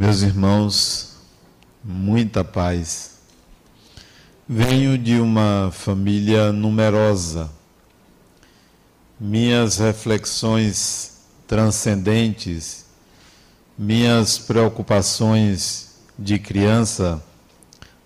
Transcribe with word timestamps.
Meus 0.00 0.22
irmãos, 0.22 1.16
muita 1.84 2.42
paz. 2.42 3.18
Venho 4.48 4.96
de 4.96 5.20
uma 5.20 5.70
família 5.74 6.50
numerosa. 6.50 7.50
Minhas 9.20 9.76
reflexões 9.76 11.18
transcendentes, 11.46 12.86
minhas 13.76 14.38
preocupações 14.38 15.96
de 16.18 16.38
criança, 16.38 17.22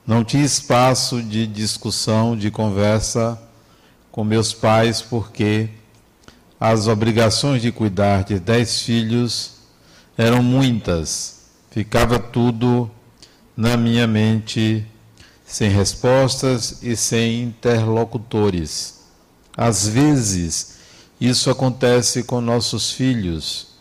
não 0.04 0.24
tinha 0.24 0.44
espaço 0.44 1.22
de 1.22 1.46
discussão, 1.46 2.36
de 2.36 2.50
conversa 2.50 3.40
com 4.10 4.24
meus 4.24 4.52
pais, 4.52 5.00
porque 5.00 5.68
as 6.58 6.88
obrigações 6.88 7.62
de 7.62 7.70
cuidar 7.70 8.24
de 8.24 8.40
dez 8.40 8.82
filhos 8.82 9.58
eram 10.18 10.42
muitas 10.42 11.33
ficava 11.74 12.20
tudo 12.20 12.88
na 13.56 13.76
minha 13.76 14.06
mente, 14.06 14.86
sem 15.44 15.68
respostas 15.68 16.84
e 16.84 16.94
sem 16.94 17.42
interlocutores. 17.42 19.00
Às 19.56 19.88
vezes, 19.88 20.76
isso 21.20 21.50
acontece 21.50 22.22
com 22.22 22.40
nossos 22.40 22.92
filhos. 22.92 23.74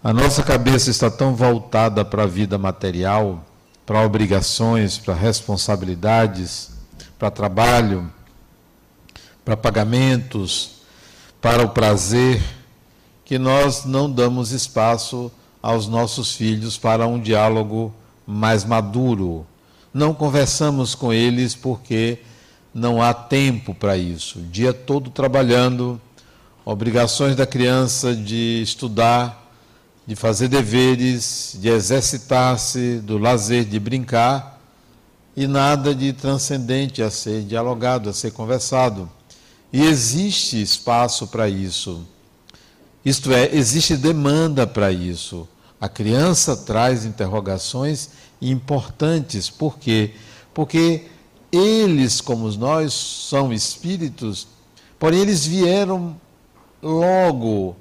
A 0.00 0.12
nossa 0.12 0.44
cabeça 0.44 0.90
está 0.90 1.10
tão 1.10 1.34
voltada 1.34 2.04
para 2.04 2.22
a 2.22 2.28
vida 2.28 2.56
material, 2.56 3.44
para 3.84 4.06
obrigações, 4.06 4.96
para 4.96 5.12
responsabilidades, 5.12 6.70
para 7.18 7.32
trabalho, 7.32 8.08
para 9.44 9.56
pagamentos, 9.56 10.82
para 11.40 11.64
o 11.64 11.70
prazer, 11.70 12.40
que 13.24 13.40
nós 13.40 13.84
não 13.84 14.08
damos 14.08 14.52
espaço 14.52 15.32
aos 15.64 15.88
nossos 15.88 16.34
filhos 16.34 16.76
para 16.76 17.06
um 17.06 17.18
diálogo 17.18 17.90
mais 18.26 18.66
maduro. 18.66 19.46
Não 19.94 20.12
conversamos 20.12 20.94
com 20.94 21.10
eles 21.10 21.54
porque 21.54 22.18
não 22.74 23.00
há 23.00 23.14
tempo 23.14 23.74
para 23.74 23.96
isso. 23.96 24.40
O 24.40 24.42
dia 24.42 24.74
todo 24.74 25.08
trabalhando, 25.08 25.98
obrigações 26.66 27.34
da 27.34 27.46
criança 27.46 28.14
de 28.14 28.60
estudar, 28.62 29.50
de 30.06 30.14
fazer 30.14 30.48
deveres, 30.48 31.56
de 31.58 31.70
exercitar-se, 31.70 32.98
do 32.98 33.16
lazer, 33.16 33.64
de 33.64 33.80
brincar, 33.80 34.60
e 35.34 35.46
nada 35.46 35.94
de 35.94 36.12
transcendente 36.12 37.02
a 37.02 37.10
ser 37.10 37.42
dialogado, 37.42 38.10
a 38.10 38.12
ser 38.12 38.32
conversado. 38.32 39.10
E 39.72 39.82
existe 39.82 40.60
espaço 40.60 41.26
para 41.26 41.48
isso. 41.48 42.06
Isto 43.02 43.32
é, 43.32 43.48
existe 43.50 43.96
demanda 43.96 44.66
para 44.66 44.92
isso. 44.92 45.48
A 45.84 45.88
criança 45.90 46.56
traz 46.56 47.04
interrogações 47.04 48.08
importantes. 48.40 49.50
Por 49.50 49.78
quê? 49.78 50.14
Porque 50.54 51.04
eles, 51.52 52.22
como 52.22 52.50
nós, 52.52 52.94
são 53.28 53.52
espíritos, 53.52 54.48
porém 54.98 55.20
eles 55.20 55.44
vieram 55.44 56.18
logo 56.82 57.76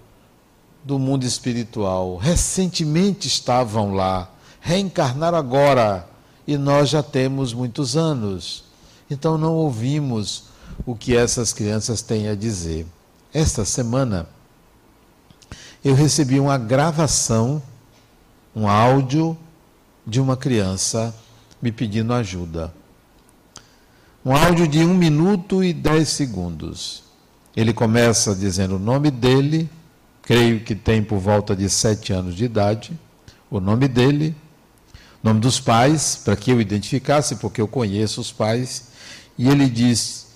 do 0.83 0.99
mundo 0.99 1.23
espiritual. 1.23 2.17
Recentemente 2.17 3.29
estavam 3.29 3.95
lá, 3.95 4.29
reencarnaram 4.59 5.37
agora 5.37 6.05
e 6.45 6.57
nós 6.57 6.89
já 6.89 7.01
temos 7.01 7.53
muitos 7.53 7.95
anos. 7.95 8.65
Então 9.09 9.37
não 9.37 9.53
ouvimos 9.53 10.43
o 10.85 10.93
que 10.93 11.15
essas 11.15 11.53
crianças 11.53 12.01
têm 12.01 12.27
a 12.27 12.35
dizer. 12.35 12.85
Esta 13.33 13.63
semana 13.63 14.27
eu 15.85 15.95
recebi 15.95 16.37
uma 16.37 16.58
gravação 16.58 17.61
um 18.55 18.67
áudio 18.67 19.37
de 20.05 20.19
uma 20.19 20.37
criança 20.37 21.14
me 21.61 21.71
pedindo 21.71 22.14
ajuda. 22.14 22.73
Um 24.23 24.36
áudio 24.36 24.67
de 24.67 24.80
um 24.80 24.93
minuto 24.93 25.64
e 25.64 25.73
dez 25.73 26.09
segundos. 26.09 27.03
Ele 27.55 27.73
começa 27.73 28.36
dizendo 28.36 28.75
o 28.75 28.80
nome 28.80 29.09
dele, 29.09 29.69
creio 30.21 30.59
que 30.61 30.75
tem 30.75 31.03
por 31.03 31.19
volta 31.19 31.55
de 31.55 31.69
sete 31.69 32.13
anos 32.13 32.36
de 32.36 32.45
idade, 32.45 32.97
o 33.49 33.59
nome 33.59 33.87
dele, 33.87 34.36
nome 35.21 35.39
dos 35.39 35.59
pais, 35.59 36.15
para 36.23 36.36
que 36.36 36.52
eu 36.52 36.61
identificasse, 36.61 37.37
porque 37.37 37.61
eu 37.61 37.67
conheço 37.67 38.21
os 38.21 38.31
pais, 38.31 38.89
e 39.37 39.47
ele 39.49 39.69
diz: 39.69 40.27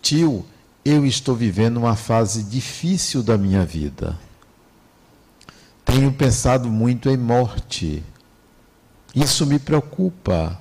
Tio, 0.00 0.44
eu 0.84 1.04
estou 1.04 1.34
vivendo 1.34 1.76
uma 1.76 1.96
fase 1.96 2.42
difícil 2.42 3.22
da 3.22 3.36
minha 3.36 3.64
vida 3.64 4.18
tenho 5.94 6.12
pensado 6.12 6.68
muito 6.68 7.08
em 7.08 7.16
morte. 7.16 8.02
Isso 9.14 9.46
me 9.46 9.60
preocupa. 9.60 10.60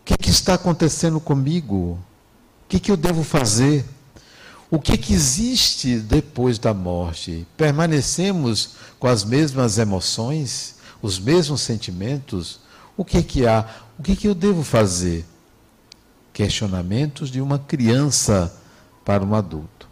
O 0.00 0.04
que, 0.06 0.16
que 0.16 0.30
está 0.30 0.54
acontecendo 0.54 1.20
comigo? 1.20 1.98
O 2.64 2.68
que, 2.68 2.80
que 2.80 2.90
eu 2.90 2.96
devo 2.96 3.22
fazer? 3.22 3.84
O 4.70 4.78
que, 4.78 4.96
que 4.96 5.12
existe 5.12 5.98
depois 5.98 6.58
da 6.58 6.72
morte? 6.72 7.46
Permanecemos 7.58 8.76
com 8.98 9.06
as 9.06 9.22
mesmas 9.22 9.76
emoções, 9.76 10.76
os 11.02 11.18
mesmos 11.18 11.60
sentimentos? 11.60 12.60
O 12.96 13.04
que, 13.04 13.22
que 13.22 13.46
há? 13.46 13.66
O 13.98 14.02
que, 14.02 14.16
que 14.16 14.28
eu 14.28 14.34
devo 14.34 14.62
fazer? 14.62 15.26
Questionamentos 16.32 17.30
de 17.30 17.42
uma 17.42 17.58
criança 17.58 18.50
para 19.04 19.22
um 19.22 19.34
adulto. 19.34 19.90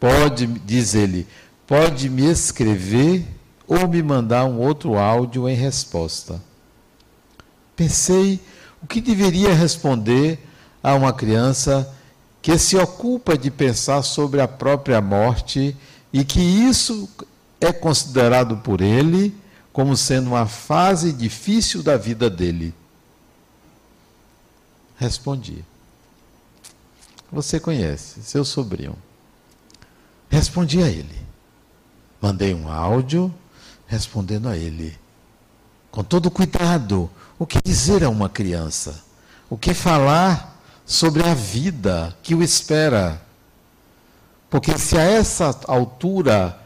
Pode, 0.00 0.46
diz 0.46 0.94
ele, 0.94 1.26
pode 1.66 2.08
me 2.08 2.24
escrever 2.24 3.26
ou 3.66 3.88
me 3.88 4.02
mandar 4.02 4.44
um 4.44 4.58
outro 4.58 4.96
áudio 4.98 5.48
em 5.48 5.54
resposta. 5.54 6.42
Pensei 7.74 8.40
o 8.82 8.86
que 8.86 9.00
deveria 9.00 9.54
responder 9.54 10.38
a 10.82 10.94
uma 10.94 11.12
criança 11.12 11.92
que 12.42 12.58
se 12.58 12.76
ocupa 12.76 13.38
de 13.38 13.50
pensar 13.50 14.02
sobre 14.02 14.40
a 14.40 14.46
própria 14.46 15.00
morte 15.00 15.74
e 16.12 16.24
que 16.24 16.40
isso 16.40 17.08
é 17.60 17.72
considerado 17.72 18.58
por 18.58 18.80
ele 18.80 19.34
como 19.72 19.96
sendo 19.96 20.28
uma 20.28 20.46
fase 20.46 21.12
difícil 21.12 21.82
da 21.82 21.96
vida 21.96 22.30
dele. 22.30 22.74
Respondi. 24.96 25.64
Você 27.32 27.58
conhece, 27.58 28.22
seu 28.22 28.44
sobrinho. 28.44 28.96
Respondi 30.28 30.80
a 30.82 30.88
ele. 30.88 31.23
Mandei 32.24 32.54
um 32.54 32.72
áudio 32.72 33.30
respondendo 33.86 34.48
a 34.48 34.56
ele. 34.56 34.96
Com 35.90 36.02
todo 36.02 36.30
cuidado, 36.30 37.10
o 37.38 37.44
que 37.44 37.60
dizer 37.62 38.02
a 38.02 38.08
uma 38.08 38.30
criança? 38.30 39.04
O 39.50 39.58
que 39.58 39.74
falar 39.74 40.58
sobre 40.86 41.22
a 41.22 41.34
vida 41.34 42.16
que 42.22 42.34
o 42.34 42.42
espera? 42.42 43.20
Porque 44.48 44.78
se 44.78 44.96
a 44.96 45.02
essa 45.02 45.54
altura 45.68 46.58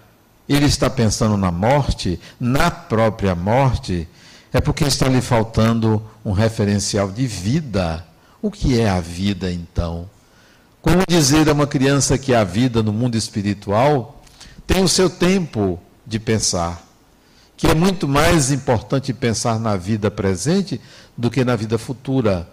ele 0.48 0.66
está 0.66 0.88
pensando 0.88 1.36
na 1.36 1.50
morte, 1.50 2.20
na 2.38 2.70
própria 2.70 3.34
morte, 3.34 4.08
é 4.52 4.60
porque 4.60 4.84
está 4.84 5.08
lhe 5.08 5.20
faltando 5.20 6.00
um 6.24 6.30
referencial 6.30 7.10
de 7.10 7.26
vida. 7.26 8.06
O 8.40 8.48
que 8.48 8.80
é 8.80 8.88
a 8.88 9.00
vida 9.00 9.50
então? 9.50 10.08
Como 10.80 11.02
dizer 11.08 11.48
a 11.48 11.52
uma 11.52 11.66
criança 11.66 12.16
que 12.16 12.32
a 12.32 12.44
vida 12.44 12.80
no 12.80 12.92
mundo 12.92 13.16
espiritual 13.16 14.17
tem 14.68 14.84
o 14.84 14.88
seu 14.88 15.08
tempo 15.08 15.80
de 16.06 16.18
pensar, 16.18 16.86
que 17.56 17.66
é 17.66 17.74
muito 17.74 18.06
mais 18.06 18.52
importante 18.52 19.14
pensar 19.14 19.58
na 19.58 19.76
vida 19.76 20.10
presente 20.10 20.78
do 21.16 21.30
que 21.30 21.42
na 21.42 21.56
vida 21.56 21.78
futura. 21.78 22.46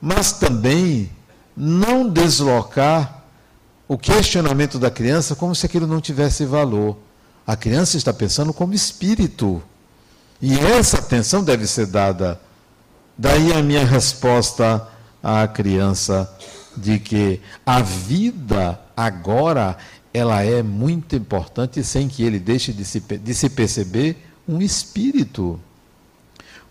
Mas 0.00 0.32
também 0.32 1.08
não 1.56 2.08
deslocar 2.08 3.22
o 3.86 3.96
questionamento 3.96 4.76
da 4.76 4.90
criança 4.90 5.36
como 5.36 5.54
se 5.54 5.64
aquilo 5.64 5.86
não 5.86 6.00
tivesse 6.00 6.44
valor. 6.44 6.98
A 7.46 7.54
criança 7.54 7.96
está 7.96 8.12
pensando 8.12 8.52
como 8.52 8.74
espírito. 8.74 9.62
E 10.42 10.58
essa 10.58 10.98
atenção 10.98 11.44
deve 11.44 11.64
ser 11.68 11.86
dada. 11.86 12.40
Daí 13.16 13.52
a 13.52 13.62
minha 13.62 13.84
resposta 13.84 14.84
à 15.22 15.46
criança 15.46 16.28
de 16.76 16.98
que 16.98 17.40
a 17.64 17.80
vida 17.82 18.80
agora 19.04 19.78
ela 20.12 20.42
é 20.42 20.62
muito 20.62 21.16
importante 21.16 21.82
sem 21.82 22.08
que 22.08 22.22
ele 22.22 22.38
deixe 22.38 22.72
de 22.72 22.84
se, 22.84 23.00
de 23.00 23.34
se 23.34 23.48
perceber 23.48 24.16
um 24.46 24.60
espírito. 24.60 25.60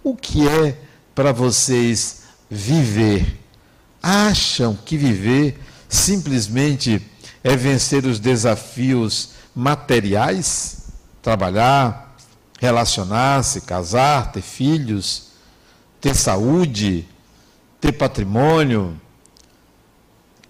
O 0.03 0.15
que 0.15 0.47
é 0.47 0.77
para 1.15 1.31
vocês 1.31 2.23
viver? 2.49 3.39
Acham 4.01 4.77
que 4.85 4.97
viver 4.97 5.59
simplesmente 5.87 7.01
é 7.43 7.55
vencer 7.55 8.05
os 8.05 8.19
desafios 8.19 9.31
materiais? 9.55 10.89
Trabalhar, 11.21 12.15
relacionar-se, 12.59 13.61
casar, 13.61 14.31
ter 14.31 14.41
filhos, 14.41 15.29
ter 15.99 16.15
saúde, 16.15 17.07
ter 17.81 17.93
patrimônio? 17.93 18.99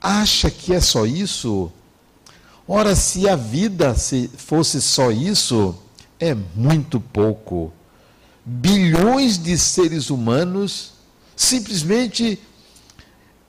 Acha 0.01 0.49
que 0.49 0.73
é 0.73 0.79
só 0.79 1.05
isso? 1.05 1.71
Ora, 2.67 2.95
se 2.95 3.27
a 3.27 3.35
vida 3.35 3.95
fosse 4.37 4.81
só 4.81 5.11
isso, 5.11 5.75
é 6.19 6.35
muito 6.55 6.99
pouco. 6.99 7.73
Bilhões 8.45 9.37
de 9.37 9.57
seres 9.57 10.09
humanos 10.09 10.93
simplesmente 11.35 12.39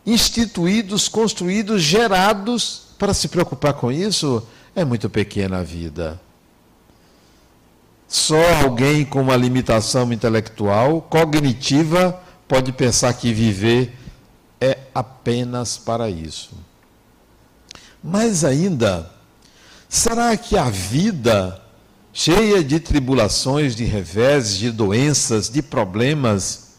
instituídos, 0.06 1.08
construídos, 1.08 1.82
gerados 1.82 2.82
para 2.98 3.12
se 3.12 3.28
preocupar 3.28 3.74
com 3.74 3.90
isso, 3.90 4.46
é 4.74 4.84
muito 4.84 5.10
pequena 5.10 5.58
a 5.58 5.62
vida. 5.62 6.20
Só 8.06 8.42
alguém 8.62 9.04
com 9.04 9.20
uma 9.20 9.36
limitação 9.36 10.12
intelectual, 10.12 11.02
cognitiva, 11.02 12.20
pode 12.48 12.72
pensar 12.72 13.12
que 13.14 13.32
viver 13.32 13.96
é 14.60 14.78
apenas 14.94 15.78
para 15.78 16.10
isso. 16.10 16.52
Mas 18.02 18.44
ainda, 18.44 19.10
será 19.88 20.36
que 20.36 20.56
a 20.56 20.68
vida, 20.68 21.60
cheia 22.12 22.62
de 22.62 22.78
tribulações, 22.78 23.74
de 23.74 23.84
reveses, 23.84 24.56
de 24.58 24.70
doenças, 24.70 25.48
de 25.48 25.62
problemas, 25.62 26.70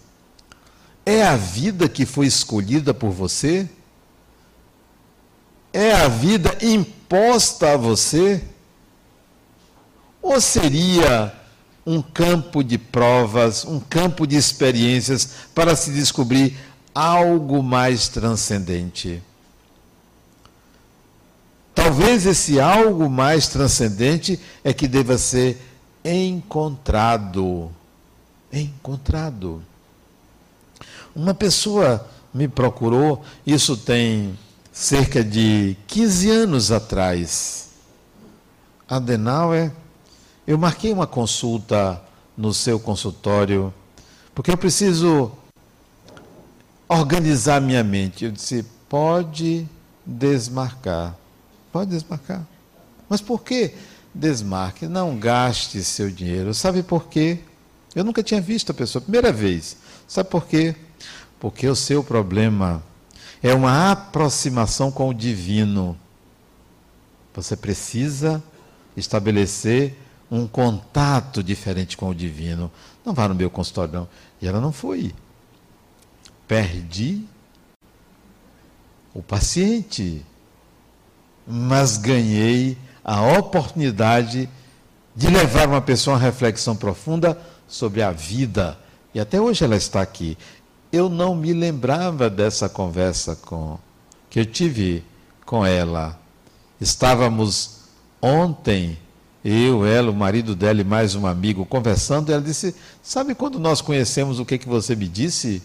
é 1.06 1.24
a 1.24 1.36
vida 1.36 1.90
que 1.90 2.06
foi 2.06 2.28
escolhida 2.28 2.94
por 2.94 3.12
você? 3.12 3.68
É 5.74 5.94
a 5.94 6.08
vida 6.08 6.58
imposta 6.62 7.74
a 7.74 7.78
você? 7.78 8.44
Ou 10.22 10.40
seria 10.40 11.34
um 11.86 12.02
campo 12.02 12.64
de 12.64 12.78
provas, 12.78 13.66
um 13.66 13.80
campo 13.80 14.28
de 14.28 14.36
experiências 14.36 15.30
para 15.56 15.76
se 15.76 15.92
descobrir 15.92 16.56
algo 16.94 17.62
mais 17.62 18.08
transcendente? 18.08 19.22
Talvez 21.74 22.26
esse 22.26 22.60
algo 22.60 23.10
mais 23.10 23.48
transcendente 23.48 24.40
é 24.64 24.74
que 24.74 24.88
deva 24.88 25.18
ser 25.18 25.60
encontrado. 26.04 27.72
Encontrado. 28.52 29.64
Uma 31.16 31.34
pessoa 31.34 32.08
me 32.34 32.48
procurou, 32.48 33.24
isso 33.46 33.76
tem 33.76 34.38
cerca 34.72 35.24
de 35.24 35.76
15 35.88 36.30
anos 36.30 36.72
atrás. 36.72 37.70
Adenauer 38.88 39.72
eu 40.46 40.58
marquei 40.58 40.92
uma 40.92 41.06
consulta 41.06 42.02
no 42.36 42.54
seu 42.54 42.80
consultório, 42.80 43.74
porque 44.34 44.52
eu 44.52 44.58
preciso 44.58 45.32
organizar 46.92 47.62
minha 47.62 47.84
mente. 47.84 48.26
Eu 48.26 48.32
disse: 48.32 48.66
pode 48.90 49.68
desmarcar. 50.06 51.16
Pode 51.72 51.92
desmarcar. 51.92 52.46
Mas 53.08 53.22
por 53.22 53.42
que 53.42 53.74
desmarque? 54.14 54.88
Não 54.88 55.18
gaste 55.18 55.84
seu 55.84 56.12
dinheiro. 56.12 56.54
Sabe 56.54 56.84
por 56.84 57.08
quê? 57.08 57.40
Eu 57.96 58.04
nunca 58.04 58.22
tinha 58.22 58.42
visto 58.42 58.72
a 58.72 58.74
pessoa, 58.74 59.02
primeira 59.02 59.32
vez. 59.32 59.78
Sabe 60.08 60.30
por 60.30 60.46
quê? 60.46 60.76
Porque 61.40 61.68
o 61.68 61.76
seu 61.76 62.04
problema 62.04 62.84
é 63.42 63.54
uma 63.54 63.92
aproximação 63.92 64.92
com 64.92 65.10
o 65.10 65.14
divino. 65.14 65.98
Você 67.34 67.56
precisa 67.56 68.44
estabelecer 68.96 69.98
um 70.30 70.48
contato 70.48 71.42
diferente 71.42 71.98
com 71.98 72.10
o 72.10 72.16
divino. 72.16 72.72
Não 73.06 73.14
vá 73.14 73.28
no 73.28 73.36
meu 73.36 73.50
consultório, 73.50 73.94
não. 73.94 74.08
E 74.42 74.48
ela 74.48 74.62
não 74.62 74.72
foi. 74.72 75.14
Perdi 76.52 77.24
o 79.14 79.24
paciente, 79.24 80.22
mas 81.48 81.96
ganhei 81.96 82.78
a 83.02 83.22
oportunidade 83.38 84.50
de 85.16 85.28
levar 85.30 85.70
uma 85.70 85.80
pessoa 85.80 86.18
a 86.18 86.20
uma 86.20 86.26
reflexão 86.26 86.76
profunda 86.76 87.40
sobre 87.70 88.02
a 88.02 88.12
vida. 88.12 88.78
E 89.14 89.20
até 89.22 89.40
hoje 89.40 89.64
ela 89.64 89.78
está 89.78 90.02
aqui. 90.02 90.38
Eu 90.92 91.08
não 91.08 91.34
me 91.34 91.54
lembrava 91.54 92.30
dessa 92.30 92.68
conversa 92.68 93.34
com 93.34 93.80
que 94.30 94.42
eu 94.42 94.46
tive 94.46 95.06
com 95.46 95.66
ela. 95.66 96.20
Estávamos 96.82 97.86
ontem 98.22 98.98
eu, 99.42 99.86
ela, 99.86 100.12
o 100.12 100.14
marido 100.14 100.54
dela 100.54 100.82
e 100.82 100.84
mais 100.84 101.16
um 101.16 101.26
amigo 101.26 101.66
conversando, 101.66 102.30
ela 102.30 102.42
disse: 102.42 102.76
Sabe 103.02 103.36
quando 103.36 103.58
nós 103.58 103.80
conhecemos 103.80 104.38
o 104.38 104.46
que, 104.46 104.58
que 104.58 104.68
você 104.68 104.98
me 104.98 105.08
disse? 105.08 105.64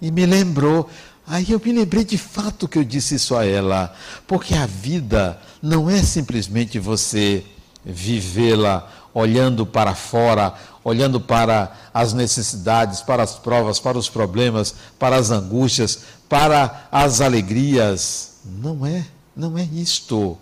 E 0.00 0.10
me 0.10 0.26
lembrou. 0.26 0.88
Aí 1.26 1.50
eu 1.50 1.60
me 1.62 1.72
lembrei 1.72 2.04
de 2.04 2.16
fato 2.16 2.66
que 2.66 2.78
eu 2.78 2.84
disse 2.84 3.16
isso 3.16 3.36
a 3.36 3.44
ela, 3.44 3.94
porque 4.26 4.54
a 4.54 4.66
vida 4.66 5.38
não 5.60 5.90
é 5.90 6.02
simplesmente 6.02 6.78
você 6.78 7.44
vivê-la 7.84 8.90
olhando 9.12 9.66
para 9.66 9.94
fora, 9.94 10.54
olhando 10.84 11.20
para 11.20 11.72
as 11.92 12.12
necessidades, 12.12 13.00
para 13.00 13.22
as 13.22 13.34
provas, 13.34 13.78
para 13.78 13.98
os 13.98 14.08
problemas, 14.08 14.74
para 14.98 15.16
as 15.16 15.30
angústias, 15.30 16.00
para 16.28 16.88
as 16.90 17.20
alegrias. 17.20 18.36
Não 18.44 18.86
é, 18.86 19.04
não 19.36 19.58
é 19.58 19.64
isto. 19.64 20.38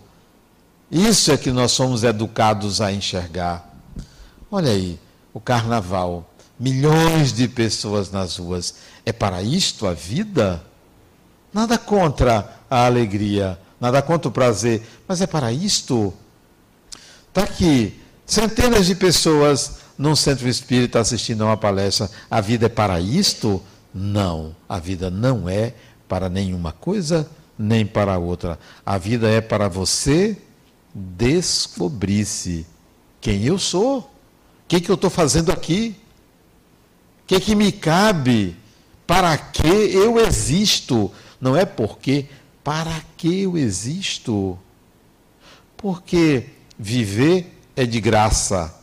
Isso 0.89 1.31
é 1.31 1.37
que 1.37 1.51
nós 1.51 1.71
somos 1.71 2.03
educados 2.03 2.79
a 2.79 2.91
enxergar. 2.91 3.67
Olha 4.49 4.71
aí, 4.71 4.97
o 5.33 5.39
carnaval, 5.39 6.33
milhões 6.57 7.33
de 7.33 7.47
pessoas 7.47 8.09
nas 8.09 8.37
ruas. 8.37 8.75
É 9.07 9.13
para 9.13 9.41
isto 9.41 9.87
a 9.87 9.93
vida? 9.93 10.61
Nada 11.53 11.77
contra 11.77 12.59
a 12.69 12.85
alegria, 12.85 13.57
nada 13.79 14.01
contra 14.01 14.27
o 14.27 14.31
prazer, 14.33 14.85
mas 15.07 15.21
é 15.21 15.25
para 15.25 15.49
isto. 15.49 16.13
Está 17.29 17.43
aqui, 17.43 17.97
centenas 18.25 18.85
de 18.85 18.95
pessoas 18.95 19.77
num 19.97 20.13
centro 20.13 20.49
espírita 20.49 20.99
assistindo 20.99 21.43
a 21.43 21.45
uma 21.45 21.55
palestra. 21.55 22.11
A 22.29 22.41
vida 22.41 22.65
é 22.65 22.69
para 22.69 22.99
isto? 22.99 23.63
Não, 23.93 24.53
a 24.67 24.77
vida 24.77 25.09
não 25.09 25.47
é 25.47 25.73
para 26.05 26.27
nenhuma 26.27 26.73
coisa 26.73 27.29
nem 27.57 27.85
para 27.85 28.17
outra. 28.17 28.59
A 28.85 28.97
vida 28.97 29.29
é 29.29 29.39
para 29.39 29.69
você 29.69 30.35
descobrisse 30.93 32.65
quem 33.21 33.45
eu 33.45 33.57
sou, 33.57 33.99
o 33.99 34.05
que, 34.67 34.81
que 34.81 34.91
eu 34.91 34.95
estou 34.95 35.09
fazendo 35.09 35.49
aqui, 35.49 35.95
o 37.23 37.27
que, 37.27 37.39
que 37.39 37.55
me 37.55 37.71
cabe, 37.71 38.66
para 39.07 39.35
que 39.37 39.67
eu 39.67 40.19
existo. 40.19 41.11
Não 41.41 41.55
é 41.55 41.65
porque, 41.65 42.25
para 42.63 43.01
que 43.15 43.43
eu 43.43 43.57
existo. 43.57 44.59
Porque 45.75 46.49
viver 46.77 47.59
é 47.75 47.85
de 47.85 47.99
graça. 47.99 48.75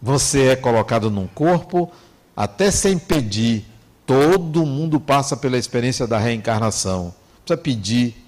Você 0.00 0.48
é 0.48 0.56
colocado 0.56 1.10
num 1.10 1.26
corpo, 1.26 1.90
até 2.36 2.70
sem 2.70 2.98
pedir. 2.98 3.64
Todo 4.06 4.64
mundo 4.64 5.00
passa 5.00 5.36
pela 5.36 5.58
experiência 5.58 6.06
da 6.06 6.18
reencarnação. 6.18 7.14
Precisa 7.44 7.60
pedir. 7.60 8.24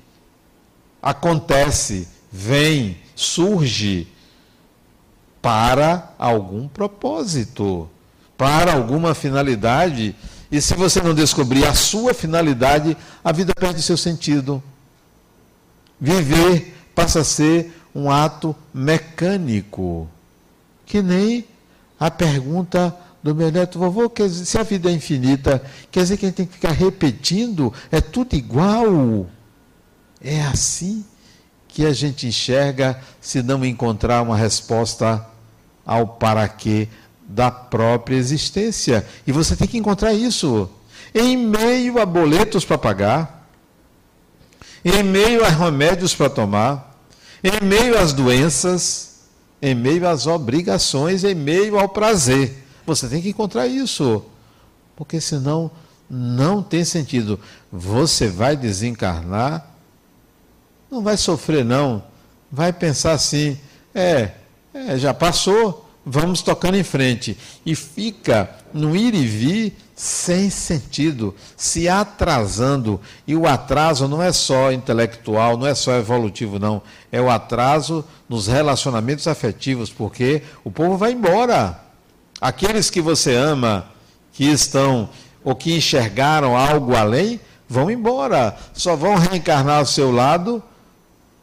Acontece 1.03 2.09
vem, 2.31 2.97
surge 3.15 4.07
para 5.43 6.15
algum 6.19 6.69
propósito, 6.69 7.89
para 8.37 8.75
alguma 8.75 9.15
finalidade. 9.15 10.15
E 10.51 10.61
se 10.61 10.75
você 10.75 11.01
não 11.01 11.15
descobrir 11.15 11.65
a 11.65 11.75
sua 11.75 12.13
finalidade, 12.13 12.97
a 13.23 13.33
vida 13.33 13.55
perde 13.55 13.83
seu 13.83 13.97
sentido. 13.97 14.63
Viver 16.01 16.77
passa 16.95 17.21
a 17.21 17.25
ser 17.25 17.73
um 17.95 18.11
ato 18.11 18.55
mecânico. 18.75 20.09
Que 20.85 21.03
nem 21.03 21.45
a 21.99 22.11
pergunta 22.11 22.97
do 23.23 23.35
meu 23.35 23.53
neto, 23.53 23.79
vovô, 23.79 24.09
quer 24.09 24.29
dizer, 24.29 24.45
se 24.45 24.59
a 24.59 24.63
vida 24.63 24.91
é 24.91 24.93
infinita, 24.93 25.63
quer 25.91 26.01
dizer 26.01 26.17
que 26.17 26.25
a 26.25 26.29
gente 26.29 26.37
tem 26.37 26.47
que 26.47 26.55
ficar 26.55 26.73
repetindo? 26.73 27.73
É 27.93 28.01
tudo 28.01 28.35
igual? 28.35 29.27
É 30.21 30.43
assim? 30.43 31.05
que 31.73 31.87
a 31.87 31.93
gente 31.93 32.27
enxerga 32.27 33.01
se 33.21 33.43
não 33.43 33.65
encontrar 33.65 34.23
uma 34.23 34.37
resposta 34.37 35.25
ao 35.85 36.07
para 36.07 36.47
quê 36.49 36.89
da 37.31 37.51
própria 37.51 38.17
existência. 38.17 39.07
E 39.27 39.33
você 39.33 39.57
tem 39.57 39.69
que 39.69 39.79
encontrar 39.79 40.13
isso 40.13 40.69
em 41.15 41.37
meio 41.37 42.01
a 42.01 42.07
boletos 42.07 42.65
para 42.65 42.79
pagar, 42.79 43.49
em 44.85 45.03
meio 45.03 45.45
a 45.45 45.49
remédios 45.49 46.15
para 46.15 46.31
tomar, 46.31 46.99
em 47.43 47.65
meio 47.65 47.99
às 47.99 48.13
doenças, 48.13 49.21
em 49.61 49.75
meio 49.75 50.09
às 50.09 50.27
obrigações, 50.27 51.25
em 51.25 51.35
meio 51.35 51.79
ao 51.79 51.89
prazer. 51.89 52.65
Você 52.87 53.09
tem 53.09 53.21
que 53.21 53.31
encontrar 53.31 53.67
isso, 53.67 54.25
porque 54.97 55.21
senão 55.21 55.71
não 56.09 56.63
tem 56.63 56.85
sentido. 56.85 57.39
Você 57.71 58.29
vai 58.29 58.57
desencarnar 58.57 59.71
não 60.91 61.03
vai 61.03 61.17
sofrer, 61.17 61.65
não. 61.65 62.03
Vai 62.51 62.73
pensar 62.73 63.13
assim: 63.13 63.59
é, 63.95 64.33
é 64.75 64.99
já 64.99 65.15
passou, 65.15 65.89
vamos 66.11 66.43
tocando 66.43 66.77
em 66.77 66.83
frente. 66.83 67.39
E 67.65 67.75
fica 67.75 68.51
no 68.75 68.97
ir 68.97 69.15
e 69.15 69.25
vir 69.25 69.77
sem 69.95 70.51
sentido, 70.51 71.35
se 71.57 71.89
atrasando. 71.89 73.01
E 73.27 73.37
o 73.37 73.47
atraso 73.47 74.09
não 74.09 74.23
é 74.23 74.33
só 74.33 74.73
intelectual, 74.73 75.57
não 75.57 75.67
é 75.67 75.75
só 75.75 75.93
evolutivo, 75.95 76.59
não. 76.59 76.83
É 77.13 77.21
o 77.21 77.31
atraso 77.31 78.05
nos 78.29 78.47
relacionamentos 78.47 79.29
afetivos, 79.29 79.91
porque 79.91 80.43
o 80.65 80.71
povo 80.71 80.97
vai 80.97 81.13
embora. 81.13 81.81
Aqueles 82.41 82.91
que 82.91 83.01
você 83.01 83.35
ama, 83.35 83.87
que 84.33 84.45
estão 84.45 85.09
ou 85.45 85.55
que 85.55 85.75
enxergaram 85.75 86.57
algo 86.57 86.97
além, 86.97 87.39
vão 87.69 87.91
embora. 87.91 88.57
Só 88.73 88.97
vão 88.97 89.17
reencarnar 89.17 89.79
ao 89.79 89.87
seu 89.87 90.11
lado 90.11 90.63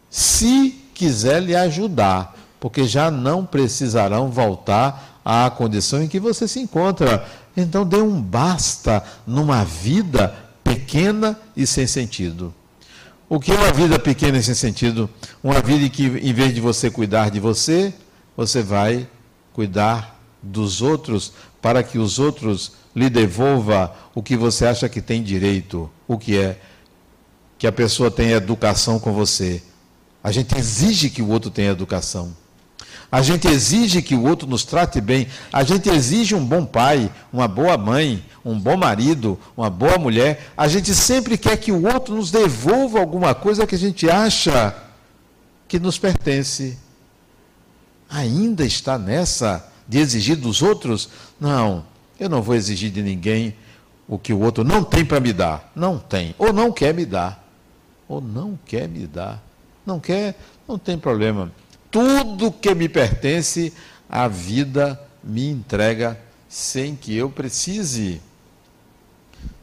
se 0.09 0.83
quiser 0.93 1.41
lhe 1.43 1.55
ajudar, 1.55 2.35
porque 2.67 2.85
já 2.85 3.09
não 3.09 3.45
precisarão 3.45 4.29
voltar 4.29 5.21
à 5.23 5.49
condição 5.49 6.03
em 6.03 6.07
que 6.09 6.19
você 6.19 6.49
se 6.49 6.59
encontra. 6.59 7.25
Então 7.55 7.85
dê 7.85 7.95
um 7.95 8.21
basta 8.21 9.01
numa 9.25 9.63
vida 9.63 10.35
pequena 10.65 11.39
e 11.55 11.65
sem 11.65 11.87
sentido. 11.87 12.53
O 13.29 13.39
que 13.39 13.53
é 13.53 13.55
uma 13.55 13.71
vida 13.71 13.97
pequena 13.97 14.37
e 14.37 14.43
sem 14.43 14.53
sentido? 14.53 15.09
Uma 15.41 15.61
vida 15.61 15.85
em 15.85 15.89
que, 15.89 16.07
em 16.07 16.33
vez 16.33 16.53
de 16.53 16.59
você 16.59 16.91
cuidar 16.91 17.31
de 17.31 17.39
você, 17.39 17.93
você 18.35 18.61
vai 18.61 19.07
cuidar 19.53 20.19
dos 20.43 20.81
outros 20.81 21.31
para 21.61 21.81
que 21.81 21.97
os 21.97 22.19
outros 22.19 22.73
lhe 22.93 23.09
devolva 23.09 23.95
o 24.13 24.21
que 24.21 24.35
você 24.35 24.65
acha 24.65 24.89
que 24.89 25.01
tem 25.01 25.23
direito, 25.23 25.89
o 26.05 26.17
que 26.17 26.37
é 26.37 26.59
que 27.57 27.65
a 27.65 27.71
pessoa 27.71 28.11
tenha 28.11 28.35
educação 28.35 28.99
com 28.99 29.13
você. 29.13 29.63
A 30.21 30.33
gente 30.33 30.57
exige 30.57 31.09
que 31.09 31.21
o 31.21 31.29
outro 31.29 31.49
tenha 31.49 31.71
educação. 31.71 32.35
A 33.11 33.21
gente 33.21 33.47
exige 33.47 34.01
que 34.01 34.15
o 34.15 34.23
outro 34.23 34.47
nos 34.47 34.65
trate 34.65 34.99
bem. 34.99 35.27
A 35.51 35.63
gente 35.63 35.89
exige 35.89 36.35
um 36.35 36.45
bom 36.45 36.65
pai, 36.65 37.09
uma 37.31 37.47
boa 37.47 37.77
mãe, 37.77 38.23
um 38.43 38.59
bom 38.59 38.75
marido, 38.75 39.39
uma 39.55 39.69
boa 39.69 39.97
mulher. 39.97 40.51
A 40.57 40.67
gente 40.67 40.93
sempre 40.93 41.37
quer 41.37 41.57
que 41.57 41.71
o 41.71 41.85
outro 41.87 42.15
nos 42.15 42.31
devolva 42.31 42.99
alguma 42.99 43.33
coisa 43.33 43.65
que 43.65 43.75
a 43.75 43.79
gente 43.79 44.09
acha 44.09 44.75
que 45.67 45.79
nos 45.79 45.97
pertence. 45.97 46.77
Ainda 48.09 48.65
está 48.65 48.97
nessa 48.97 49.65
de 49.87 49.99
exigir 49.99 50.35
dos 50.35 50.61
outros? 50.61 51.09
Não, 51.39 51.85
eu 52.19 52.29
não 52.29 52.41
vou 52.41 52.55
exigir 52.55 52.91
de 52.91 53.01
ninguém 53.01 53.55
o 54.05 54.19
que 54.19 54.33
o 54.33 54.39
outro 54.39 54.65
não 54.65 54.83
tem 54.83 55.05
para 55.05 55.21
me 55.21 55.31
dar. 55.31 55.71
Não 55.73 55.97
tem. 55.97 56.35
Ou 56.37 56.51
não 56.51 56.73
quer 56.73 56.93
me 56.93 57.05
dar. 57.05 57.41
Ou 58.07 58.19
não 58.19 58.59
quer 58.65 58.87
me 58.89 59.07
dar. 59.07 59.41
Não 59.85 59.97
quer, 59.97 60.37
não 60.67 60.77
tem 60.77 60.97
problema 60.97 61.49
tudo 61.97 62.51
que 62.51 62.75
me 62.75 62.87
pertence, 62.87 63.73
a 64.07 64.27
vida 64.27 65.01
me 65.23 65.49
entrega 65.49 66.15
sem 66.47 66.95
que 66.95 67.17
eu 67.17 67.27
precise. 67.27 68.21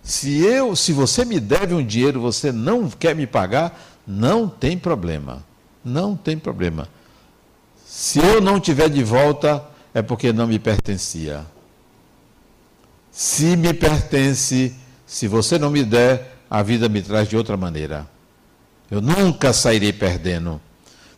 Se 0.02 0.44
eu, 0.44 0.74
se 0.74 0.92
você 0.92 1.24
me 1.24 1.38
deve 1.38 1.74
um 1.74 1.86
dinheiro, 1.86 2.20
você 2.20 2.50
não 2.50 2.90
quer 2.90 3.14
me 3.14 3.24
pagar, 3.24 3.80
não 4.04 4.48
tem 4.48 4.76
problema. 4.76 5.44
Não 5.84 6.16
tem 6.16 6.36
problema. 6.36 6.88
Se 7.86 8.18
eu 8.18 8.40
não 8.40 8.58
tiver 8.58 8.88
de 8.88 9.04
volta, 9.04 9.64
é 9.94 10.02
porque 10.02 10.32
não 10.32 10.48
me 10.48 10.58
pertencia. 10.58 11.46
Se 13.12 13.56
me 13.56 13.72
pertence, 13.72 14.74
se 15.06 15.28
você 15.28 15.56
não 15.56 15.70
me 15.70 15.84
der, 15.84 16.36
a 16.50 16.64
vida 16.64 16.88
me 16.88 17.00
traz 17.00 17.28
de 17.28 17.36
outra 17.36 17.56
maneira. 17.56 18.08
Eu 18.90 19.00
nunca 19.00 19.52
sairei 19.52 19.92
perdendo. 19.92 20.60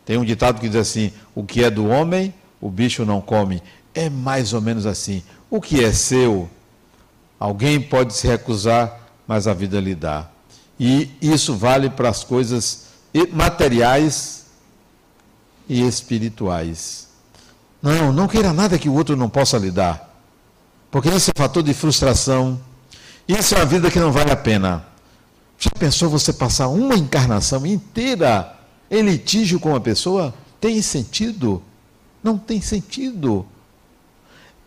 Tem 0.07 0.17
um 0.17 0.23
ditado 0.23 0.61
que 0.61 0.69
diz 0.69 0.77
assim: 0.77 1.11
o 1.35 1.43
que 1.43 1.61
é 1.61 1.69
do 1.69 1.85
homem, 1.85 2.33
o 2.61 2.69
bicho 2.69 3.03
não 3.03 3.19
come. 3.19 3.61
É 3.93 4.09
mais 4.09 4.53
ou 4.53 4.61
menos 4.61 4.85
assim. 4.85 5.21
O 5.49 5.59
que 5.59 5.83
é 5.83 5.91
seu, 5.91 6.49
alguém 7.37 7.81
pode 7.81 8.13
se 8.13 8.25
recusar, 8.25 9.01
mas 9.27 9.47
a 9.47 9.53
vida 9.53 9.81
lhe 9.81 9.93
dá. 9.93 10.29
E 10.79 11.11
isso 11.21 11.57
vale 11.57 11.89
para 11.89 12.07
as 12.07 12.23
coisas 12.23 12.85
materiais 13.33 14.45
e 15.67 15.85
espirituais. 15.85 17.09
Não, 17.81 18.13
não 18.13 18.29
queira 18.29 18.53
nada 18.53 18.79
que 18.79 18.87
o 18.87 18.93
outro 18.93 19.17
não 19.17 19.27
possa 19.27 19.57
lhe 19.57 19.71
dar. 19.71 20.09
Porque 20.89 21.09
isso 21.09 21.31
é 21.35 21.37
fator 21.37 21.61
de 21.61 21.73
frustração. 21.73 22.57
Isso 23.27 23.55
é 23.55 23.57
uma 23.57 23.65
vida 23.65 23.91
que 23.91 23.99
não 23.99 24.13
vale 24.13 24.31
a 24.31 24.37
pena. 24.37 24.85
Já 25.59 25.69
pensou 25.77 26.09
você 26.09 26.31
passar 26.31 26.69
uma 26.69 26.95
encarnação 26.95 27.65
inteira 27.65 28.56
em 28.89 29.01
litígio 29.01 29.59
com 29.59 29.69
uma 29.69 29.81
pessoa? 29.81 30.33
Tem 30.59 30.81
sentido? 30.81 31.61
Não 32.23 32.37
tem 32.37 32.61
sentido. 32.61 33.45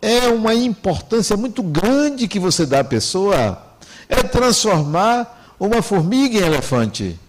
É 0.01 0.27
uma 0.29 0.53
importância 0.53 1.37
muito 1.37 1.61
grande 1.61 2.27
que 2.27 2.39
você 2.39 2.65
dá 2.65 2.79
à 2.79 2.83
pessoa. 2.83 3.61
É 4.09 4.23
transformar 4.23 5.55
uma 5.59 5.81
formiga 5.81 6.39
em 6.39 6.41
elefante. 6.41 7.19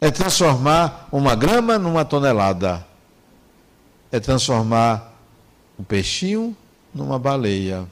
É 0.00 0.10
transformar 0.10 1.08
uma 1.10 1.34
grama 1.34 1.78
numa 1.78 2.04
tonelada. 2.04 2.86
É 4.12 4.20
transformar 4.20 5.14
um 5.78 5.84
peixinho 5.84 6.56
numa 6.94 7.18
baleia. 7.18 7.86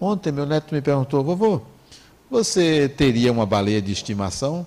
Ontem 0.00 0.30
meu 0.30 0.46
neto 0.46 0.74
me 0.74 0.82
perguntou, 0.82 1.24
vovô, 1.24 1.62
você 2.30 2.88
teria 2.88 3.32
uma 3.32 3.46
baleia 3.46 3.80
de 3.80 3.92
estimação? 3.92 4.66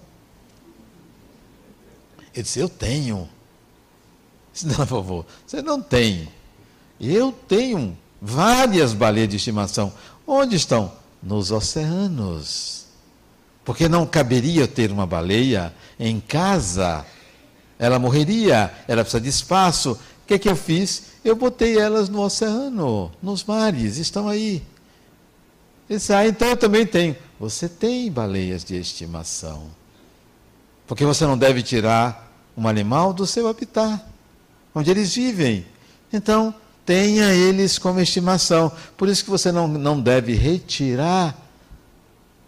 Ele 2.39 2.43
disse: 2.43 2.59
Eu 2.59 2.69
tenho. 2.69 3.29
disse, 4.53 4.65
não, 4.65 4.85
vovô, 4.85 5.25
você 5.45 5.61
não 5.61 5.81
tem. 5.81 6.27
Eu 6.99 7.31
tenho 7.31 7.97
várias 8.21 8.93
baleias 8.93 9.29
de 9.29 9.35
estimação. 9.35 9.93
Onde 10.25 10.55
estão? 10.55 10.91
Nos 11.21 11.51
oceanos. 11.51 12.85
Porque 13.65 13.89
não 13.89 14.05
caberia 14.05 14.67
ter 14.67 14.91
uma 14.91 15.05
baleia 15.05 15.73
em 15.99 16.19
casa. 16.19 17.05
Ela 17.77 17.99
morreria, 17.99 18.73
ela 18.87 19.03
precisa 19.03 19.21
de 19.21 19.29
espaço. 19.29 19.91
O 19.91 20.27
que, 20.27 20.35
é 20.35 20.39
que 20.39 20.49
eu 20.49 20.55
fiz? 20.55 21.03
Eu 21.23 21.35
botei 21.35 21.77
elas 21.77 22.07
no 22.07 22.21
oceano, 22.21 23.11
nos 23.21 23.43
mares, 23.43 23.97
estão 23.97 24.27
aí. 24.27 24.63
Disse, 25.89 26.13
ah, 26.13 26.25
então 26.25 26.49
eu 26.49 26.57
também 26.57 26.85
tenho. 26.85 27.15
Você 27.39 27.67
tem 27.67 28.11
baleias 28.11 28.63
de 28.63 28.75
estimação. 28.75 29.67
Porque 30.87 31.05
você 31.05 31.25
não 31.25 31.37
deve 31.37 31.61
tirar 31.61 32.28
um 32.59 32.67
animal 32.67 33.13
do 33.13 33.25
seu 33.25 33.47
habitat, 33.47 34.01
onde 34.75 34.91
eles 34.91 35.15
vivem. 35.15 35.65
Então, 36.11 36.53
tenha 36.85 37.33
eles 37.33 37.77
como 37.77 38.01
estimação. 38.01 38.71
Por 38.97 39.07
isso 39.07 39.23
que 39.23 39.29
você 39.29 39.51
não, 39.51 39.67
não 39.67 39.99
deve 39.99 40.33
retirar 40.33 41.35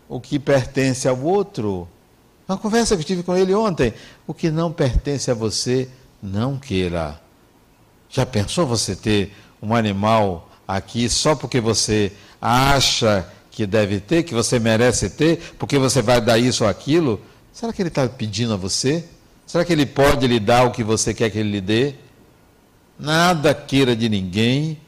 o 0.09 0.19
que 0.19 0.37
pertence 0.37 1.07
ao 1.07 1.19
outro. 1.21 1.87
Uma 2.47 2.57
conversa 2.57 2.95
que 2.95 3.01
eu 3.01 3.05
tive 3.05 3.23
com 3.23 3.37
ele 3.37 3.53
ontem. 3.53 3.93
O 4.27 4.33
que 4.33 4.51
não 4.51 4.71
pertence 4.71 5.31
a 5.31 5.33
você, 5.33 5.87
não 6.21 6.57
queira. 6.57 7.19
Já 8.09 8.25
pensou 8.25 8.67
você 8.67 8.95
ter 8.95 9.33
um 9.61 9.73
animal 9.73 10.49
aqui 10.67 11.07
só 11.07 11.35
porque 11.35 11.61
você 11.61 12.11
acha 12.41 13.25
que 13.49 13.65
deve 13.65 14.01
ter, 14.01 14.23
que 14.23 14.33
você 14.33 14.59
merece 14.59 15.09
ter, 15.09 15.55
porque 15.57 15.77
você 15.77 16.01
vai 16.01 16.19
dar 16.19 16.37
isso 16.37 16.65
ou 16.65 16.69
aquilo? 16.69 17.21
Será 17.53 17.71
que 17.71 17.81
ele 17.81 17.89
está 17.89 18.07
pedindo 18.07 18.53
a 18.53 18.57
você? 18.57 19.05
Será 19.51 19.65
que 19.65 19.73
ele 19.73 19.85
pode 19.85 20.25
lhe 20.27 20.39
dar 20.39 20.63
o 20.63 20.71
que 20.71 20.81
você 20.81 21.13
quer 21.13 21.29
que 21.29 21.37
ele 21.37 21.51
lhe 21.51 21.59
dê? 21.59 21.95
Nada 22.97 23.53
queira 23.53 23.93
de 23.93 24.07
ninguém 24.07 24.79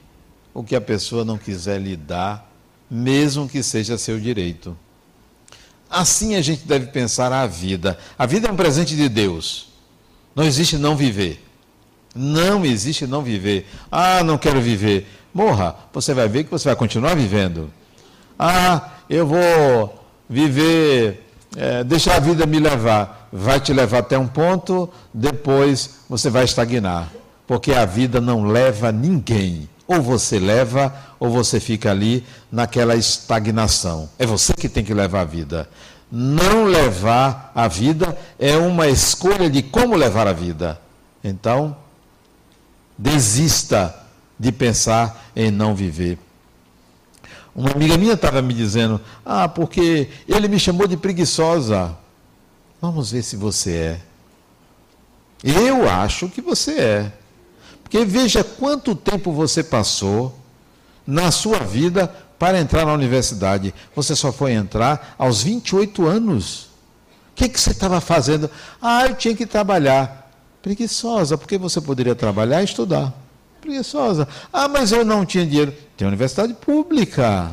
o 0.54 0.64
que 0.64 0.74
a 0.74 0.80
pessoa 0.80 1.26
não 1.26 1.38
quiser 1.38 1.82
lhe 1.82 1.98
dar, 1.98 2.50
mesmo 2.90 3.50
que 3.50 3.62
seja 3.62 3.98
seu 3.98 4.18
direito. 4.18 4.78
Assim 5.90 6.36
a 6.36 6.42
gente 6.42 6.66
deve 6.66 6.86
pensar 6.86 7.34
a 7.34 7.46
vida. 7.46 7.98
A 8.18 8.26
vida 8.26 8.48
é 8.48 8.52
um 8.54 8.56
presente 8.56 8.96
de 8.96 9.10
Deus. 9.10 9.68
Não 10.34 10.46
existe 10.46 10.78
não 10.78 10.96
viver. 10.96 11.44
Não 12.16 12.64
existe 12.64 13.06
não 13.06 13.22
viver. 13.22 13.68
Ah, 13.92 14.24
não 14.24 14.38
quero 14.38 14.62
viver. 14.62 15.06
Morra. 15.34 15.76
Você 15.92 16.14
vai 16.14 16.30
ver 16.30 16.46
que 16.46 16.52
você 16.52 16.70
vai 16.70 16.76
continuar 16.78 17.16
vivendo. 17.16 17.70
Ah, 18.40 18.92
eu 19.10 19.28
vou 19.28 20.06
viver 20.30 21.22
é, 21.56 21.84
deixar 21.84 22.16
a 22.16 22.20
vida 22.20 22.46
me 22.46 22.60
levar, 22.60 23.30
vai 23.32 23.60
te 23.60 23.74
levar 23.74 24.00
até 24.00 24.18
um 24.18 24.28
ponto, 24.28 24.90
depois 25.14 26.00
você 26.10 26.30
vai 26.30 26.46
estagnar. 26.46 27.12
Porque 27.46 27.74
a 27.74 27.86
vida 27.86 28.20
não 28.22 28.46
leva 28.46 28.92
ninguém. 28.92 29.70
Ou 29.88 30.02
você 30.02 30.40
leva, 30.40 30.94
ou 31.20 31.30
você 31.30 31.60
fica 31.60 31.92
ali 31.92 32.26
naquela 32.52 32.96
estagnação. 32.96 34.10
É 34.18 34.26
você 34.26 34.54
que 34.54 34.70
tem 34.70 34.84
que 34.84 34.94
levar 34.94 35.22
a 35.22 35.26
vida. 35.26 35.70
Não 36.12 36.66
levar 36.66 37.52
a 37.54 37.68
vida 37.68 38.18
é 38.40 38.56
uma 38.56 38.88
escolha 38.88 39.50
de 39.50 39.62
como 39.62 39.96
levar 39.96 40.28
a 40.28 40.34
vida. 40.34 40.80
Então, 41.24 41.76
desista 42.98 43.94
de 44.40 44.52
pensar 44.52 45.32
em 45.36 45.52
não 45.52 45.76
viver. 45.76 46.18
Uma 47.56 47.72
amiga 47.72 47.98
minha 47.98 48.14
estava 48.14 48.42
me 48.42 48.54
dizendo: 48.54 49.00
Ah, 49.26 49.48
porque 49.48 50.10
ele 50.28 50.48
me 50.48 50.60
chamou 50.60 50.88
de 50.88 50.98
preguiçosa. 50.98 51.96
Vamos 52.82 53.12
ver 53.12 53.24
se 53.24 53.36
você 53.36 53.72
é. 53.72 54.02
Eu 55.44 55.88
acho 55.90 56.30
que 56.30 56.42
você 56.42 56.80
é. 56.80 57.12
Porque 57.84 58.04
veja 58.06 58.44
quanto 58.44 58.96
tempo 58.96 59.32
você 59.32 59.64
passou 59.64 60.38
na 61.06 61.32
sua 61.32 61.60
vida 61.60 62.08
para 62.40 62.60
entrar 62.60 62.86
na 62.86 62.94
universidade. 62.94 63.74
Você 63.96 64.16
só 64.16 64.32
foi 64.32 64.54
entrar 64.54 65.16
aos 65.18 65.44
28 65.44 66.06
anos. 66.08 66.64
O 67.32 67.36
que, 67.36 67.50
que 67.50 67.60
você 67.60 67.72
estava 67.72 68.02
fazendo? 68.02 68.50
Ah, 68.82 69.08
eu 69.08 69.16
tinha 69.16 69.36
que 69.36 69.46
trabalhar. 69.46 70.32
Preguiçosa, 70.62 71.38
porque 71.38 71.58
você 71.58 71.82
poderia 71.82 72.16
trabalhar 72.16 72.62
e 72.62 72.66
estudar. 72.66 73.14
Preguiçosa. 73.62 74.28
Ah, 74.52 74.68
mas 74.68 74.92
eu 74.92 75.06
não 75.06 75.26
tinha 75.26 75.46
dinheiro. 75.46 75.74
Tem 76.04 76.08
universidade 76.10 76.54
pública. 76.56 77.50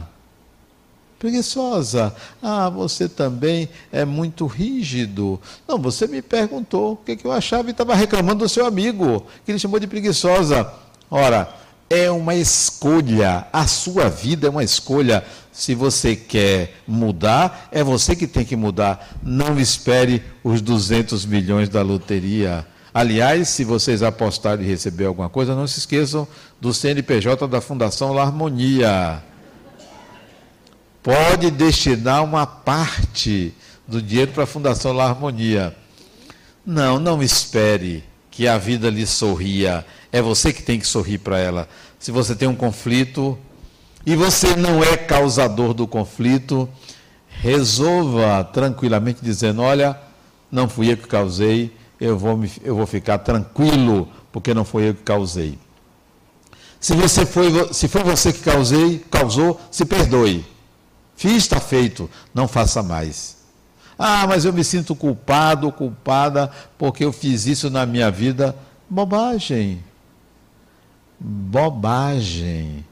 Preguiçosa. 1.21 2.13
Ah, 2.43 2.69
você 2.69 3.09
também 3.09 3.69
é 3.93 4.05
muito 4.05 4.45
rígido. 4.45 5.41
Não, 5.69 5.79
você 5.79 6.09
me 6.09 6.21
perguntou 6.21 6.95
o 6.95 6.97
que, 6.97 7.15
que 7.15 7.25
eu 7.25 7.31
achava 7.31 7.69
e 7.69 7.71
estava 7.71 7.95
reclamando 7.95 8.41
do 8.41 8.49
seu 8.49 8.67
amigo, 8.67 9.25
que 9.45 9.53
ele 9.53 9.59
chamou 9.61 9.79
de 9.79 9.87
preguiçosa. 9.87 10.69
Ora, 11.09 11.49
é 11.89 12.11
uma 12.11 12.35
escolha. 12.35 13.47
A 13.53 13.69
sua 13.69 14.09
vida 14.09 14.49
é 14.49 14.51
uma 14.51 14.65
escolha. 14.65 15.25
Se 15.53 15.73
você 15.77 16.17
quer 16.17 16.75
mudar, 16.89 17.69
é 17.71 17.85
você 17.85 18.17
que 18.17 18.27
tem 18.27 18.45
que 18.45 18.57
mudar. 18.57 19.17
Não 19.23 19.61
espere 19.61 20.25
os 20.43 20.61
200 20.61 21.25
milhões 21.25 21.69
da 21.69 21.83
loteria. 21.83 22.67
Aliás, 22.93 23.49
se 23.49 23.65
vocês 23.65 24.03
apostarem 24.03 24.65
e 24.65 24.69
receber 24.69 25.05
alguma 25.05 25.29
coisa, 25.29 25.55
não 25.55 25.67
se 25.67 25.79
esqueçam 25.79 26.27
do 26.61 26.75
CNPJ 26.75 27.47
da 27.47 27.61
Fundação 27.61 28.13
La 28.13 28.23
Harmonia. 28.23 29.23
Pode 31.03 31.51
destinar 31.51 32.25
uma 32.25 32.47
parte 32.47 33.55
do 33.87 34.03
dinheiro 34.03 34.33
para 34.33 34.43
a 34.43 34.47
Fundação 34.47 34.93
La 34.93 35.07
Harmonia. 35.07 35.75
Não, 36.67 36.99
não 36.99 37.23
espere 37.23 38.05
que 38.31 38.49
a 38.49 38.59
vida 38.59 38.91
lhe 38.91 39.07
sorria. 39.07 39.87
É 40.13 40.21
você 40.21 40.53
que 40.53 40.63
tem 40.63 40.79
que 40.79 40.87
sorrir 40.87 41.19
para 41.19 41.39
ela. 41.39 41.69
Se 41.99 42.11
você 42.11 42.35
tem 42.35 42.49
um 42.49 42.57
conflito 42.57 43.39
e 44.05 44.17
você 44.17 44.57
não 44.57 44.83
é 44.83 44.97
causador 44.97 45.73
do 45.73 45.87
conflito, 45.87 46.69
resolva 47.29 48.43
tranquilamente 48.45 49.21
dizendo: 49.23 49.63
Olha, 49.63 49.99
não 50.51 50.69
fui 50.69 50.93
eu 50.93 50.97
que 50.97 51.07
causei, 51.07 51.73
eu 52.01 52.19
vou, 52.19 52.37
me, 52.37 52.51
eu 52.65 52.75
vou 52.75 52.87
ficar 52.87 53.19
tranquilo, 53.19 54.09
porque 54.33 54.55
não 54.55 54.65
foi 54.65 54.89
eu 54.89 54.95
que 54.95 55.03
causei. 55.03 55.59
Se, 56.81 56.95
você 56.95 57.27
foi, 57.27 57.73
se 57.75 57.89
foi 57.89 58.03
você 58.03 58.33
que 58.33 58.41
causei, 58.41 59.05
causou, 59.11 59.61
se 59.71 59.85
perdoe. 59.85 60.45
Fiz, 61.15 61.37
está 61.37 61.61
feito, 61.61 62.09
não 62.33 62.49
faça 62.49 62.83
mais. 62.83 63.37
Ah, 63.99 64.27
mas 64.27 64.47
eu 64.47 64.53
me 64.53 64.65
sinto 64.65 64.97
culpado 64.97 65.71
culpada 65.71 66.51
porque 66.79 67.05
eu 67.05 67.13
fiz 67.13 67.45
isso 67.45 67.69
na 67.69 67.85
minha 67.85 68.11
vida. 68.11 68.57
Bobagem. 68.89 69.85
Bobagem. 71.19 72.87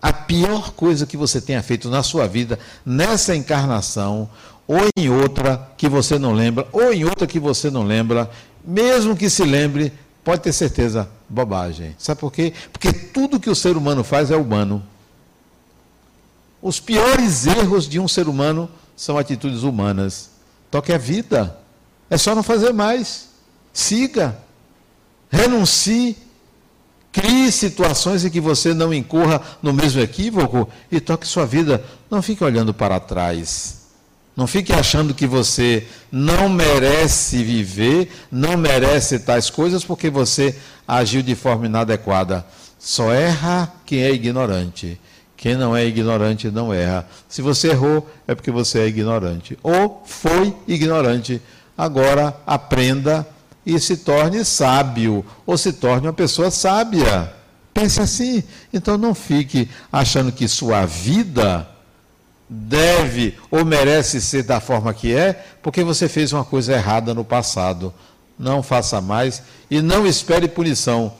A 0.00 0.12
pior 0.12 0.70
coisa 0.70 1.04
que 1.04 1.16
você 1.16 1.40
tenha 1.40 1.60
feito 1.64 1.90
na 1.90 2.04
sua 2.04 2.28
vida, 2.28 2.60
nessa 2.86 3.34
encarnação, 3.34 4.30
ou 4.70 4.88
em 4.96 5.10
outra 5.10 5.68
que 5.76 5.88
você 5.88 6.16
não 6.16 6.32
lembra, 6.32 6.64
ou 6.70 6.92
em 6.92 7.04
outra 7.04 7.26
que 7.26 7.40
você 7.40 7.68
não 7.72 7.82
lembra, 7.82 8.30
mesmo 8.64 9.16
que 9.16 9.28
se 9.28 9.42
lembre, 9.42 9.92
pode 10.22 10.42
ter 10.42 10.52
certeza, 10.52 11.10
bobagem. 11.28 11.96
Sabe 11.98 12.20
por 12.20 12.32
quê? 12.32 12.52
Porque 12.72 12.92
tudo 12.92 13.40
que 13.40 13.50
o 13.50 13.54
ser 13.54 13.76
humano 13.76 14.04
faz 14.04 14.30
é 14.30 14.36
humano. 14.36 14.80
Os 16.62 16.78
piores 16.78 17.48
erros 17.48 17.88
de 17.88 17.98
um 17.98 18.06
ser 18.06 18.28
humano 18.28 18.70
são 18.94 19.18
atitudes 19.18 19.64
humanas. 19.64 20.30
Toque 20.70 20.92
a 20.92 20.98
vida. 20.98 21.58
É 22.08 22.16
só 22.16 22.32
não 22.32 22.42
fazer 22.44 22.72
mais. 22.72 23.30
Siga. 23.72 24.38
Renuncie. 25.28 26.16
Crie 27.10 27.50
situações 27.50 28.24
em 28.24 28.30
que 28.30 28.40
você 28.40 28.72
não 28.72 28.94
incorra 28.94 29.42
no 29.60 29.72
mesmo 29.72 30.00
equívoco 30.00 30.68
e 30.92 31.00
toque 31.00 31.26
sua 31.26 31.44
vida. 31.44 31.84
Não 32.08 32.22
fique 32.22 32.44
olhando 32.44 32.72
para 32.72 33.00
trás. 33.00 33.79
Não 34.40 34.46
fique 34.46 34.72
achando 34.72 35.12
que 35.12 35.26
você 35.26 35.86
não 36.10 36.48
merece 36.48 37.44
viver, 37.44 38.10
não 38.32 38.56
merece 38.56 39.18
tais 39.18 39.50
coisas 39.50 39.84
porque 39.84 40.08
você 40.08 40.56
agiu 40.88 41.20
de 41.20 41.34
forma 41.34 41.66
inadequada. 41.66 42.46
Só 42.78 43.12
erra 43.12 43.70
quem 43.84 44.00
é 44.00 44.10
ignorante. 44.10 44.98
Quem 45.36 45.56
não 45.56 45.76
é 45.76 45.84
ignorante 45.84 46.50
não 46.50 46.72
erra. 46.72 47.06
Se 47.28 47.42
você 47.42 47.68
errou, 47.68 48.10
é 48.26 48.34
porque 48.34 48.50
você 48.50 48.78
é 48.78 48.86
ignorante. 48.86 49.58
Ou 49.62 50.02
foi 50.06 50.56
ignorante. 50.66 51.42
Agora 51.76 52.34
aprenda 52.46 53.28
e 53.66 53.78
se 53.78 53.98
torne 53.98 54.42
sábio. 54.42 55.22
Ou 55.44 55.58
se 55.58 55.70
torne 55.70 56.06
uma 56.06 56.14
pessoa 56.14 56.50
sábia. 56.50 57.30
Pense 57.74 58.00
assim. 58.00 58.42
Então 58.72 58.96
não 58.96 59.14
fique 59.14 59.68
achando 59.92 60.32
que 60.32 60.48
sua 60.48 60.86
vida 60.86 61.68
deve 62.52 63.38
ou 63.48 63.64
merece 63.64 64.20
ser 64.20 64.42
da 64.42 64.58
forma 64.58 64.92
que 64.92 65.14
é, 65.14 65.32
porque 65.62 65.84
você 65.84 66.08
fez 66.08 66.32
uma 66.32 66.44
coisa 66.44 66.72
errada 66.72 67.14
no 67.14 67.24
passado. 67.24 67.94
Não 68.36 68.60
faça 68.60 69.00
mais 69.00 69.40
e 69.70 69.80
não 69.80 70.04
espere 70.04 70.48
punição, 70.48 71.12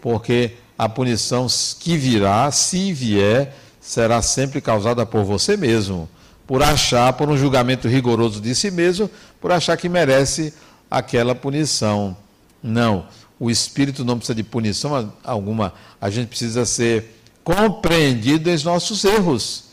porque 0.00 0.56
a 0.76 0.88
punição 0.88 1.46
que 1.78 1.96
virá, 1.96 2.50
se 2.50 2.92
vier, 2.92 3.54
será 3.80 4.20
sempre 4.20 4.60
causada 4.60 5.06
por 5.06 5.22
você 5.22 5.56
mesmo, 5.56 6.08
por 6.46 6.62
achar, 6.62 7.12
por 7.12 7.28
um 7.28 7.36
julgamento 7.36 7.86
rigoroso 7.86 8.40
de 8.40 8.52
si 8.52 8.70
mesmo, 8.70 9.08
por 9.40 9.52
achar 9.52 9.76
que 9.76 9.88
merece 9.88 10.52
aquela 10.90 11.34
punição. 11.34 12.16
Não, 12.60 13.06
o 13.38 13.50
espírito 13.50 14.04
não 14.04 14.16
precisa 14.16 14.34
de 14.34 14.42
punição 14.42 15.12
alguma, 15.22 15.72
a 16.00 16.10
gente 16.10 16.28
precisa 16.28 16.64
ser 16.64 17.20
compreendido 17.44 18.50
em 18.50 18.62
nossos 18.64 19.04
erros, 19.04 19.71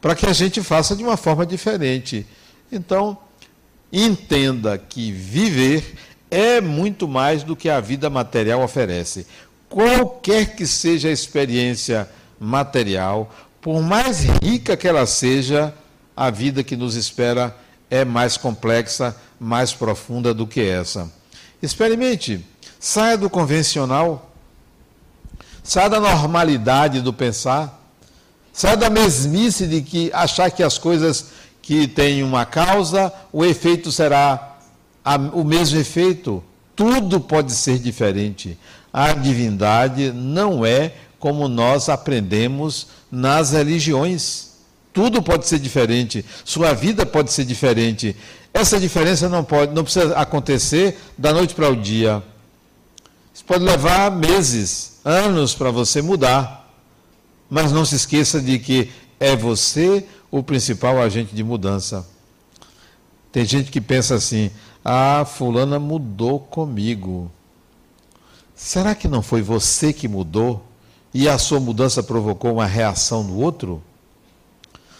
para 0.00 0.14
que 0.14 0.26
a 0.26 0.32
gente 0.32 0.62
faça 0.62 0.96
de 0.96 1.02
uma 1.02 1.16
forma 1.16 1.44
diferente. 1.44 2.26
Então, 2.72 3.18
entenda 3.92 4.78
que 4.78 5.12
viver 5.12 5.94
é 6.30 6.60
muito 6.60 7.08
mais 7.08 7.42
do 7.42 7.56
que 7.56 7.68
a 7.68 7.80
vida 7.80 8.08
material 8.08 8.62
oferece. 8.62 9.26
Qualquer 9.68 10.54
que 10.56 10.66
seja 10.66 11.08
a 11.08 11.12
experiência 11.12 12.08
material, 12.38 13.32
por 13.60 13.82
mais 13.82 14.24
rica 14.42 14.76
que 14.76 14.88
ela 14.88 15.06
seja, 15.06 15.74
a 16.16 16.30
vida 16.30 16.62
que 16.62 16.76
nos 16.76 16.94
espera 16.94 17.56
é 17.90 18.04
mais 18.04 18.36
complexa, 18.36 19.16
mais 19.38 19.72
profunda 19.72 20.32
do 20.32 20.46
que 20.46 20.60
essa. 20.60 21.10
Experimente, 21.62 22.44
saia 22.78 23.18
do 23.18 23.28
convencional, 23.28 24.30
saia 25.62 25.90
da 25.90 26.00
normalidade 26.00 27.00
do 27.00 27.12
pensar, 27.12 27.79
saia 28.60 28.76
da 28.76 28.90
mesmice 28.90 29.66
de 29.66 29.80
que 29.80 30.10
achar 30.12 30.50
que 30.50 30.62
as 30.62 30.76
coisas 30.76 31.28
que 31.62 31.88
têm 31.88 32.22
uma 32.22 32.44
causa, 32.44 33.10
o 33.32 33.42
efeito 33.42 33.90
será 33.90 34.58
a, 35.02 35.16
o 35.16 35.42
mesmo 35.42 35.80
efeito. 35.80 36.44
Tudo 36.76 37.18
pode 37.18 37.52
ser 37.52 37.78
diferente. 37.78 38.58
A 38.92 39.14
divindade 39.14 40.12
não 40.12 40.66
é 40.66 40.92
como 41.18 41.48
nós 41.48 41.88
aprendemos 41.88 42.88
nas 43.10 43.52
religiões. 43.52 44.50
Tudo 44.92 45.22
pode 45.22 45.46
ser 45.46 45.58
diferente, 45.58 46.22
sua 46.44 46.74
vida 46.74 47.06
pode 47.06 47.32
ser 47.32 47.46
diferente. 47.46 48.14
Essa 48.52 48.78
diferença 48.78 49.26
não 49.26 49.42
pode, 49.42 49.72
não 49.72 49.84
precisa 49.84 50.14
acontecer 50.18 51.00
da 51.16 51.32
noite 51.32 51.54
para 51.54 51.70
o 51.70 51.76
dia. 51.76 52.22
Isso 53.32 53.44
pode 53.46 53.64
levar 53.64 54.10
meses, 54.10 54.98
anos 55.02 55.54
para 55.54 55.70
você 55.70 56.02
mudar. 56.02 56.59
Mas 57.50 57.72
não 57.72 57.84
se 57.84 57.96
esqueça 57.96 58.40
de 58.40 58.58
que 58.58 58.90
é 59.18 59.36
você 59.36 60.06
o 60.30 60.42
principal 60.42 61.02
agente 61.02 61.34
de 61.34 61.44
mudança. 61.44 62.06
Tem 63.32 63.44
gente 63.44 63.70
que 63.70 63.80
pensa 63.80 64.14
assim: 64.14 64.50
"Ah, 64.84 65.24
fulana 65.26 65.78
mudou 65.78 66.38
comigo". 66.38 67.30
Será 68.54 68.94
que 68.94 69.08
não 69.08 69.20
foi 69.20 69.42
você 69.42 69.92
que 69.92 70.06
mudou? 70.06 70.64
e 71.12 71.28
a 71.28 71.38
sua 71.38 71.60
mudança 71.60 72.02
provocou 72.02 72.54
uma 72.54 72.66
reação 72.66 73.22
no 73.22 73.38
outro? 73.38 73.82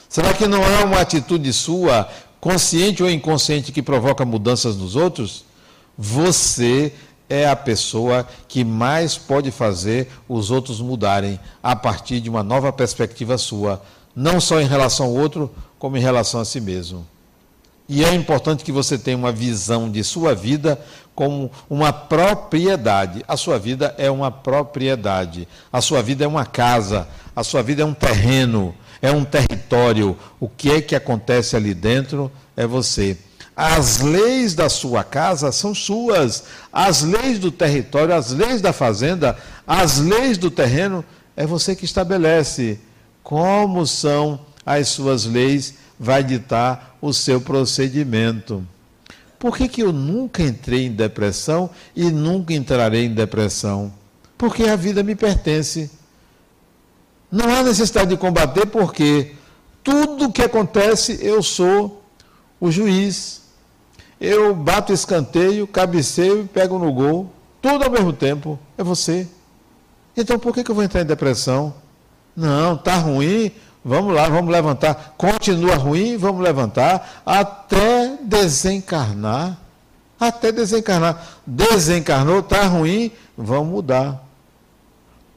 Será 0.09 0.35
que 0.35 0.47
não 0.47 0.63
é 0.63 0.85
uma 0.85 1.01
atitude 1.01 1.53
sua, 1.53 2.09
consciente 2.41 3.03
ou 3.03 3.11
inconsciente, 3.11 3.71
que 3.71 3.83
provoca 3.83 4.25
mudanças 4.25 4.77
nos 4.77 4.97
outros? 4.97 5.45
Você 5.97 6.93
é 7.31 7.49
a 7.49 7.55
pessoa 7.55 8.27
que 8.49 8.65
mais 8.65 9.17
pode 9.17 9.53
fazer 9.53 10.09
os 10.29 10.51
outros 10.51 10.81
mudarem 10.81 11.39
a 11.63 11.77
partir 11.77 12.21
de 12.21 12.29
uma 12.29 12.43
nova 12.43 12.73
perspectiva 12.73 13.39
sua, 13.39 13.81
não 14.15 14.41
só 14.41 14.61
em 14.61 14.67
relação 14.67 15.07
ao 15.07 15.13
outro, 15.15 15.49
como 15.79 15.97
em 15.97 16.01
relação 16.01 16.41
a 16.41 16.45
si 16.45 16.61
mesmo. 16.61 17.07
E 17.89 18.05
é 18.05 18.15
importante 18.15 18.65
que 18.65 18.71
você 18.71 18.99
tenha 18.99 19.17
uma 19.17 19.33
visão 19.33 19.91
de 19.91 20.05
sua 20.05 20.35
vida 20.35 20.81
como 21.15 21.51
uma 21.69 21.93
propriedade. 21.93 23.25
A 23.27 23.37
sua 23.37 23.59
vida 23.59 23.95
é 23.99 24.11
uma 24.11 24.31
propriedade. 24.31 25.49
A 25.73 25.81
sua 25.81 26.01
vida 26.03 26.25
é 26.25 26.29
uma 26.29 26.47
casa. 26.47 27.09
A 27.35 27.43
sua 27.43 27.63
vida 27.63 27.83
é 27.83 27.85
um 27.85 27.95
terreno, 27.95 28.75
é 29.03 29.11
um 29.11 29.25
território. 29.25 30.17
O 30.39 30.49
que 30.49 30.71
é 30.71 30.81
que 30.81 30.95
acontece 30.95 31.57
ali 31.57 31.75
dentro 31.75 32.31
é 32.57 32.65
você. 32.67 33.19
As 33.63 34.01
leis 34.01 34.55
da 34.55 34.71
sua 34.71 35.05
casa 35.05 35.53
são 35.53 35.75
suas. 35.75 36.45
As 36.73 37.03
leis 37.03 37.39
do 37.39 37.53
território, 37.53 38.15
as 38.15 38.31
leis 38.31 38.63
da 38.63 38.73
fazenda, 38.73 39.37
as 39.67 39.99
leis 39.99 40.39
do 40.39 40.51
terreno, 40.51 41.05
é 41.37 41.45
você 41.45 41.77
que 41.77 41.85
estabelece. 41.85 42.81
Como 43.23 43.87
são 43.87 44.41
as 44.65 44.89
suas 44.89 45.27
leis, 45.27 45.75
vai 45.99 46.25
ditar 46.25 46.97
o 47.03 47.13
seu 47.13 47.39
procedimento. 47.39 48.67
Por 49.39 49.59
que, 49.59 49.69
que 49.69 49.83
eu 49.83 49.93
nunca 49.93 50.43
entrei 50.43 50.87
em 50.87 50.93
depressão 50.93 51.69
e 51.95 52.11
nunca 52.11 52.55
entrarei 52.55 53.05
em 53.05 53.13
depressão? 53.13 53.93
Porque 54.39 54.63
a 54.65 54.75
vida 54.75 55.03
me 55.03 55.15
pertence. 55.15 55.91
Não 57.31 57.55
há 57.55 57.63
necessidade 57.63 58.09
de 58.09 58.17
combater, 58.17 58.65
porque 58.65 59.35
tudo 59.85 60.33
que 60.33 60.41
acontece 60.41 61.19
eu 61.21 61.43
sou 61.43 62.03
o 62.59 62.71
juiz. 62.71 63.40
Eu 64.21 64.55
bato 64.55 64.93
escanteio, 64.93 65.67
cabeceio 65.67 66.43
e 66.43 66.47
pego 66.47 66.79
no 66.79 66.93
gol, 66.93 67.33
tudo 67.63 67.85
ao 67.85 67.91
mesmo 67.91 68.13
tempo. 68.13 68.59
É 68.77 68.83
você. 68.83 69.27
Então 70.17 70.39
por 70.39 70.53
que, 70.53 70.69
eu 70.69 70.75
vou 70.75 70.85
entrar 70.85 71.01
em 71.01 71.07
depressão? 71.07 71.73
Não, 72.37 72.75
está 72.75 72.97
ruim, 72.97 73.51
vamos 73.83 74.15
lá, 74.15 74.29
vamos 74.29 74.53
levantar. 74.53 75.15
Continua 75.17 75.77
ruim, 75.77 76.17
vamos 76.19 76.43
levantar 76.43 77.23
até 77.25 78.19
desencarnar. 78.23 79.59
Até 80.19 80.53
desencarnar. 80.53 81.41
Desencarnou, 81.47 82.41
está 82.41 82.65
ruim, 82.65 83.11
vamos 83.37 83.73
mudar. 83.73 84.23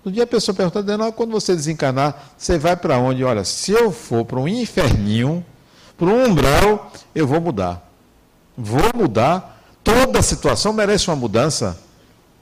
No 0.04 0.12
dia 0.12 0.24
a 0.26 0.28
pessoa 0.28 0.54
pergunta, 0.54 0.84
Denal, 0.84 1.14
quando 1.14 1.32
você 1.32 1.56
desencarnar, 1.56 2.34
você 2.38 2.58
vai 2.58 2.76
para 2.76 2.98
onde? 2.98 3.24
Olha, 3.24 3.46
se 3.46 3.72
eu 3.72 3.90
for 3.90 4.26
para 4.26 4.38
um 4.38 4.48
inferninho, 4.48 5.46
para 5.98 6.08
um 6.08 6.26
umbral, 6.26 6.92
eu 7.16 7.26
vou 7.26 7.40
mudar. 7.40 7.93
Vou 8.58 8.92
mudar. 8.96 9.62
Toda 9.84 10.20
a 10.20 10.24
situação 10.24 10.72
merece 10.72 11.10
uma 11.10 11.16
mudança. 11.16 11.78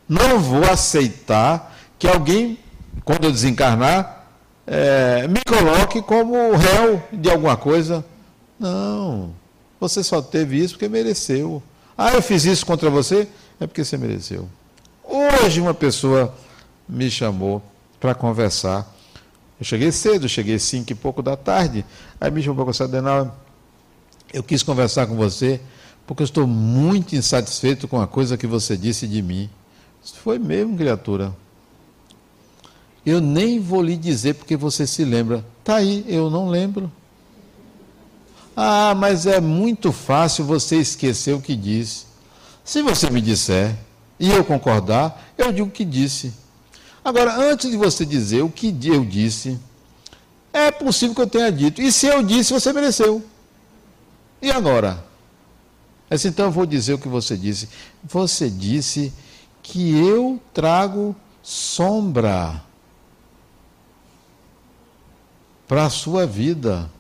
Não 0.08 0.40
vou 0.40 0.64
aceitar 0.70 1.76
que 1.98 2.08
alguém, 2.08 2.60
quando 3.04 3.26
eu 3.26 3.32
desencarnar, 3.32 4.26
é, 4.68 5.28
me 5.28 5.40
coloque 5.48 6.02
como 6.02 6.56
réu 6.56 7.02
de 7.12 7.30
alguma 7.30 7.58
coisa. 7.58 8.06
Não. 8.60 9.34
Você 9.80 10.04
só 10.04 10.22
teve 10.22 10.58
isso 10.64 10.76
porque 10.76 10.88
mereceu. 10.88 11.64
Ah, 11.98 12.14
eu 12.14 12.22
fiz 12.22 12.46
isso 12.46 12.66
contra 12.66 12.90
você? 12.90 13.28
É 13.60 13.66
porque 13.66 13.84
você 13.84 13.98
mereceu. 13.98 14.48
Hoje, 15.04 15.60
uma 15.60 15.74
pessoa 15.74 16.34
me 16.88 17.10
chamou 17.10 17.62
para 18.00 18.14
conversar. 18.14 18.88
Eu 19.60 19.66
cheguei 19.66 19.92
cedo, 19.92 20.28
cheguei 20.28 20.58
cinco 20.58 20.92
e 20.92 20.96
pouco 20.96 21.22
da 21.22 21.36
tarde. 21.36 21.86
Aí 22.20 22.32
me 22.32 22.42
chamou 22.42 22.56
para 22.56 22.66
conversar, 22.66 22.88
Denal, 22.88 23.36
eu 24.34 24.42
quis 24.44 24.64
conversar 24.64 25.06
com 25.08 25.16
você 25.16 25.60
porque 26.12 26.24
eu 26.24 26.26
estou 26.26 26.46
muito 26.46 27.16
insatisfeito 27.16 27.88
com 27.88 28.02
a 28.02 28.06
coisa 28.06 28.38
que 28.38 28.46
você 28.46 28.76
disse 28.76 29.08
de 29.08 29.22
mim. 29.22 29.50
Isso 30.04 30.16
foi 30.16 30.38
mesmo, 30.38 30.76
criatura. 30.76 31.34
Eu 33.06 33.22
nem 33.22 33.62
vou 33.62 33.82
lhe 33.82 33.96
dizer 33.96 34.34
porque 34.34 34.58
você 34.58 34.86
se 34.86 35.06
lembra. 35.06 35.42
Tá 35.64 35.76
aí, 35.76 36.04
eu 36.10 36.30
não 36.30 36.50
lembro. 36.50 36.92
Ah, 38.58 38.94
mas 38.94 39.26
é 39.26 39.40
muito 39.40 39.94
fácil 39.94 40.44
você 40.44 40.76
esquecer 40.76 41.34
o 41.34 41.40
que 41.40 41.56
disse. 41.56 42.08
Se 42.62 42.82
você 42.82 43.10
me 43.10 43.22
disser 43.22 43.74
e 44.20 44.30
eu 44.32 44.44
concordar, 44.44 45.34
eu 45.38 45.54
digo 45.54 45.70
o 45.70 45.72
que 45.72 45.86
disse. 45.86 46.34
Agora, 47.06 47.38
antes 47.38 47.72
de 47.72 47.78
você 47.78 48.06
dizer 48.06 48.42
o 48.42 48.50
que 48.50 48.76
eu 48.84 49.06
disse, 49.06 49.58
é 50.52 50.72
possível 50.72 51.16
que 51.16 51.22
eu 51.22 51.28
tenha 51.28 51.50
dito. 51.50 51.82
E 51.82 51.90
se 51.90 52.06
eu 52.06 52.22
disse, 52.22 52.52
você 52.52 52.74
mereceu. 52.74 53.24
E 54.42 54.52
agora? 54.52 55.10
Mas 56.12 56.26
então 56.26 56.48
eu 56.48 56.52
vou 56.52 56.66
dizer 56.66 56.94
o 56.94 57.00
que 57.00 57.08
você 57.08 57.38
disse. 57.38 57.70
Você 58.04 58.50
disse 58.50 59.14
que 59.64 59.98
eu 59.98 60.42
trago 60.54 61.16
sombra 61.42 62.62
para 65.66 65.86
a 65.86 65.90
sua 65.90 66.28
vida. 66.28 66.92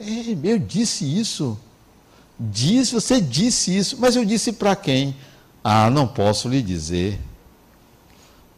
É, 0.00 0.36
eu 0.42 0.58
disse 0.58 1.04
isso. 1.04 1.56
Disse, 2.36 2.94
você 2.94 3.20
disse 3.20 3.76
isso, 3.76 3.96
mas 4.00 4.16
eu 4.16 4.24
disse 4.24 4.52
para 4.52 4.74
quem? 4.74 5.14
Ah, 5.62 5.88
não 5.88 6.08
posso 6.08 6.48
lhe 6.48 6.60
dizer. 6.60 7.20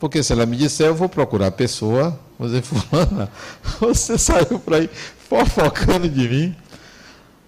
Porque 0.01 0.23
se 0.23 0.33
ela 0.33 0.47
me 0.47 0.57
disser, 0.57 0.87
eu 0.87 0.95
vou 0.95 1.11
procurar 1.11 1.49
a 1.49 1.51
pessoa, 1.51 2.19
vou 2.39 2.49
dizer, 2.49 2.63
fulana, 2.63 3.31
você 3.79 4.17
saiu 4.17 4.59
para 4.59 4.79
aí 4.79 4.89
fofocando 5.29 6.09
de 6.09 6.27
mim. 6.27 6.57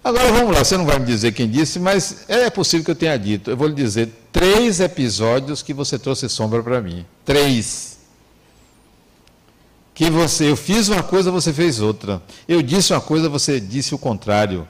Agora 0.07 0.31
vamos 0.31 0.55
lá, 0.55 0.63
você 0.63 0.77
não 0.77 0.85
vai 0.85 0.99
me 0.99 1.05
dizer 1.05 1.33
quem 1.33 1.49
disse, 1.49 1.79
mas 1.79 2.23
é 2.29 2.49
possível 2.49 2.85
que 2.85 2.91
eu 2.91 2.95
tenha 2.95 3.17
dito. 3.17 3.51
Eu 3.51 3.57
vou 3.57 3.67
lhe 3.67 3.73
dizer 3.73 4.09
três 4.31 4.79
episódios 4.79 5.61
que 5.61 5.73
você 5.73 5.99
trouxe 5.99 6.29
sombra 6.29 6.63
para 6.63 6.79
mim. 6.79 7.05
Três. 7.25 7.97
Que 9.93 10.09
você, 10.09 10.49
eu 10.49 10.55
fiz 10.55 10.87
uma 10.87 11.03
coisa, 11.03 11.29
você 11.29 11.51
fez 11.51 11.81
outra. 11.81 12.23
Eu 12.47 12.61
disse 12.61 12.93
uma 12.93 13.01
coisa, 13.01 13.27
você 13.27 13.59
disse 13.59 13.93
o 13.93 13.97
contrário. 13.97 14.65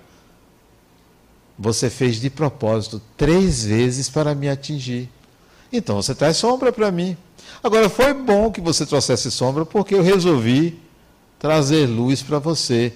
Você 1.59 1.87
fez 1.87 2.19
de 2.19 2.31
propósito 2.31 2.99
três 3.15 3.63
vezes 3.63 4.09
para 4.09 4.33
me 4.33 4.49
atingir. 4.49 5.07
Então 5.71 5.97
você 5.97 6.15
traz 6.15 6.37
sombra 6.37 6.73
para 6.73 6.89
mim. 6.89 7.15
Agora, 7.63 7.91
foi 7.91 8.11
bom 8.11 8.49
que 8.49 8.59
você 8.59 8.87
trouxesse 8.87 9.29
sombra, 9.29 9.67
porque 9.67 9.93
eu 9.93 10.01
resolvi 10.01 10.79
trazer 11.37 11.85
luz 11.85 12.23
para 12.23 12.39
você. 12.39 12.91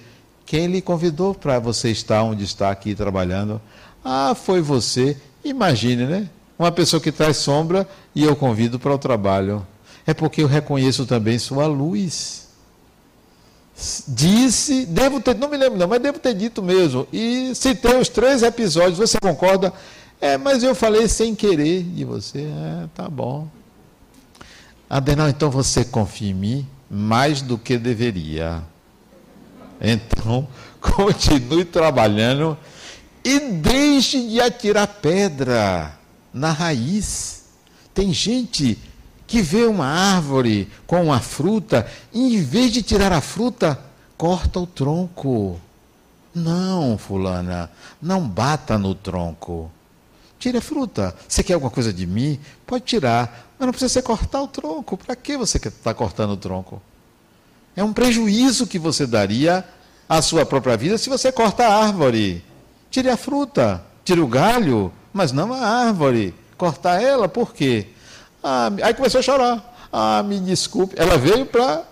Quem 0.52 0.66
lhe 0.66 0.82
convidou 0.82 1.34
para 1.34 1.58
você 1.58 1.90
estar 1.90 2.22
onde 2.22 2.44
está 2.44 2.70
aqui 2.70 2.94
trabalhando? 2.94 3.58
Ah, 4.04 4.34
foi 4.34 4.60
você. 4.60 5.16
Imagine, 5.42 6.04
né? 6.04 6.28
Uma 6.58 6.70
pessoa 6.70 7.00
que 7.00 7.10
traz 7.10 7.38
sombra 7.38 7.88
e 8.14 8.22
eu 8.22 8.36
convido 8.36 8.78
para 8.78 8.92
o 8.92 8.98
trabalho. 8.98 9.66
É 10.06 10.12
porque 10.12 10.42
eu 10.42 10.46
reconheço 10.46 11.06
também 11.06 11.38
sua 11.38 11.66
luz. 11.66 12.48
Disse, 14.06 14.84
devo 14.84 15.22
ter, 15.22 15.34
não 15.36 15.48
me 15.48 15.56
lembro 15.56 15.78
não, 15.78 15.88
mas 15.88 16.02
devo 16.02 16.18
ter 16.18 16.34
dito 16.34 16.62
mesmo. 16.62 17.08
E 17.10 17.54
citei 17.54 17.96
os 17.96 18.10
três 18.10 18.42
episódios, 18.42 18.98
você 18.98 19.18
concorda? 19.18 19.72
É, 20.20 20.36
mas 20.36 20.62
eu 20.62 20.74
falei 20.74 21.08
sem 21.08 21.34
querer 21.34 21.82
de 21.82 22.04
você. 22.04 22.40
É, 22.42 22.88
tá 22.94 23.08
bom. 23.08 23.48
Adenal, 24.90 25.30
então 25.30 25.50
você 25.50 25.82
confia 25.82 26.30
em 26.30 26.34
mim 26.34 26.68
mais 26.90 27.40
do 27.40 27.56
que 27.56 27.78
deveria. 27.78 28.70
Então, 29.82 30.46
continue 30.80 31.64
trabalhando 31.64 32.56
e 33.24 33.40
deixe 33.40 34.28
de 34.28 34.40
atirar 34.40 34.86
pedra 34.86 35.98
na 36.32 36.52
raiz. 36.52 37.42
Tem 37.92 38.12
gente 38.12 38.78
que 39.26 39.42
vê 39.42 39.64
uma 39.64 39.86
árvore 39.86 40.70
com 40.86 41.02
uma 41.02 41.18
fruta 41.18 41.86
e, 42.12 42.36
em 42.36 42.42
vez 42.42 42.72
de 42.72 42.82
tirar 42.82 43.12
a 43.12 43.20
fruta, 43.20 43.78
corta 44.16 44.60
o 44.60 44.66
tronco. 44.66 45.60
Não, 46.34 46.96
fulana, 46.96 47.70
não 48.00 48.26
bata 48.26 48.78
no 48.78 48.94
tronco. 48.94 49.70
Tire 50.38 50.58
a 50.58 50.62
fruta. 50.62 51.14
Você 51.28 51.42
quer 51.42 51.54
alguma 51.54 51.70
coisa 51.70 51.92
de 51.92 52.06
mim? 52.06 52.38
Pode 52.66 52.84
tirar. 52.84 53.50
Mas 53.58 53.66
não 53.66 53.72
precisa 53.72 53.92
ser 53.92 54.02
cortar 54.02 54.42
o 54.42 54.48
tronco. 54.48 54.96
Para 54.96 55.14
que 55.14 55.36
você 55.36 55.58
está 55.58 55.94
cortando 55.94 56.32
o 56.32 56.36
tronco? 56.36 56.82
É 57.74 57.82
um 57.82 57.92
prejuízo 57.92 58.66
que 58.66 58.78
você 58.78 59.06
daria 59.06 59.64
à 60.08 60.20
sua 60.20 60.44
própria 60.44 60.76
vida 60.76 60.98
se 60.98 61.08
você 61.08 61.32
corta 61.32 61.66
a 61.66 61.84
árvore. 61.84 62.44
Tire 62.90 63.08
a 63.08 63.16
fruta, 63.16 63.82
tire 64.04 64.20
o 64.20 64.26
galho, 64.26 64.92
mas 65.12 65.32
não 65.32 65.52
a 65.52 65.58
árvore. 65.58 66.34
Cortar 66.56 67.02
ela, 67.02 67.28
por 67.28 67.54
quê? 67.54 67.88
Ah, 68.42 68.70
aí 68.82 68.92
começou 68.94 69.20
a 69.20 69.22
chorar. 69.22 69.88
Ah, 69.90 70.22
me 70.22 70.38
desculpe. 70.40 70.94
Ela 70.98 71.16
veio 71.16 71.46
para 71.46 71.84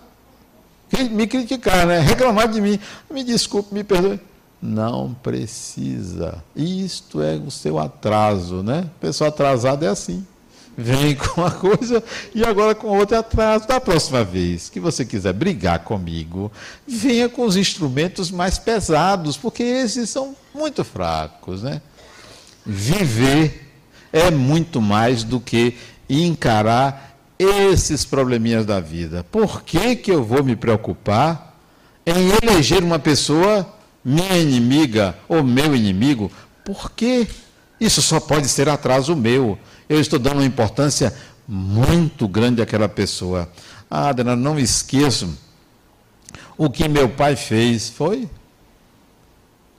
me 1.10 1.26
criticar, 1.26 1.86
né? 1.86 2.00
reclamar 2.00 2.48
de 2.48 2.60
mim. 2.60 2.78
Me 3.10 3.24
desculpe, 3.24 3.72
me 3.72 3.82
perdoe. 3.82 4.20
Não 4.60 5.14
precisa. 5.22 6.44
Isto 6.54 7.22
é 7.22 7.36
o 7.36 7.50
seu 7.50 7.78
atraso, 7.78 8.62
né? 8.62 8.84
Pessoa 9.00 9.28
atrasada 9.28 9.86
é 9.86 9.88
assim 9.88 10.26
vem 10.80 11.14
com 11.16 11.40
uma 11.40 11.50
coisa 11.50 12.02
e 12.34 12.44
agora 12.44 12.74
com 12.74 12.88
outra 12.88 13.20
atrás. 13.20 13.66
Da 13.66 13.80
próxima 13.80 14.24
vez 14.24 14.68
que 14.68 14.80
você 14.80 15.04
quiser 15.04 15.32
brigar 15.32 15.80
comigo, 15.80 16.50
venha 16.86 17.28
com 17.28 17.44
os 17.44 17.56
instrumentos 17.56 18.30
mais 18.30 18.58
pesados, 18.58 19.36
porque 19.36 19.62
esses 19.62 20.08
são 20.10 20.34
muito 20.54 20.82
fracos. 20.82 21.62
Né? 21.62 21.80
Viver 22.64 23.68
é 24.12 24.30
muito 24.30 24.80
mais 24.80 25.22
do 25.22 25.38
que 25.38 25.76
encarar 26.08 27.16
esses 27.38 28.04
probleminhas 28.04 28.66
da 28.66 28.80
vida. 28.80 29.24
Por 29.30 29.62
que, 29.62 29.96
que 29.96 30.10
eu 30.10 30.24
vou 30.24 30.42
me 30.42 30.56
preocupar 30.56 31.56
em 32.04 32.30
eleger 32.42 32.82
uma 32.82 32.98
pessoa 32.98 33.66
minha 34.04 34.36
inimiga 34.36 35.16
ou 35.28 35.42
meu 35.42 35.74
inimigo? 35.74 36.30
Por 36.64 36.90
quê? 36.90 37.26
Isso 37.80 38.02
só 38.02 38.20
pode 38.20 38.46
ser 38.48 38.68
atraso 38.68 39.16
meu 39.16 39.58
eu 39.90 40.00
estou 40.00 40.20
dando 40.20 40.36
uma 40.36 40.44
importância 40.44 41.12
muito 41.48 42.28
grande 42.28 42.62
àquela 42.62 42.88
pessoa. 42.88 43.50
Ah, 43.90 44.10
Adriana, 44.10 44.36
não 44.36 44.54
me 44.54 44.62
esqueço. 44.62 45.36
O 46.56 46.70
que 46.70 46.88
meu 46.88 47.08
pai 47.08 47.34
fez 47.34 47.90
foi. 47.90 48.30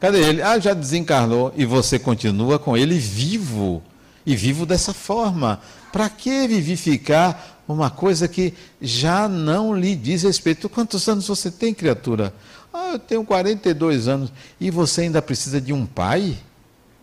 Cadê 0.01 0.19
ele? 0.19 0.41
Ah, 0.41 0.59
já 0.59 0.73
desencarnou. 0.73 1.53
E 1.55 1.63
você 1.63 1.97
continua 1.97 2.59
com 2.59 2.75
ele 2.75 2.99
vivo. 2.99 3.81
E 4.25 4.35
vivo 4.35 4.65
dessa 4.65 4.93
forma. 4.93 5.61
Para 5.93 6.09
que 6.09 6.45
vivificar 6.45 7.61
uma 7.65 7.89
coisa 7.89 8.27
que 8.27 8.53
já 8.81 9.29
não 9.29 9.73
lhe 9.73 9.95
diz 9.95 10.23
respeito? 10.23 10.67
Quantos 10.67 11.07
anos 11.07 11.25
você 11.25 11.49
tem, 11.49 11.73
criatura? 11.73 12.33
Ah, 12.73 12.89
eu 12.93 12.99
tenho 12.99 13.23
42 13.23 14.09
anos. 14.09 14.29
E 14.59 14.69
você 14.69 15.03
ainda 15.03 15.21
precisa 15.21 15.61
de 15.61 15.71
um 15.71 15.85
pai? 15.85 16.37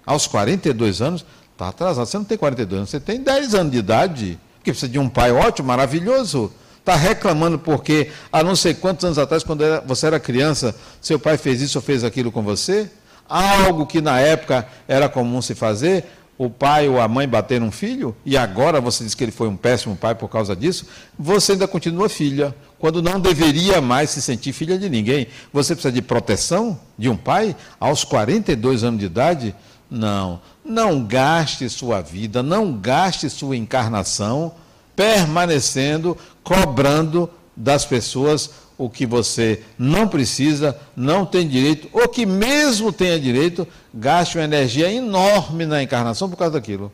Aos 0.05 0.27
42 0.27 1.01
anos? 1.01 1.25
Está 1.59 1.71
atrasado. 1.71 2.07
Você 2.07 2.17
não 2.17 2.25
tem 2.25 2.39
42 2.39 2.79
anos, 2.79 2.91
você 2.91 3.01
tem 3.01 3.21
10 3.21 3.55
anos 3.57 3.73
de 3.73 3.79
idade. 3.79 4.39
Porque 4.55 4.71
precisa 4.71 4.93
de 4.93 4.97
um 4.97 5.09
pai 5.09 5.33
ótimo, 5.33 5.67
maravilhoso. 5.67 6.53
Está 6.79 6.95
reclamando 6.95 7.59
porque, 7.59 8.13
há 8.33 8.45
não 8.45 8.55
sei 8.55 8.75
quantos 8.75 9.05
anos 9.05 9.19
atrás, 9.19 9.43
quando 9.43 9.65
você 9.85 10.07
era 10.07 10.21
criança, 10.21 10.73
seu 11.01 11.19
pai 11.19 11.37
fez 11.37 11.61
isso 11.61 11.79
ou 11.79 11.83
fez 11.83 12.05
aquilo 12.05 12.31
com 12.31 12.45
você? 12.45 12.89
Algo 13.29 13.87
que 13.87 14.01
na 14.01 14.21
época 14.21 14.69
era 14.87 15.09
comum 15.09 15.43
se 15.43 15.53
fazer, 15.57 16.05
o 16.39 16.49
pai 16.49 16.89
ou 16.89 17.01
a 17.01 17.09
mãe 17.09 17.29
bater 17.29 17.61
um 17.61 17.73
filho, 17.73 18.15
e 18.25 18.37
agora 18.37 18.81
você 18.81 19.03
diz 19.03 19.15
que 19.15 19.25
ele 19.25 19.33
foi 19.33 19.49
um 19.49 19.57
péssimo 19.57 19.97
pai 19.97 20.15
por 20.15 20.29
causa 20.29 20.55
disso, 20.55 20.87
você 21.19 21.53
ainda 21.53 21.67
continua 21.67 22.09
filha, 22.09 22.55
quando 22.79 23.03
não 23.03 23.21
deveria 23.21 23.81
mais 23.81 24.11
se 24.11 24.23
sentir 24.23 24.53
filha 24.53 24.79
de 24.79 24.89
ninguém. 24.89 25.27
Você 25.53 25.75
precisa 25.75 25.93
de 25.93 26.01
proteção 26.01 26.79
de 26.97 27.09
um 27.09 27.17
pai 27.17 27.57
aos 27.81 28.05
42 28.05 28.85
anos 28.85 29.01
de 29.01 29.07
idade? 29.07 29.55
Não. 29.91 30.41
Não 30.65 31.03
gaste 31.05 31.69
sua 31.69 32.01
vida, 32.01 32.43
não 32.43 32.73
gaste 32.73 33.29
sua 33.31 33.57
encarnação 33.57 34.53
permanecendo, 34.95 36.17
cobrando 36.43 37.31
das 37.57 37.85
pessoas 37.85 38.51
o 38.77 38.89
que 38.89 39.07
você 39.07 39.63
não 39.77 40.07
precisa, 40.07 40.79
não 40.97 41.27
tem 41.27 41.49
direito, 41.49 41.89
ou 41.93 42.09
que 42.09 42.25
mesmo 42.25 42.93
tenha 42.93 43.19
direito, 43.19 43.67
gaste 43.93 44.39
uma 44.39 44.45
energia 44.45 44.91
enorme 44.93 45.67
na 45.67 45.83
encarnação 45.83 46.31
por 46.31 46.37
causa 46.37 46.55
daquilo. 46.55 46.93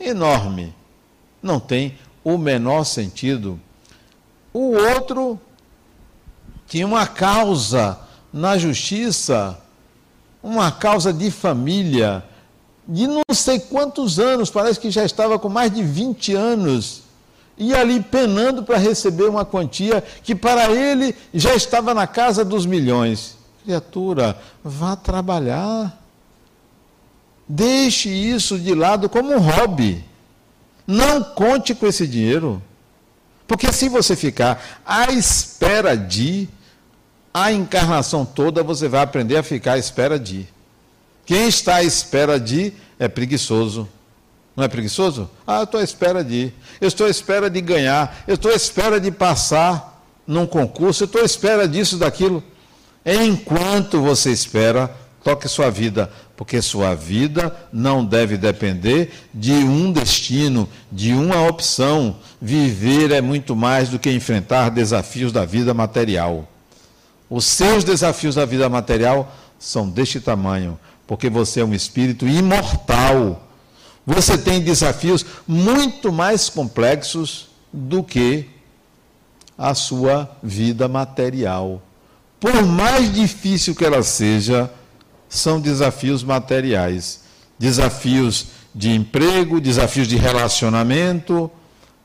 Enorme. 0.00 0.74
Não 1.42 1.60
tem 1.60 1.96
o 2.24 2.36
menor 2.36 2.84
sentido. 2.84 3.60
O 4.52 4.72
outro 4.72 5.38
tinha 6.66 6.86
uma 6.86 7.06
causa 7.06 7.98
na 8.32 8.58
justiça, 8.58 9.56
uma 10.46 10.70
causa 10.70 11.12
de 11.12 11.28
família, 11.28 12.24
de 12.86 13.08
não 13.08 13.22
sei 13.32 13.58
quantos 13.58 14.20
anos, 14.20 14.48
parece 14.48 14.78
que 14.78 14.92
já 14.92 15.04
estava 15.04 15.40
com 15.40 15.48
mais 15.48 15.74
de 15.74 15.82
20 15.82 16.34
anos 16.34 17.02
e 17.58 17.74
ali 17.74 18.00
penando 18.00 18.62
para 18.62 18.76
receber 18.76 19.24
uma 19.24 19.44
quantia 19.44 20.00
que 20.22 20.36
para 20.36 20.70
ele 20.70 21.16
já 21.34 21.52
estava 21.54 21.92
na 21.92 22.06
casa 22.06 22.44
dos 22.44 22.64
milhões. 22.64 23.36
Criatura, 23.64 24.38
vá 24.62 24.94
trabalhar. 24.94 26.00
Deixe 27.48 28.08
isso 28.08 28.56
de 28.56 28.72
lado 28.72 29.08
como 29.08 29.32
um 29.32 29.38
hobby. 29.38 30.04
Não 30.86 31.24
conte 31.24 31.74
com 31.74 31.88
esse 31.88 32.06
dinheiro. 32.06 32.62
Porque 33.48 33.72
se 33.72 33.88
você 33.88 34.14
ficar 34.14 34.80
à 34.86 35.10
espera 35.10 35.96
de, 35.96 36.48
a 37.38 37.52
encarnação 37.52 38.24
toda 38.24 38.62
você 38.62 38.88
vai 38.88 39.02
aprender 39.02 39.36
a 39.36 39.42
ficar 39.42 39.74
à 39.74 39.78
espera 39.78 40.18
de. 40.18 40.48
Quem 41.26 41.48
está 41.48 41.76
à 41.76 41.82
espera 41.82 42.40
de 42.40 42.72
é 42.98 43.08
preguiçoso. 43.08 43.86
Não 44.56 44.64
é 44.64 44.68
preguiçoso? 44.68 45.28
Ah, 45.46 45.58
eu 45.58 45.64
estou 45.64 45.80
à 45.80 45.84
espera 45.84 46.24
de. 46.24 46.50
Eu 46.80 46.88
estou 46.88 47.06
à 47.06 47.10
espera 47.10 47.50
de 47.50 47.60
ganhar. 47.60 48.24
Eu 48.26 48.36
estou 48.36 48.50
à 48.50 48.54
espera 48.54 48.98
de 48.98 49.10
passar 49.10 50.02
num 50.26 50.46
concurso. 50.46 51.02
Eu 51.02 51.04
estou 51.04 51.20
à 51.20 51.26
espera 51.26 51.68
disso, 51.68 51.98
daquilo. 51.98 52.42
Enquanto 53.04 54.00
você 54.00 54.30
espera, 54.30 54.90
toque 55.22 55.46
sua 55.46 55.68
vida, 55.68 56.10
porque 56.38 56.62
sua 56.62 56.94
vida 56.94 57.54
não 57.70 58.02
deve 58.02 58.38
depender 58.38 59.12
de 59.34 59.52
um 59.52 59.92
destino, 59.92 60.66
de 60.90 61.12
uma 61.12 61.46
opção. 61.46 62.16
Viver 62.40 63.10
é 63.10 63.20
muito 63.20 63.54
mais 63.54 63.90
do 63.90 63.98
que 63.98 64.10
enfrentar 64.10 64.70
desafios 64.70 65.32
da 65.32 65.44
vida 65.44 65.74
material. 65.74 66.48
Os 67.28 67.44
seus 67.44 67.84
desafios 67.84 68.34
da 68.34 68.44
vida 68.44 68.68
material 68.68 69.34
são 69.58 69.88
deste 69.88 70.20
tamanho, 70.20 70.78
porque 71.06 71.28
você 71.28 71.60
é 71.60 71.64
um 71.64 71.74
espírito 71.74 72.26
imortal 72.26 73.46
você 74.06 74.38
tem 74.38 74.60
desafios 74.60 75.26
muito 75.48 76.12
mais 76.12 76.48
complexos 76.48 77.48
do 77.72 78.04
que 78.04 78.48
a 79.58 79.74
sua 79.74 80.30
vida 80.40 80.86
material. 80.86 81.82
Por 82.38 82.64
mais 82.64 83.12
difícil 83.12 83.74
que 83.74 83.84
ela 83.84 84.04
seja, 84.04 84.70
são 85.28 85.60
desafios 85.60 86.22
materiais. 86.22 87.22
Desafios 87.58 88.46
de 88.72 88.94
emprego, 88.94 89.60
desafios 89.60 90.06
de 90.06 90.16
relacionamento, 90.16 91.50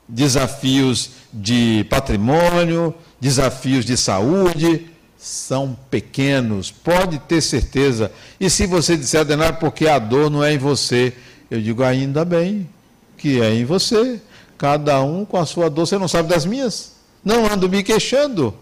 desafios 0.08 1.10
de 1.32 1.86
patrimônio, 1.88 2.92
desafios 3.20 3.84
de 3.84 3.96
saúde, 3.96 4.90
são 5.22 5.78
pequenos, 5.88 6.72
pode 6.72 7.16
ter 7.20 7.40
certeza. 7.40 8.10
E 8.40 8.50
se 8.50 8.66
você 8.66 8.96
disser, 8.96 9.20
Adenar, 9.20 9.60
porque 9.60 9.86
a 9.86 9.96
dor 10.00 10.28
não 10.28 10.42
é 10.42 10.52
em 10.52 10.58
você, 10.58 11.12
eu 11.48 11.60
digo, 11.60 11.84
ainda 11.84 12.24
bem 12.24 12.68
que 13.16 13.40
é 13.40 13.54
em 13.54 13.64
você. 13.64 14.20
Cada 14.58 15.00
um 15.00 15.24
com 15.24 15.36
a 15.36 15.46
sua 15.46 15.70
dor. 15.70 15.86
Você 15.86 15.96
não 15.96 16.08
sabe 16.08 16.28
das 16.28 16.44
minhas? 16.44 16.94
Não 17.24 17.46
ando 17.46 17.68
me 17.68 17.84
queixando. 17.84 18.52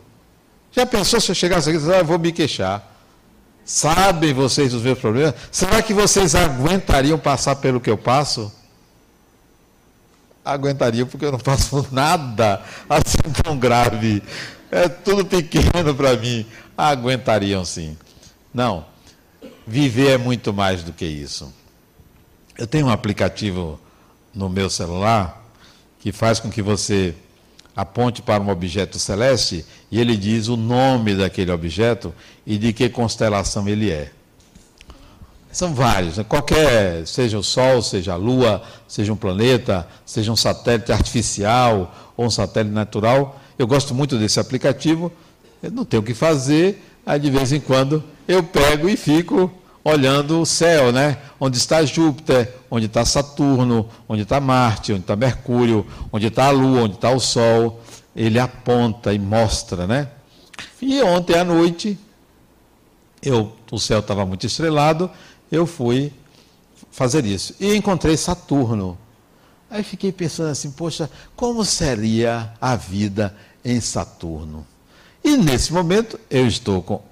Já 0.71 0.85
pensou 0.85 1.19
se 1.19 1.31
eu 1.31 1.35
chegasse 1.35 1.71
aqui 1.71 1.83
e 1.83 1.95
ah, 1.95 2.03
vou 2.03 2.19
me 2.19 2.31
queixar? 2.31 2.87
Sabem 3.65 4.35
vocês 4.35 4.75
os 4.75 4.83
meus 4.83 4.99
problemas? 4.99 5.35
Será 5.51 5.81
que 5.81 5.95
vocês 5.95 6.35
aguentariam 6.35 7.19
passar 7.19 7.57
pelo 7.57 7.81
que 7.81 7.89
eu 7.89 7.97
passo? 7.97 8.53
Aguentariam, 10.45 11.07
porque 11.07 11.25
eu 11.25 11.33
não 11.33 11.39
faço 11.41 11.87
nada 11.91 12.61
assim 12.87 13.19
tão 13.43 13.59
grave. 13.59 14.23
É 14.71 14.89
tudo 14.89 15.25
pequeno 15.25 15.95
para 15.95 16.17
mim. 16.17 16.47
Aguentariam 16.77 17.65
sim. 17.65 17.97
Não. 18.55 18.85
Viver 19.67 20.11
é 20.13 20.19
muito 20.19 20.53
mais 20.53 20.83
do 20.83 20.93
que 20.93 21.05
isso. 21.05 21.53
Eu 22.57 22.67
tenho 22.67 22.87
um 22.87 22.91
aplicativo 22.91 23.81
no 24.35 24.49
meu 24.49 24.71
celular 24.71 25.45
que 25.99 26.13
faz 26.13 26.41
com 26.41 26.51
que 26.51 26.63
você 26.63 27.15
aponte 27.75 28.21
para 28.23 28.43
um 28.43 28.49
objeto 28.49 28.99
celeste 28.99 29.65
e 29.91 30.01
ele 30.01 30.17
diz 30.17 30.49
o 30.49 30.57
nome 30.57 31.15
daquele 31.15 31.51
objeto 31.51 32.13
e 32.47 32.59
de 32.59 32.73
que 32.73 32.89
constelação 32.89 33.69
ele 33.69 33.91
é. 33.91 34.11
São 35.53 35.75
vários, 35.75 36.17
né? 36.17 36.25
qualquer, 36.25 37.07
seja 37.07 37.39
o 37.39 37.43
Sol, 37.43 37.83
seja 37.83 38.13
a 38.13 38.17
Lua, 38.17 38.63
seja 38.87 39.13
um 39.13 39.17
planeta, 39.17 39.87
seja 40.07 40.31
um 40.31 40.37
satélite 40.37 40.93
artificial 40.93 42.13
ou 42.17 42.27
um 42.27 42.31
satélite 42.31 42.73
natural. 42.73 43.40
Eu 43.61 43.67
gosto 43.67 43.95
muito 43.95 44.17
desse 44.17 44.41
aplicativo, 44.41 45.13
eu 45.63 45.71
não 45.71 45.85
tenho 45.85 46.03
o 46.03 46.07
que 46.07 46.15
fazer, 46.15 46.83
aí 47.05 47.21
de 47.21 47.31
vez 47.31 47.53
em 47.53 47.61
quando 47.61 48.03
eu 48.27 48.43
pego 48.43 48.89
e 48.89 48.97
fico 48.97 49.53
olhando 49.85 50.41
o 50.41 50.47
céu, 50.47 50.91
né? 50.91 51.19
Onde 51.39 51.59
está 51.59 51.85
Júpiter, 51.85 52.55
onde 52.71 52.87
está 52.87 53.05
Saturno, 53.05 53.87
onde 54.09 54.23
está 54.23 54.41
Marte, 54.41 54.95
onde 54.95 55.03
está 55.03 55.15
Mercúrio, 55.15 55.87
onde 56.11 56.29
está 56.29 56.47
a 56.47 56.51
Lua, 56.51 56.85
onde 56.85 56.95
está 56.95 57.11
o 57.11 57.21
Sol. 57.21 57.83
Ele 58.17 58.39
aponta 58.39 59.13
e 59.13 59.19
mostra, 59.19 59.87
né? 59.87 60.09
E 60.81 61.03
ontem 61.03 61.37
à 61.37 61.45
noite, 61.45 61.99
eu, 63.23 63.53
o 63.71 63.79
céu 63.79 63.99
estava 63.99 64.25
muito 64.25 64.47
estrelado, 64.47 65.11
eu 65.53 65.67
fui 65.67 66.11
fazer 66.91 67.27
isso. 67.27 67.55
E 67.61 67.75
encontrei 67.75 68.17
Saturno. 68.17 68.97
Aí 69.71 69.85
fiquei 69.85 70.11
pensando 70.11 70.49
assim, 70.49 70.71
poxa, 70.73 71.09
como 71.37 71.65
seria 71.65 72.53
a 72.61 72.75
vida 72.75 73.37
em 73.65 73.81
Saturno? 73.81 74.67
E 75.23 75.37
nesse 75.37 75.73
momento 75.73 76.19
eu 76.31 76.47
estou 76.47 76.83
com 76.83 77.03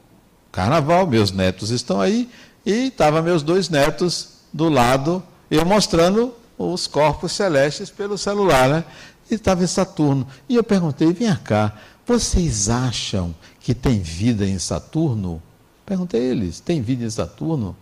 carnaval, 0.50 1.06
meus 1.06 1.30
netos 1.30 1.70
estão 1.70 2.00
aí, 2.00 2.28
e 2.64 2.88
estavam 2.88 3.22
meus 3.22 3.42
dois 3.42 3.68
netos 3.68 4.30
do 4.52 4.68
lado, 4.68 5.22
eu 5.50 5.64
mostrando 5.64 6.34
os 6.58 6.86
corpos 6.86 7.32
celestes 7.32 7.90
pelo 7.90 8.18
celular, 8.18 8.68
né? 8.68 8.84
E 9.30 9.34
estava 9.34 9.62
em 9.62 9.66
Saturno. 9.66 10.26
E 10.48 10.56
eu 10.56 10.64
perguntei, 10.64 11.12
vem 11.12 11.34
cá, 11.36 11.76
vocês 12.06 12.68
acham 12.68 13.34
que 13.60 13.74
tem 13.74 14.00
vida 14.00 14.46
em 14.46 14.58
Saturno? 14.58 15.42
Perguntei 15.86 16.20
a 16.20 16.24
eles, 16.24 16.60
tem 16.60 16.82
vida 16.82 17.04
em 17.04 17.10
Saturno? 17.10 17.76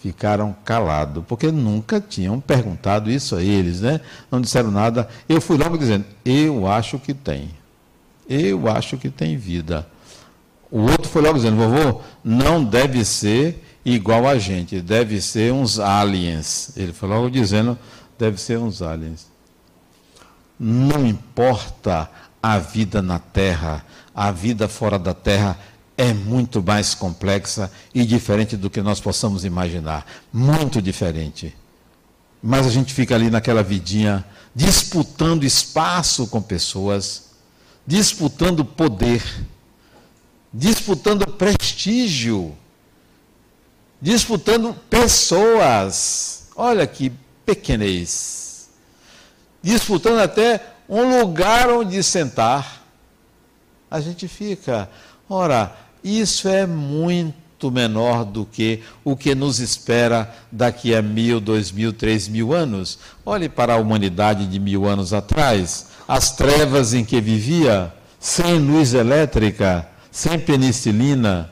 Ficaram 0.00 0.54
calados, 0.64 1.24
porque 1.26 1.50
nunca 1.50 2.00
tinham 2.00 2.38
perguntado 2.38 3.10
isso 3.10 3.34
a 3.34 3.42
eles, 3.42 3.80
né? 3.80 4.00
Não 4.30 4.40
disseram 4.40 4.70
nada. 4.70 5.08
Eu 5.28 5.40
fui 5.40 5.56
logo 5.56 5.76
dizendo, 5.76 6.04
eu 6.24 6.66
acho 6.68 6.98
que 6.98 7.12
tem. 7.12 7.50
Eu 8.28 8.68
acho 8.68 8.96
que 8.96 9.10
tem 9.10 9.36
vida. 9.36 9.86
O 10.70 10.80
outro 10.80 11.08
foi 11.08 11.22
logo 11.22 11.34
dizendo, 11.34 11.56
vovô, 11.56 12.00
não 12.24 12.64
deve 12.64 13.04
ser 13.04 13.62
igual 13.84 14.26
a 14.26 14.36
gente, 14.36 14.80
deve 14.80 15.20
ser 15.20 15.52
uns 15.52 15.78
aliens. 15.78 16.72
Ele 16.76 16.92
falou 16.92 17.18
logo 17.18 17.30
dizendo, 17.30 17.78
deve 18.18 18.40
ser 18.40 18.58
uns 18.58 18.82
aliens. 18.82 19.26
Não 20.58 21.06
importa 21.06 22.10
a 22.42 22.58
vida 22.58 23.00
na 23.00 23.18
terra, 23.18 23.84
a 24.14 24.30
vida 24.30 24.68
fora 24.68 24.98
da 24.98 25.14
terra 25.14 25.58
é 25.96 26.12
muito 26.12 26.62
mais 26.62 26.94
complexa 26.94 27.70
e 27.94 28.04
diferente 28.04 28.56
do 28.56 28.68
que 28.68 28.82
nós 28.82 29.00
possamos 29.00 29.44
imaginar. 29.44 30.06
Muito 30.32 30.82
diferente. 30.82 31.54
Mas 32.42 32.66
a 32.66 32.70
gente 32.70 32.92
fica 32.92 33.14
ali 33.14 33.30
naquela 33.30 33.62
vidinha, 33.62 34.24
disputando 34.54 35.44
espaço 35.44 36.26
com 36.26 36.40
pessoas, 36.42 37.30
disputando 37.86 38.64
poder, 38.64 39.22
disputando 40.52 41.26
prestígio, 41.26 42.56
disputando 44.00 44.74
pessoas. 44.90 46.48
Olha 46.56 46.86
que 46.86 47.12
pequenez. 47.44 48.68
Disputando 49.62 50.20
até 50.20 50.60
um 50.88 51.20
lugar 51.20 51.70
onde 51.70 52.02
sentar. 52.02 52.84
A 53.90 54.00
gente 54.00 54.26
fica, 54.26 54.90
ora, 55.28 55.76
isso 56.02 56.48
é 56.48 56.66
muito 56.66 57.70
menor 57.70 58.24
do 58.24 58.44
que 58.44 58.82
o 59.04 59.16
que 59.16 59.34
nos 59.34 59.60
espera 59.60 60.34
daqui 60.50 60.94
a 60.94 61.00
mil, 61.00 61.40
dois 61.40 61.70
mil, 61.70 61.92
três 61.92 62.28
mil 62.28 62.52
anos. 62.52 62.98
Olhe 63.24 63.48
para 63.48 63.74
a 63.74 63.78
humanidade 63.78 64.46
de 64.46 64.58
mil 64.58 64.86
anos 64.86 65.12
atrás, 65.12 65.88
as 66.06 66.30
trevas 66.30 66.94
em 66.94 67.04
que 67.04 67.20
vivia, 67.20 67.92
sem 68.18 68.58
luz 68.58 68.94
elétrica, 68.94 69.88
sem 70.10 70.38
penicilina. 70.38 71.50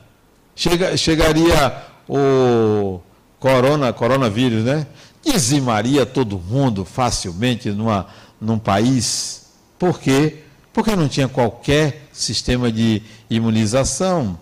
Chega, 0.54 0.96
chegaria 0.96 1.82
o 2.08 3.00
corona, 3.38 3.92
coronavírus, 3.92 4.64
né? 4.64 4.86
Dizimaria 5.24 6.06
todo 6.06 6.38
mundo 6.38 6.84
facilmente 6.84 7.70
numa, 7.70 8.06
num 8.40 8.58
país. 8.58 9.46
Por 9.78 9.98
quê? 9.98 10.38
Porque 10.72 10.94
não 10.94 11.08
tinha 11.08 11.28
qualquer 11.28 12.08
sistema 12.12 12.70
de 12.70 13.02
imunização. 13.28 14.38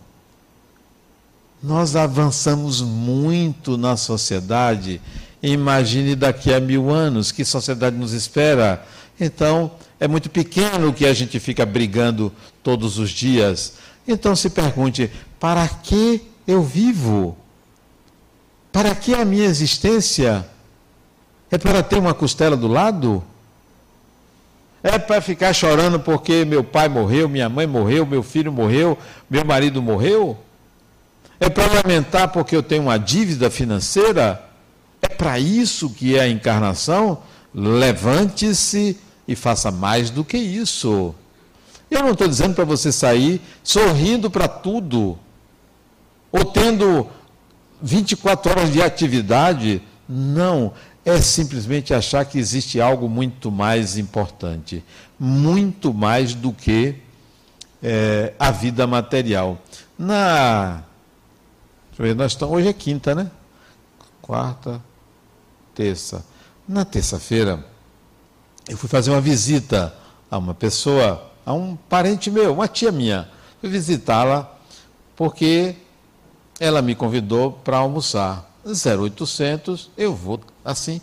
Nós 1.63 1.95
avançamos 1.95 2.81
muito 2.81 3.77
na 3.77 3.97
sociedade. 3.97 5.01
Imagine 5.43 6.15
daqui 6.15 6.53
a 6.53 6.61
mil 6.61 6.91
anos 6.91 7.31
que 7.31 7.45
sociedade 7.45 7.97
nos 7.97 8.13
espera. 8.13 8.85
Então, 9.21 9.71
é 10.03 10.09
muito 10.09 10.29
pequeno 10.29 10.89
o 10.89 10.93
que 10.93 11.07
a 11.07 11.15
gente 11.15 11.39
fica 11.39 11.65
brigando 11.65 12.33
todos 12.61 12.99
os 12.99 13.11
dias. 13.11 13.75
Então 14.07 14.35
se 14.35 14.51
pergunte: 14.51 15.09
para 15.39 15.69
que 15.69 16.21
eu 16.45 16.61
vivo? 16.61 17.37
Para 18.73 18.97
que 18.97 19.15
a 19.15 19.25
minha 19.25 19.45
existência? 19.45 20.45
É 21.53 21.57
para 21.57 21.85
ter 21.85 22.01
uma 22.01 22.13
costela 22.13 22.57
do 22.57 22.67
lado? 22.67 23.23
É 24.83 24.99
para 24.99 25.21
ficar 25.21 25.53
chorando 25.53 26.01
porque 26.01 26.45
meu 26.45 26.65
pai 26.65 26.89
morreu, 26.89 27.29
minha 27.29 27.49
mãe 27.49 27.69
morreu, 27.69 28.05
meu 28.05 28.25
filho 28.25 28.51
morreu, 28.51 28.99
meu 29.31 29.45
marido 29.45 29.81
morreu? 29.81 30.37
É 31.39 31.49
para 31.49 31.75
lamentar 31.75 32.33
porque 32.33 32.57
eu 32.57 32.63
tenho 32.63 32.83
uma 32.83 32.99
dívida 32.99 33.49
financeira? 33.49 34.43
É 35.01 35.07
para 35.07 35.39
isso 35.39 35.91
que 35.91 36.17
é 36.17 36.23
a 36.23 36.29
encarnação? 36.29 37.23
Levante-se 37.55 38.99
e 39.33 39.37
faça 39.37 39.71
mais 39.71 40.11
do 40.11 40.23
que 40.23 40.37
isso. 40.37 41.15
Eu 41.91 42.03
não 42.03 42.13
estou 42.13 42.29
dizendo 42.29 42.55
para 42.55 42.65
você 42.65 42.93
sair 42.93 43.41
sorrindo 43.63 44.31
para 44.31 44.47
tudo, 44.47 45.19
ou 46.31 46.45
tendo 46.45 47.07
24 47.81 48.51
horas 48.51 48.73
de 48.73 48.83
atividade. 48.83 49.83
Não, 50.07 50.75
é 51.03 51.19
simplesmente 51.21 51.95
achar 51.95 52.27
que 52.27 52.39
existe 52.39 52.79
algo 52.79 53.09
muito 53.09 53.51
mais 53.51 53.97
importante, 53.97 54.85
muito 55.19 55.95
mais 55.95 56.35
do 56.35 56.53
que 56.53 56.97
é, 57.83 58.35
a 58.39 58.51
vida 58.51 58.87
material. 58.87 59.59
Na. 59.99 60.83
Ver, 61.99 62.15
nós 62.15 62.33
estamos, 62.33 62.55
hoje 62.55 62.69
é 62.69 62.73
quinta, 62.73 63.15
né? 63.15 63.31
Quarta, 64.21 64.81
terça. 65.75 66.25
Na 66.69 66.85
terça-feira, 66.85 67.72
eu 68.69 68.77
fui 68.77 68.89
fazer 68.89 69.11
uma 69.11 69.21
visita 69.21 69.95
a 70.31 70.39
uma 70.39 70.55
pessoa, 70.55 71.31
a 71.45 71.53
um 71.53 71.77
parente 71.89 72.31
meu, 72.31 72.55
uma 72.55 72.69
tia 72.69 72.93
minha. 72.93 73.29
Fui 73.61 73.69
visitá-la 73.69 74.57
porque 75.17 75.77
ela 76.59 76.81
me 76.81 76.95
convidou 76.95 77.53
para 77.53 77.79
almoçar. 77.79 78.51
0800, 78.65 79.91
eu 79.97 80.15
vou 80.15 80.41
assim, 80.65 81.01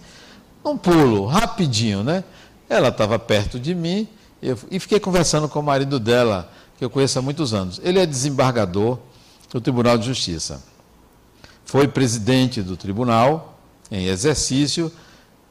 um 0.64 0.78
pulo, 0.78 1.26
rapidinho, 1.26 2.04
né? 2.04 2.24
Ela 2.70 2.90
estava 2.90 3.20
perto 3.20 3.60
de 3.60 3.76
mim 3.76 4.08
eu, 4.42 4.58
e 4.72 4.80
fiquei 4.80 5.00
conversando 5.00 5.50
com 5.50 5.60
o 5.60 5.64
marido 5.64 6.00
dela, 6.00 6.52
que 6.78 6.86
eu 6.86 6.90
conheço 6.90 7.20
há 7.20 7.22
muitos 7.22 7.54
anos. 7.54 7.80
Ele 7.84 8.00
é 8.00 8.06
desembargador 8.06 8.98
do 9.52 9.60
Tribunal 9.60 9.98
de 9.98 10.06
Justiça. 10.06 10.64
Foi 11.66 11.88
presidente 11.88 12.62
do 12.62 12.78
tribunal 12.78 13.60
em 13.92 14.06
exercício 14.06 14.92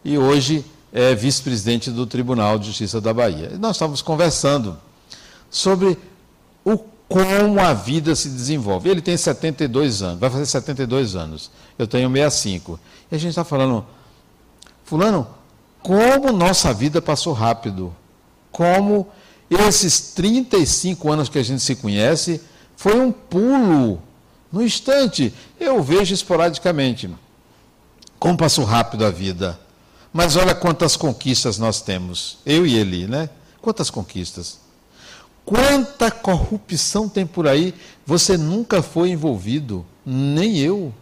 e 0.05 0.17
hoje 0.19 0.65
é 0.93 1.15
vice-presidente 1.15 1.91
do 1.91 2.07
Tribunal 2.07 2.59
de 2.59 2.67
Justiça 2.67 3.01
da 3.01 3.13
Bahia. 3.13 3.53
E 3.55 3.59
nós 3.59 3.77
estávamos 3.77 4.03
conversando 4.03 4.79
sobre 5.51 5.99
o 6.65 6.79
como 7.09 7.59
a 7.59 7.73
vida 7.73 8.15
se 8.15 8.29
desenvolve. 8.29 8.91
Ele 8.91 9.01
tem 9.01 9.17
72 9.17 10.03
anos, 10.03 10.21
vai 10.21 10.29
fazer 10.29 10.45
72 10.45 11.17
anos. 11.17 11.51
Eu 11.79 11.87
tenho 11.87 12.11
65. 12.11 12.79
E 13.11 13.15
a 13.15 13.19
gente 13.19 13.31
está 13.31 13.45
falando, 13.45 13.85
Fulano, 14.85 15.27
como 15.83 16.33
nossa 16.33 16.73
vida 16.75 17.01
passou 17.01 17.33
rápido. 17.33 17.95
Como 18.53 19.09
esses 19.51 20.13
35 20.13 21.11
anos 21.11 21.29
que 21.29 21.39
a 21.39 21.43
gente 21.43 21.63
se 21.63 21.77
conhece 21.77 22.43
foi 22.77 23.01
um 23.01 23.11
pulo. 23.11 24.03
No 24.53 24.63
instante, 24.63 25.33
eu 25.59 25.83
vejo 25.83 26.13
esporadicamente. 26.13 27.09
Como 28.19 28.37
passou 28.37 28.65
rápido 28.65 29.07
a 29.07 29.11
vida. 29.11 29.59
Mas 30.13 30.37
olha 30.37 30.55
quantas 30.55 30.97
conquistas 30.97 31.59
nós 31.59 31.81
temos. 31.81 32.39
Eu 32.45 32.67
e 32.67 32.77
ele, 32.77 33.07
né? 33.07 33.29
Quantas 33.61 33.91
conquistas. 33.91 34.59
Quanta 35.45 36.11
corrupção 36.11 37.09
tem 37.09 37.27
por 37.27 37.49
aí, 37.49 37.75
você 38.05 38.37
nunca 38.37 38.83
foi 38.83 39.11
envolvido, 39.11 39.85
nem 40.05 40.59
eu. 40.59 40.93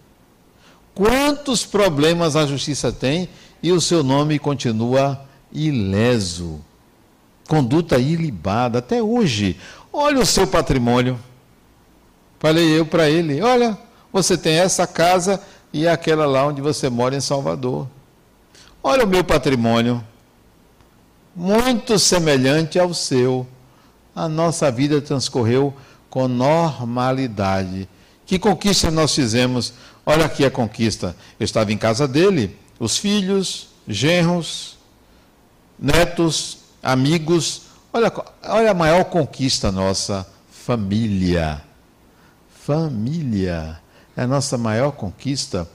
Quantos 0.95 1.66
problemas 1.66 2.37
a 2.37 2.47
justiça 2.47 2.92
tem 2.92 3.29
e 3.62 3.73
o 3.73 3.81
seu 3.81 4.03
nome 4.03 4.38
continua 4.38 5.21
ileso. 5.53 6.61
Conduta 7.49 7.99
ilibada 7.99 8.79
até 8.79 9.03
hoje. 9.03 9.59
Olha 9.92 10.21
o 10.21 10.27
seu 10.27 10.47
patrimônio. 10.47 11.19
Falei 12.38 12.79
eu 12.79 12.87
para 12.87 13.11
ele: 13.11 13.42
olha, 13.42 13.77
você 14.12 14.37
tem 14.38 14.59
essa 14.59 14.87
casa 14.87 15.40
e 15.73 15.87
aquela 15.88 16.25
lá 16.25 16.47
onde 16.47 16.61
você 16.61 16.88
mora 16.88 17.16
em 17.16 17.21
Salvador. 17.21 17.88
Olha 18.88 19.03
o 19.03 19.09
meu 19.09 19.25
patrimônio. 19.25 20.01
Muito 21.35 21.99
semelhante 21.99 22.79
ao 22.79 22.94
seu 22.94 23.44
a 24.14 24.29
nossa 24.29 24.70
vida 24.70 25.01
transcorreu 25.01 25.75
com 26.09 26.29
normalidade. 26.29 27.88
Que 28.25 28.38
conquista 28.38 28.88
nós 28.88 29.12
fizemos? 29.12 29.75
Olha 30.07 30.25
aqui 30.25 30.44
a 30.44 30.53
conquista. 30.53 31.16
Eu 31.37 31.42
estava 31.44 31.72
em 31.72 31.77
casa 31.77 32.07
dele, 32.07 32.57
os 32.79 32.96
filhos, 32.96 33.70
genros, 33.88 34.79
netos, 35.77 36.59
amigos. 36.81 37.62
Olha, 37.92 38.12
olha 38.44 38.70
a 38.70 38.75
maior 38.75 39.03
conquista 39.07 39.72
nossa, 39.72 40.25
família. 40.49 41.61
Família 42.64 43.81
é 44.16 44.22
a 44.22 44.27
nossa 44.29 44.57
maior 44.57 44.92
conquista. 44.92 45.68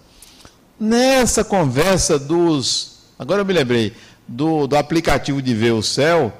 Nessa 0.79 1.43
conversa 1.43 2.17
dos. 2.17 2.90
Agora 3.21 3.41
eu 3.41 3.45
me 3.45 3.53
lembrei, 3.53 3.95
do, 4.27 4.65
do 4.65 4.75
aplicativo 4.75 5.43
de 5.43 5.53
ver 5.53 5.73
o 5.73 5.83
céu, 5.83 6.33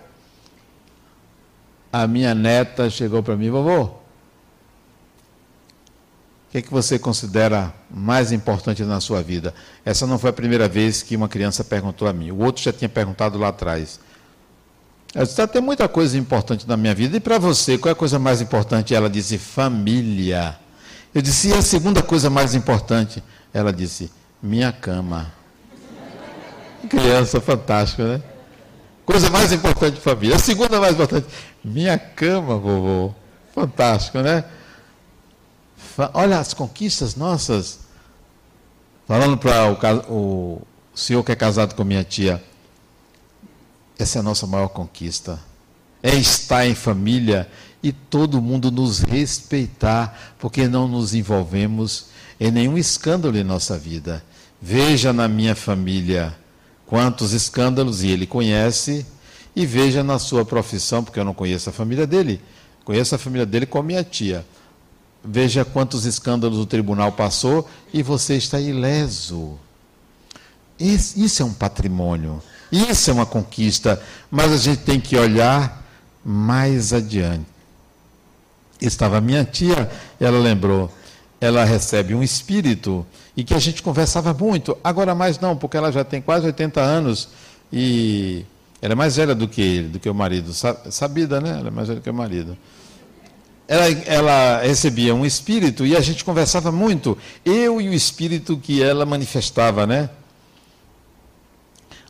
a 1.93 2.07
minha 2.07 2.33
neta 2.33 2.89
chegou 2.89 3.21
para 3.21 3.35
mim, 3.35 3.51
vovô, 3.51 3.83
o 3.83 3.91
que, 6.49 6.57
é 6.57 6.61
que 6.63 6.71
você 6.71 6.97
considera 6.97 7.71
mais 7.87 8.31
importante 8.31 8.81
na 8.81 8.99
sua 8.99 9.21
vida? 9.21 9.53
Essa 9.85 10.07
não 10.07 10.17
foi 10.17 10.31
a 10.31 10.33
primeira 10.33 10.67
vez 10.67 11.03
que 11.03 11.15
uma 11.15 11.29
criança 11.29 11.63
perguntou 11.63 12.07
a 12.07 12.13
mim. 12.13 12.31
O 12.31 12.39
outro 12.39 12.63
já 12.63 12.73
tinha 12.73 12.89
perguntado 12.89 13.37
lá 13.37 13.49
atrás. 13.49 13.99
Eu 15.13 15.23
disse, 15.23 15.47
tem 15.49 15.61
muita 15.61 15.87
coisa 15.87 16.17
importante 16.17 16.67
na 16.67 16.75
minha 16.75 16.95
vida. 16.95 17.15
E 17.15 17.19
para 17.19 17.37
você, 17.37 17.77
qual 17.77 17.89
é 17.89 17.93
a 17.93 17.95
coisa 17.95 18.17
mais 18.17 18.41
importante? 18.41 18.95
Ela 18.95 19.07
disse, 19.07 19.37
família. 19.37 20.57
Eu 21.13 21.21
disse, 21.21 21.49
e 21.49 21.53
a 21.53 21.61
segunda 21.61 22.01
coisa 22.01 22.27
mais 22.27 22.55
importante? 22.55 23.23
Ela 23.53 23.71
disse, 23.71 24.11
minha 24.41 24.71
cama. 24.71 25.40
Criança 26.89 27.39
fantástica, 27.39 28.17
né? 28.17 28.23
Coisa 29.05 29.29
mais 29.29 29.51
importante 29.51 29.95
de 29.95 30.01
família. 30.01 30.35
A 30.35 30.39
segunda 30.39 30.79
mais 30.79 30.93
importante, 30.93 31.27
minha 31.63 31.97
cama, 31.97 32.57
vovô. 32.57 33.13
Fantástico, 33.53 34.19
né? 34.19 34.45
Olha 36.13 36.39
as 36.39 36.53
conquistas 36.53 37.15
nossas. 37.15 37.79
Falando 39.07 39.37
para 39.37 39.71
o, 40.09 40.61
o 40.93 40.97
senhor 40.97 41.23
que 41.23 41.31
é 41.31 41.35
casado 41.35 41.75
com 41.75 41.83
minha 41.83 42.03
tia, 42.03 42.41
essa 43.99 44.19
é 44.19 44.21
a 44.21 44.23
nossa 44.23 44.47
maior 44.47 44.69
conquista. 44.69 45.39
É 46.01 46.15
estar 46.15 46.65
em 46.65 46.73
família 46.73 47.49
e 47.83 47.91
todo 47.91 48.41
mundo 48.41 48.71
nos 48.71 48.99
respeitar, 48.99 50.35
porque 50.39 50.67
não 50.67 50.87
nos 50.87 51.13
envolvemos 51.13 52.05
em 52.39 52.49
nenhum 52.49 52.77
escândalo 52.77 53.37
em 53.37 53.43
nossa 53.43 53.77
vida. 53.77 54.23
Veja 54.61 55.11
na 55.11 55.27
minha 55.27 55.55
família 55.55 56.35
quantos 56.91 57.31
escândalos, 57.31 58.03
e 58.03 58.09
ele 58.09 58.27
conhece, 58.27 59.05
e 59.55 59.65
veja 59.65 60.03
na 60.03 60.19
sua 60.19 60.43
profissão, 60.43 61.01
porque 61.01 61.17
eu 61.17 61.23
não 61.23 61.33
conheço 61.33 61.69
a 61.69 61.71
família 61.71 62.05
dele, 62.05 62.41
conheço 62.83 63.15
a 63.15 63.17
família 63.17 63.45
dele 63.45 63.65
com 63.65 63.77
a 63.77 63.83
minha 63.83 64.03
tia. 64.03 64.45
Veja 65.23 65.63
quantos 65.63 66.03
escândalos 66.03 66.59
o 66.59 66.65
tribunal 66.65 67.13
passou 67.13 67.65
e 67.93 68.03
você 68.03 68.35
está 68.35 68.59
ileso. 68.59 69.57
Isso 70.77 71.41
é 71.41 71.45
um 71.45 71.53
patrimônio, 71.53 72.43
isso 72.69 73.09
é 73.09 73.13
uma 73.13 73.25
conquista, 73.25 74.01
mas 74.29 74.51
a 74.51 74.57
gente 74.57 74.81
tem 74.81 74.99
que 74.99 75.15
olhar 75.15 75.87
mais 76.25 76.91
adiante. 76.91 77.45
Estava 78.81 79.21
minha 79.21 79.45
tia, 79.45 79.89
ela 80.19 80.39
lembrou, 80.39 80.93
ela 81.39 81.63
recebe 81.63 82.13
um 82.13 82.21
espírito 82.21 83.05
e 83.41 83.43
que 83.43 83.53
a 83.53 83.59
gente 83.59 83.81
conversava 83.81 84.33
muito, 84.33 84.77
agora 84.83 85.15
mais 85.15 85.39
não, 85.39 85.57
porque 85.57 85.75
ela 85.75 85.91
já 85.91 86.03
tem 86.03 86.21
quase 86.21 86.45
80 86.45 86.79
anos 86.79 87.29
e 87.73 88.45
ela 88.81 88.93
é 88.93 88.95
mais 88.95 89.15
velha 89.15 89.33
do 89.33 89.47
que 89.47 89.61
ele, 89.61 89.87
do 89.87 89.99
que 89.99 90.09
o 90.09 90.13
marido, 90.13 90.53
sabida, 90.53 91.41
né? 91.41 91.57
Ela 91.59 91.67
é 91.69 91.71
mais 91.71 91.87
velha 91.87 91.99
do 91.99 92.03
que 92.03 92.09
o 92.09 92.13
marido 92.13 92.57
ela, 93.71 93.89
ela 94.05 94.61
recebia 94.61 95.15
um 95.15 95.25
espírito 95.25 95.85
e 95.85 95.95
a 95.95 96.01
gente 96.01 96.25
conversava 96.25 96.73
muito, 96.73 97.17
eu 97.45 97.79
e 97.79 97.87
o 97.87 97.93
espírito 97.93 98.57
que 98.57 98.83
ela 98.83 99.05
manifestava, 99.05 99.87
né? 99.87 100.09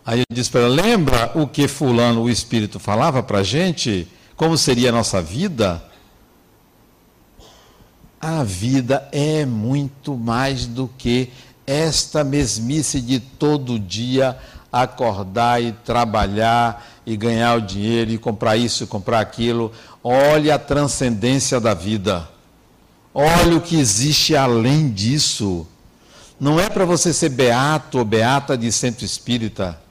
Aí 0.04 0.22
eu 0.22 0.26
disse 0.34 0.50
para 0.50 0.62
ela: 0.62 0.70
lembra 0.70 1.32
o 1.36 1.48
que 1.48 1.68
Fulano, 1.68 2.24
o 2.24 2.30
espírito, 2.32 2.80
falava 2.80 3.22
para 3.22 3.40
a 3.40 3.44
gente? 3.44 4.08
Como 4.36 4.58
seria 4.58 4.90
a 4.90 4.92
nossa 4.92 5.22
vida? 5.22 5.84
A 8.22 8.44
vida 8.44 9.10
é 9.12 9.48
muito 9.48 10.16
mais 10.16 10.68
do 10.68 10.88
que 10.96 11.32
esta 11.66 12.24
mesmice 12.24 13.02
de 13.02 13.20
todo 13.20 13.80
dia 13.80 14.38
acordar 14.72 15.60
e 15.60 15.72
trabalhar 15.72 16.86
e 17.04 17.18
ganhar 17.18 17.58
o 17.58 17.62
dinheiro 17.62 18.12
e 18.12 18.20
comprar 18.20 18.56
isso 18.56 18.84
e 18.84 18.88
comprar 18.88 19.22
aquilo. 19.22 19.72
Olhe 20.04 20.52
a 20.52 20.60
transcendência 20.60 21.60
da 21.60 21.74
vida. 21.74 22.30
Olhe 23.12 23.56
o 23.56 23.62
que 23.62 23.80
existe 23.80 24.36
além 24.36 24.92
disso. 24.92 25.66
Não 26.40 26.60
é 26.60 26.70
para 26.70 26.86
você 26.86 27.12
ser 27.12 27.30
beato 27.30 27.98
ou 27.98 28.06
beata 28.06 28.56
de 28.56 28.72
centro 28.72 29.04
espírita. 29.04 29.82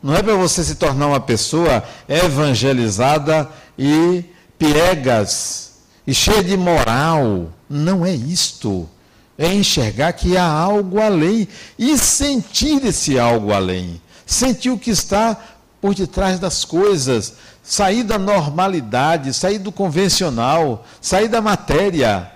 Não 0.00 0.14
é 0.14 0.22
para 0.22 0.36
você 0.36 0.62
se 0.62 0.76
tornar 0.76 1.08
uma 1.08 1.20
pessoa 1.20 1.82
evangelizada 2.08 3.50
e 3.76 4.24
piegas 4.56 5.71
e 6.06 6.14
cheia 6.14 6.42
de 6.42 6.56
moral. 6.56 7.48
Não 7.68 8.04
é 8.04 8.14
isto. 8.14 8.88
É 9.36 9.52
enxergar 9.52 10.12
que 10.12 10.36
há 10.36 10.46
algo 10.46 11.00
além 11.00 11.48
e 11.78 11.96
sentir 11.98 12.84
esse 12.84 13.18
algo 13.18 13.52
além. 13.52 14.00
Sentir 14.26 14.70
o 14.70 14.78
que 14.78 14.90
está 14.90 15.36
por 15.80 15.94
detrás 15.94 16.38
das 16.38 16.64
coisas, 16.64 17.34
sair 17.60 18.04
da 18.04 18.16
normalidade, 18.16 19.34
sair 19.34 19.58
do 19.58 19.72
convencional, 19.72 20.86
sair 21.00 21.26
da 21.26 21.40
matéria, 21.40 22.30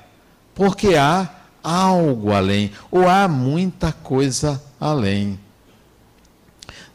porque 0.53 0.97
há 0.97 1.29
algo 1.63 2.33
além, 2.33 2.73
ou 2.91 3.09
há 3.09 3.29
muita 3.29 3.93
coisa 3.93 4.61
além. 4.81 5.39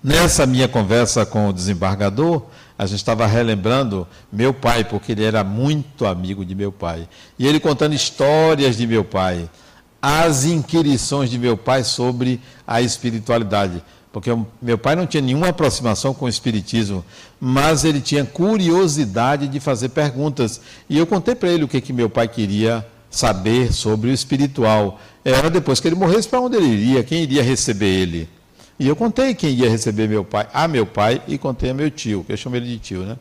Nessa 0.04 0.46
minha 0.46 0.68
conversa 0.68 1.26
com 1.26 1.48
o 1.48 1.54
desembargador, 1.54 2.44
a 2.82 2.88
gente 2.88 2.98
estava 2.98 3.28
relembrando 3.28 4.08
meu 4.34 4.52
pai, 4.52 4.84
porque 4.84 5.12
ele 5.12 5.24
era 5.24 5.44
muito 5.44 6.04
amigo 6.04 6.44
de 6.44 6.56
meu 6.56 6.72
pai. 6.72 7.08
E 7.38 7.46
ele 7.46 7.60
contando 7.60 7.94
histórias 7.94 8.76
de 8.76 8.88
meu 8.88 9.04
pai, 9.04 9.48
as 10.02 10.46
inquirições 10.46 11.30
de 11.30 11.38
meu 11.38 11.56
pai 11.56 11.84
sobre 11.84 12.42
a 12.66 12.82
espiritualidade 12.82 13.84
porque 14.12 14.30
meu 14.62 14.78
pai 14.78 14.94
não 14.96 15.08
tinha 15.08 15.22
nenhuma 15.22 15.50
aproximação 15.50 16.14
com 16.14 16.26
o 16.26 16.28
Espiritismo, 16.28 17.06
mas 17.40 17.86
ele 17.86 18.02
tinha 18.02 18.26
curiosidade 18.26 19.48
de 19.48 19.58
fazer 19.62 19.88
perguntas. 19.90 20.60
E 20.90 20.98
eu 20.98 21.08
contei 21.08 21.34
para 21.34 21.50
ele 21.50 21.64
o 21.64 21.68
que, 21.68 21.80
que 21.80 21.94
meu 21.94 22.10
pai 22.10 22.28
queria 22.28 22.86
saber 23.10 23.72
sobre 23.72 24.10
o 24.10 24.14
espiritual. 24.14 25.00
Era 25.24 25.50
depois 25.50 25.80
que 25.80 25.88
ele 25.88 25.96
morresse, 25.96 26.28
para 26.28 26.42
onde 26.42 26.58
ele 26.58 26.68
iria, 26.68 27.04
quem 27.06 27.24
iria 27.24 27.42
receber 27.42 27.86
ele. 27.86 28.28
E 28.80 28.88
eu 28.88 28.96
contei 28.96 29.36
quem 29.36 29.52
ia 29.52 29.70
receber 29.70 30.08
meu 30.08 30.26
pai, 30.26 30.48
a 30.54 30.68
meu 30.68 30.86
pai, 30.86 31.22
e 31.28 31.38
contei 31.38 31.70
a 31.70 31.74
meu 31.74 31.92
tio, 31.92 32.24
que 32.24 32.34
eu 32.34 32.38
chamo 32.38 32.56
ele 32.56 32.68
de 32.68 32.80
tio, 32.80 33.04
né? 33.04 33.18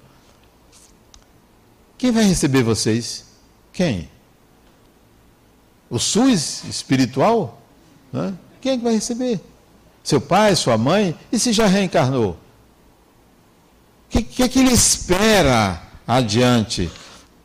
Quem 1.98 2.10
vai 2.10 2.24
receber 2.24 2.62
vocês? 2.62 3.26
Quem? 3.72 4.08
O 5.90 5.98
SUS 5.98 6.64
espiritual? 6.64 7.60
Né? 8.12 8.32
Quem 8.60 8.72
é 8.72 8.76
que 8.78 8.82
vai 8.82 8.94
receber? 8.94 9.40
seu 10.02 10.20
pai, 10.20 10.56
sua 10.56 10.78
mãe, 10.78 11.16
e 11.30 11.38
se 11.38 11.52
já 11.52 11.66
reencarnou? 11.66 12.30
O 12.30 12.36
que, 14.10 14.22
que, 14.22 14.48
que 14.48 14.58
ele 14.58 14.72
espera 14.72 15.82
adiante? 16.06 16.90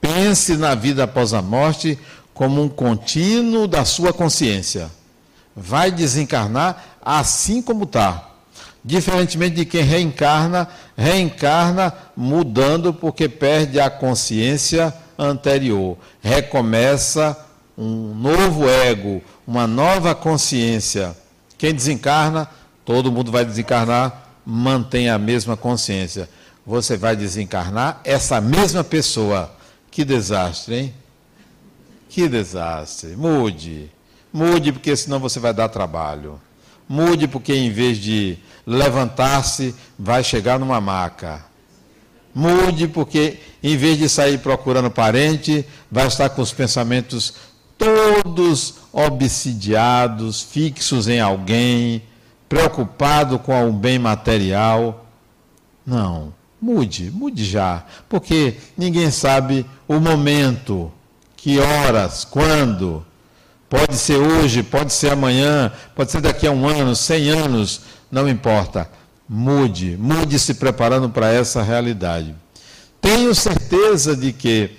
Pense 0.02 0.58
na 0.58 0.74
vida 0.74 1.04
após 1.04 1.34
a 1.34 1.42
morte 1.42 1.98
como 2.34 2.62
um 2.62 2.70
contínuo 2.70 3.68
da 3.68 3.86
sua 3.86 4.12
consciência. 4.12 4.90
Vai 5.56 5.92
desencarnar 5.92 6.95
assim 7.06 7.62
como 7.62 7.84
está. 7.84 8.32
Diferentemente 8.84 9.56
de 9.56 9.66
quem 9.66 9.84
reencarna, 9.84 10.68
reencarna 10.98 11.94
mudando 12.16 12.94
porque 12.94 13.30
perde 13.30 13.80
a 13.80 13.90
consciência 13.90 14.94
anterior. 15.18 15.98
Recomeça 16.22 17.38
um 17.78 18.14
novo 18.14 18.70
ego, 18.70 19.22
uma 19.46 19.68
nova 19.68 20.14
consciência. 20.14 21.16
Quem 21.58 21.74
desencarna, 21.74 22.50
todo 22.84 23.12
mundo 23.12 23.32
vai 23.32 23.46
desencarnar, 23.46 24.24
mantém 24.46 25.10
a 25.10 25.18
mesma 25.18 25.58
consciência. 25.58 26.30
Você 26.66 26.98
vai 26.98 27.16
desencarnar 27.16 28.02
essa 28.04 28.42
mesma 28.42 28.84
pessoa. 28.84 29.56
Que 29.90 30.04
desastre, 30.04 30.76
hein? 30.76 30.94
Que 32.10 32.28
desastre. 32.28 33.16
Mude. 33.16 33.92
Mude, 34.32 34.72
porque 34.72 34.96
senão 34.96 35.20
você 35.20 35.40
vai 35.40 35.54
dar 35.54 35.70
trabalho. 35.70 36.40
Mude, 36.88 37.28
porque 37.28 37.54
em 37.54 37.72
vez 37.72 37.98
de 37.98 38.38
levantar-se, 38.66 39.74
vai 39.98 40.24
chegar 40.24 40.60
numa 40.60 40.80
maca. 40.80 41.46
Mude, 42.34 42.88
porque 42.88 43.40
em 43.64 43.78
vez 43.78 43.98
de 43.98 44.10
sair 44.10 44.40
procurando 44.40 44.92
parente, 44.92 45.66
vai 45.90 46.08
estar 46.08 46.30
com 46.30 46.42
os 46.42 46.52
pensamentos 46.52 47.34
todos 47.78 48.76
obsidiados, 48.92 50.42
fixos 50.42 51.08
em 51.08 51.20
alguém, 51.20 52.02
preocupado 52.48 53.40
com 53.40 53.70
o 53.70 53.74
bem 53.74 54.00
material. 54.00 55.06
Não, 55.86 56.34
mude, 56.62 57.12
mude 57.12 57.46
já, 57.46 57.86
porque 58.10 58.56
ninguém 58.78 59.12
sabe 59.12 59.66
o 59.88 60.00
momento, 60.00 60.92
que 61.36 61.60
horas, 61.60 62.26
quando. 62.26 63.06
Pode 63.70 63.96
ser 63.96 64.18
hoje, 64.18 64.62
pode 64.62 64.94
ser 64.94 65.12
amanhã, 65.12 65.72
pode 65.96 66.12
ser 66.12 66.22
daqui 66.22 66.46
a 66.46 66.52
um 66.52 66.68
ano, 66.68 66.96
cem 66.96 67.30
anos, 67.30 67.82
não 68.12 68.30
importa. 68.30 68.90
Mude, 69.28 69.98
mude 69.98 70.38
se 70.38 70.54
preparando 70.54 71.10
para 71.10 71.32
essa 71.32 71.64
realidade. 71.64 72.36
Tenho 73.02 73.34
certeza 73.34 74.16
de 74.16 74.32
que 74.32 74.72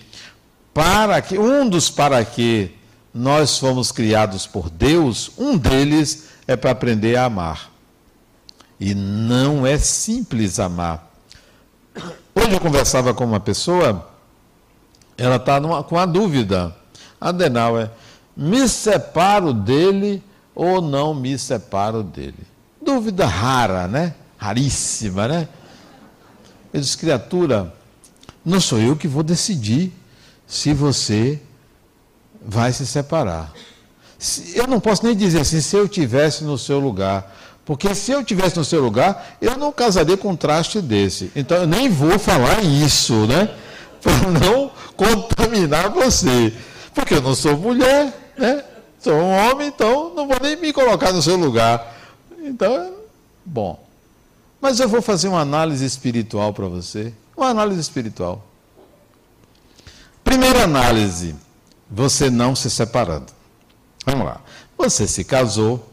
para 0.72 1.20
que 1.20 1.39
um 1.39 1.68
dos 1.68 1.91
para 1.91 2.24
que 2.24 2.74
nós 3.12 3.59
fomos 3.59 3.91
criados 3.91 4.47
por 4.47 4.68
Deus, 4.68 5.30
um 5.39 5.57
deles 5.57 6.28
é 6.47 6.55
para 6.55 6.70
aprender 6.70 7.16
a 7.16 7.24
amar. 7.24 7.70
E 8.78 8.95
não 8.95 9.66
é 9.66 9.78
simples 9.78 10.61
amar. 10.61 11.11
Hoje 12.34 12.53
eu 12.53 12.61
conversava 12.61 13.14
com 13.14 13.24
uma 13.24 13.41
pessoa, 13.41 14.07
ela 15.16 15.37
está 15.37 15.59
com 15.82 15.99
a 15.99 16.05
dúvida. 16.05 16.76
Adenal 17.18 17.78
é, 17.80 17.91
me 18.37 18.68
separo 18.68 19.53
dele 19.53 20.22
ou 20.55 20.80
não 20.80 21.14
me 21.14 21.39
separo 21.39 22.03
dele? 22.03 22.47
Dúvida 22.80 23.26
rara, 23.26 23.89
né? 23.89 24.14
Raríssima, 24.37 25.26
né? 25.26 25.49
Eu 26.72 26.80
disse, 26.80 26.99
criatura, 26.99 27.72
não 28.45 28.61
sou 28.61 28.78
eu 28.78 28.95
que 28.95 29.09
vou 29.09 29.22
decidir 29.22 29.93
se 30.47 30.72
você 30.72 31.41
vai 32.41 32.72
se 32.72 32.87
separar. 32.87 33.53
Eu 34.55 34.66
não 34.66 34.78
posso 34.78 35.05
nem 35.05 35.16
dizer 35.16 35.41
assim, 35.41 35.61
se 35.61 35.76
eu 35.76 35.89
tivesse 35.89 36.45
no 36.45 36.57
seu 36.57 36.78
lugar. 36.78 37.34
Porque 37.64 37.93
se 37.95 38.12
eu 38.12 38.22
tivesse 38.22 38.57
no 38.57 38.64
seu 38.64 38.80
lugar, 38.80 39.37
eu 39.41 39.57
não 39.57 39.72
casaria 39.72 40.16
com 40.16 40.28
um 40.28 40.37
traste 40.37 40.80
desse. 40.80 41.32
Então 41.34 41.57
eu 41.59 41.66
nem 41.66 41.89
vou 41.89 42.18
falar 42.18 42.62
isso, 42.62 43.26
né? 43.26 43.53
Para 44.01 44.30
não 44.30 44.70
contaminar 44.97 45.91
você. 45.91 46.55
Porque 46.95 47.14
eu 47.14 47.22
não 47.22 47.34
sou 47.34 47.57
mulher, 47.57 48.26
né? 48.37 48.64
Sou 48.99 49.14
um 49.14 49.30
homem, 49.30 49.68
então 49.68 50.14
não 50.14 50.26
vou 50.26 50.39
nem 50.41 50.57
me 50.57 50.72
colocar 50.72 51.12
no 51.12 51.22
seu 51.22 51.37
lugar. 51.37 51.95
Então, 52.39 52.95
bom. 53.45 53.84
Mas 54.61 54.80
eu 54.80 54.89
vou 54.89 55.03
fazer 55.03 55.28
uma 55.28 55.41
análise 55.41 55.84
espiritual 55.84 56.53
para 56.53 56.66
você. 56.66 57.12
Uma 57.37 57.49
análise 57.49 57.80
espiritual. 57.80 58.45
primeira 60.24 60.64
análise, 60.64 61.37
você 61.91 62.30
não 62.30 62.57
se 62.57 62.70
separando. 62.70 63.32
Vamos 64.05 64.26
lá. 64.26 64.41
Você 64.76 65.07
se 65.07 65.24
casou, 65.24 65.89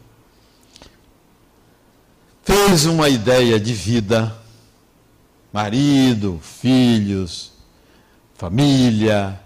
fez 2.42 2.84
uma 2.84 3.08
ideia 3.08 3.60
de 3.60 3.72
vida, 3.72 4.36
marido, 5.52 6.40
filhos, 6.42 7.52
família, 8.34 9.40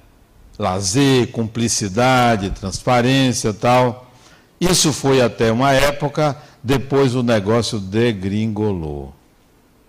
lazer, 0.58 1.28
cumplicidade, 1.28 2.50
transparência 2.50 3.54
tal. 3.54 4.10
Isso 4.60 4.92
foi 4.92 5.22
até 5.22 5.52
uma 5.52 5.72
época, 5.72 6.36
depois 6.62 7.14
o 7.14 7.22
negócio 7.22 7.78
degringolou. 7.78 9.14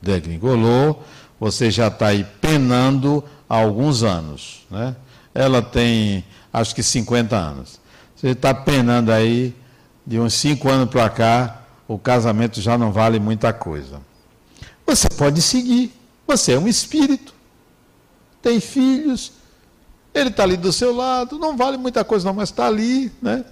Degringolou, 0.02 1.04
você 1.40 1.72
já 1.72 1.88
está 1.88 2.08
aí 2.08 2.26
penando 2.40 3.24
há 3.50 3.58
alguns 3.58 4.04
anos. 4.04 4.66
Né? 4.70 4.96
Ela 5.34 5.62
tem, 5.62 6.24
acho 6.54 6.76
que 6.76 6.84
50 6.84 7.36
anos. 7.36 7.80
Você 8.16 8.30
está 8.30 8.54
penando 8.54 9.12
aí, 9.12 9.56
de 10.06 10.20
uns 10.20 10.34
5 10.36 10.70
anos 10.70 10.90
para 10.90 11.10
cá, 11.10 11.64
o 11.88 11.98
casamento 11.98 12.62
já 12.62 12.78
não 12.78 12.92
vale 12.92 13.20
muita 13.20 13.52
coisa. 13.52 14.02
Você 14.86 15.10
pode 15.10 15.42
seguir, 15.42 15.92
você 16.28 16.54
é 16.54 16.60
um 16.60 16.68
espírito, 16.68 17.34
tem 18.42 18.60
filhos, 18.60 19.32
ele 20.14 20.30
está 20.30 20.44
ali 20.44 20.58
do 20.58 20.74
seu 20.74 20.96
lado, 20.96 21.38
não 21.38 21.56
vale 21.56 21.78
muita 21.78 22.04
coisa 22.04 22.28
não, 22.28 22.34
mas 22.34 22.50
está 22.50 22.66
ali, 22.68 23.12
né? 23.22 23.46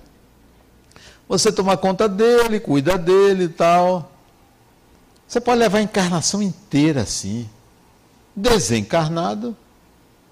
Você 1.27 1.51
toma 1.51 1.75
conta 1.75 2.07
dele, 2.07 2.59
cuida 2.59 2.97
dele 2.97 3.45
e 3.45 3.49
tal. 3.49 4.11
Você 5.27 5.41
pode 5.41 5.59
levar 5.59 5.79
a 5.79 5.81
encarnação 5.81 6.41
inteira 6.41 7.01
assim. 7.01 7.49
Desencarnado, 8.35 9.55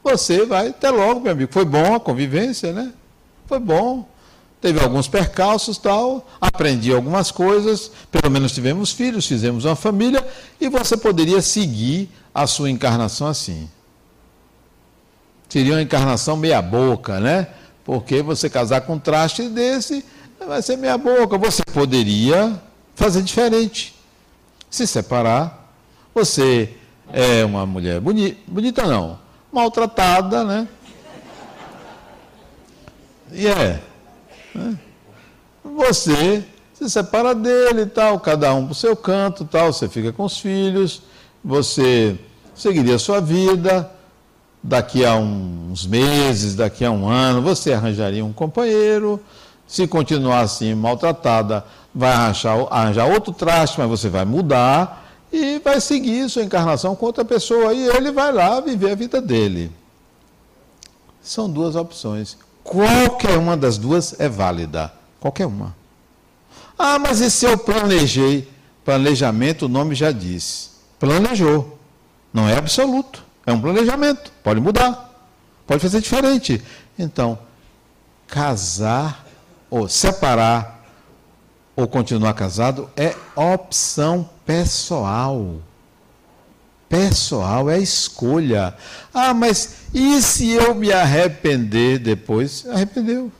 você 0.04 0.46
vai 0.46 0.70
até 0.70 0.90
logo, 0.90 1.20
meu 1.20 1.32
amigo. 1.32 1.52
Foi 1.52 1.66
bom 1.66 1.96
a 1.96 2.00
convivência, 2.00 2.72
né? 2.72 2.94
Foi 3.46 3.60
bom. 3.60 4.08
Teve 4.62 4.80
alguns 4.80 5.08
percalços, 5.08 5.78
tal, 5.78 6.28
aprendi 6.40 6.92
algumas 6.92 7.30
coisas, 7.30 7.92
pelo 8.10 8.32
menos 8.32 8.52
tivemos 8.52 8.92
filhos, 8.92 9.28
fizemos 9.28 9.66
uma 9.66 9.76
família, 9.76 10.26
e 10.60 10.70
você 10.70 10.98
poderia 10.98 11.42
seguir 11.42 12.10
a 12.34 12.48
sua 12.48 12.70
encarnação 12.70 13.28
assim. 13.28 13.70
Seria 15.50 15.74
uma 15.74 15.82
encarnação 15.82 16.36
meia 16.36 16.62
boca, 16.62 17.20
né? 17.20 17.48
Porque 17.84 18.22
você 18.22 18.50
casar 18.50 18.82
com 18.82 18.94
um 18.94 19.00
traste 19.00 19.48
desse, 19.48 20.04
vai 20.46 20.62
ser 20.62 20.78
meia 20.78 20.98
boca. 20.98 21.38
Você 21.38 21.64
poderia 21.74 22.60
fazer 22.96 23.22
diferente. 23.22 23.96
Se 24.70 24.88
separar. 24.88 25.64
Você 26.14 26.76
é 27.12 27.44
uma 27.44 27.66
mulher 27.66 28.00
bonita, 28.00 28.38
bonita 28.48 28.88
não, 28.88 29.20
maltratada, 29.52 30.44
né? 30.44 30.68
E 33.32 33.48
é. 33.48 33.82
Né? 34.54 34.80
Você 35.64 36.44
se 36.74 36.90
separa 36.90 37.34
dele 37.36 37.82
e 37.82 37.86
tal, 37.86 38.20
cada 38.20 38.54
um 38.54 38.66
para 38.66 38.72
o 38.72 38.76
seu 38.76 38.96
canto 38.96 39.46
tal, 39.46 39.72
você 39.72 39.90
fica 39.90 40.12
com 40.12 40.24
os 40.24 40.40
filhos, 40.40 41.02
você 41.44 42.18
seguiria 42.54 42.96
a 42.96 43.00
sua 43.00 43.20
vida, 43.20 43.92
daqui 44.68 45.06
a 45.06 45.16
uns 45.16 45.86
meses, 45.86 46.56
daqui 46.56 46.84
a 46.84 46.90
um 46.90 47.08
ano, 47.08 47.42
você 47.42 47.72
arranjaria 47.72 48.26
um 48.26 48.34
companheiro, 48.34 49.22
se 49.68 49.88
continuar 49.88 50.42
assim 50.42 50.74
maltratada, 50.74 51.64
vai 51.94 52.12
arranjar, 52.12 52.68
arranjar 52.72 53.06
outro 53.06 53.32
traste, 53.32 53.80
mas 53.80 53.88
você 53.88 54.10
vai 54.10 54.26
mudar 54.26 55.06
e 55.32 55.60
vai 55.60 55.80
seguir 55.80 56.28
sua 56.30 56.44
encarnação 56.44 56.96
com 56.96 57.06
outra 57.06 57.24
pessoa 57.24 57.74
e 57.74 57.88
ele 57.90 58.12
vai 58.12 58.32
lá 58.32 58.60
viver 58.60 58.92
a 58.92 58.96
vida 58.96 59.22
dele. 59.22 59.72
São 61.22 61.50
duas 61.50 61.76
opções. 61.76 62.38
Qualquer 62.64 63.38
uma 63.38 63.56
das 63.56 63.78
duas 63.78 64.20
é 64.20 64.28
válida. 64.28 64.92
Qualquer 65.20 65.46
uma. 65.46 65.76
Ah, 66.78 66.98
mas 66.98 67.20
e 67.22 67.30
se 67.30 67.46
eu 67.46 67.58
planejei? 67.58 68.52
Planejamento, 68.84 69.66
o 69.66 69.70
nome 69.70 69.94
já 69.94 70.12
diz. 70.12 70.72
Planejou. 71.00 71.78
Não 72.34 72.48
é 72.50 72.58
absoluto. 72.58 73.25
É 73.46 73.54
um 73.54 73.62
planejamento. 73.62 74.32
Pode 74.44 74.60
mudar. 74.60 75.14
Pode 75.68 75.82
fazer 75.82 76.02
diferente. 76.02 76.62
Então, 76.98 77.38
casar 78.28 79.26
ou 79.70 79.88
separar 79.88 80.84
ou 81.76 81.88
continuar 81.88 82.34
casado 82.34 82.90
é 82.96 83.16
opção 83.36 84.30
pessoal. 84.46 85.56
Pessoal 86.88 87.70
é 87.70 87.80
escolha. 87.80 88.76
Ah, 89.14 89.34
mas 89.34 89.88
e 89.94 90.22
se 90.22 90.52
eu 90.52 90.74
me 90.76 90.92
arrepender 90.92 92.00
depois? 92.00 92.66
Arrependeu. 92.68 93.32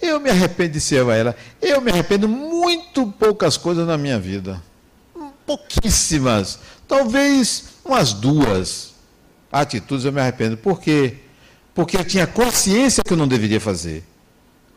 Eu 0.00 0.18
me 0.18 0.30
arrependo 0.30 0.72
de 0.72 0.80
ser 0.80 1.06
ela. 1.06 1.36
Eu 1.62 1.80
me 1.80 1.90
arrependo 1.90 2.28
muito 2.28 3.06
poucas 3.12 3.56
coisas 3.56 3.86
na 3.86 3.96
minha 3.96 4.18
vida. 4.18 4.60
Pouquíssimas. 5.46 6.58
Talvez 6.88 7.64
umas 7.84 8.12
duas 8.12 8.93
atitudes 9.60 10.04
eu 10.04 10.12
me 10.12 10.20
arrependo. 10.20 10.56
Por 10.56 10.80
quê? 10.80 11.16
Porque 11.74 11.96
eu 11.96 12.04
tinha 12.04 12.26
consciência 12.26 13.02
que 13.02 13.12
eu 13.12 13.16
não 13.16 13.28
deveria 13.28 13.60
fazer. 13.60 14.04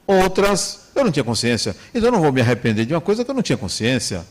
Outras, 0.05 0.89
eu 0.95 1.03
não 1.03 1.11
tinha 1.11 1.23
consciência. 1.23 1.75
Então 1.93 2.07
eu 2.07 2.11
não 2.11 2.21
vou 2.21 2.31
me 2.31 2.41
arrepender 2.41 2.85
de 2.85 2.93
uma 2.93 3.01
coisa 3.01 3.25
que 3.25 3.29
eu 3.29 3.35
não 3.35 3.41
tinha 3.41 3.57
consciência. 3.57 4.25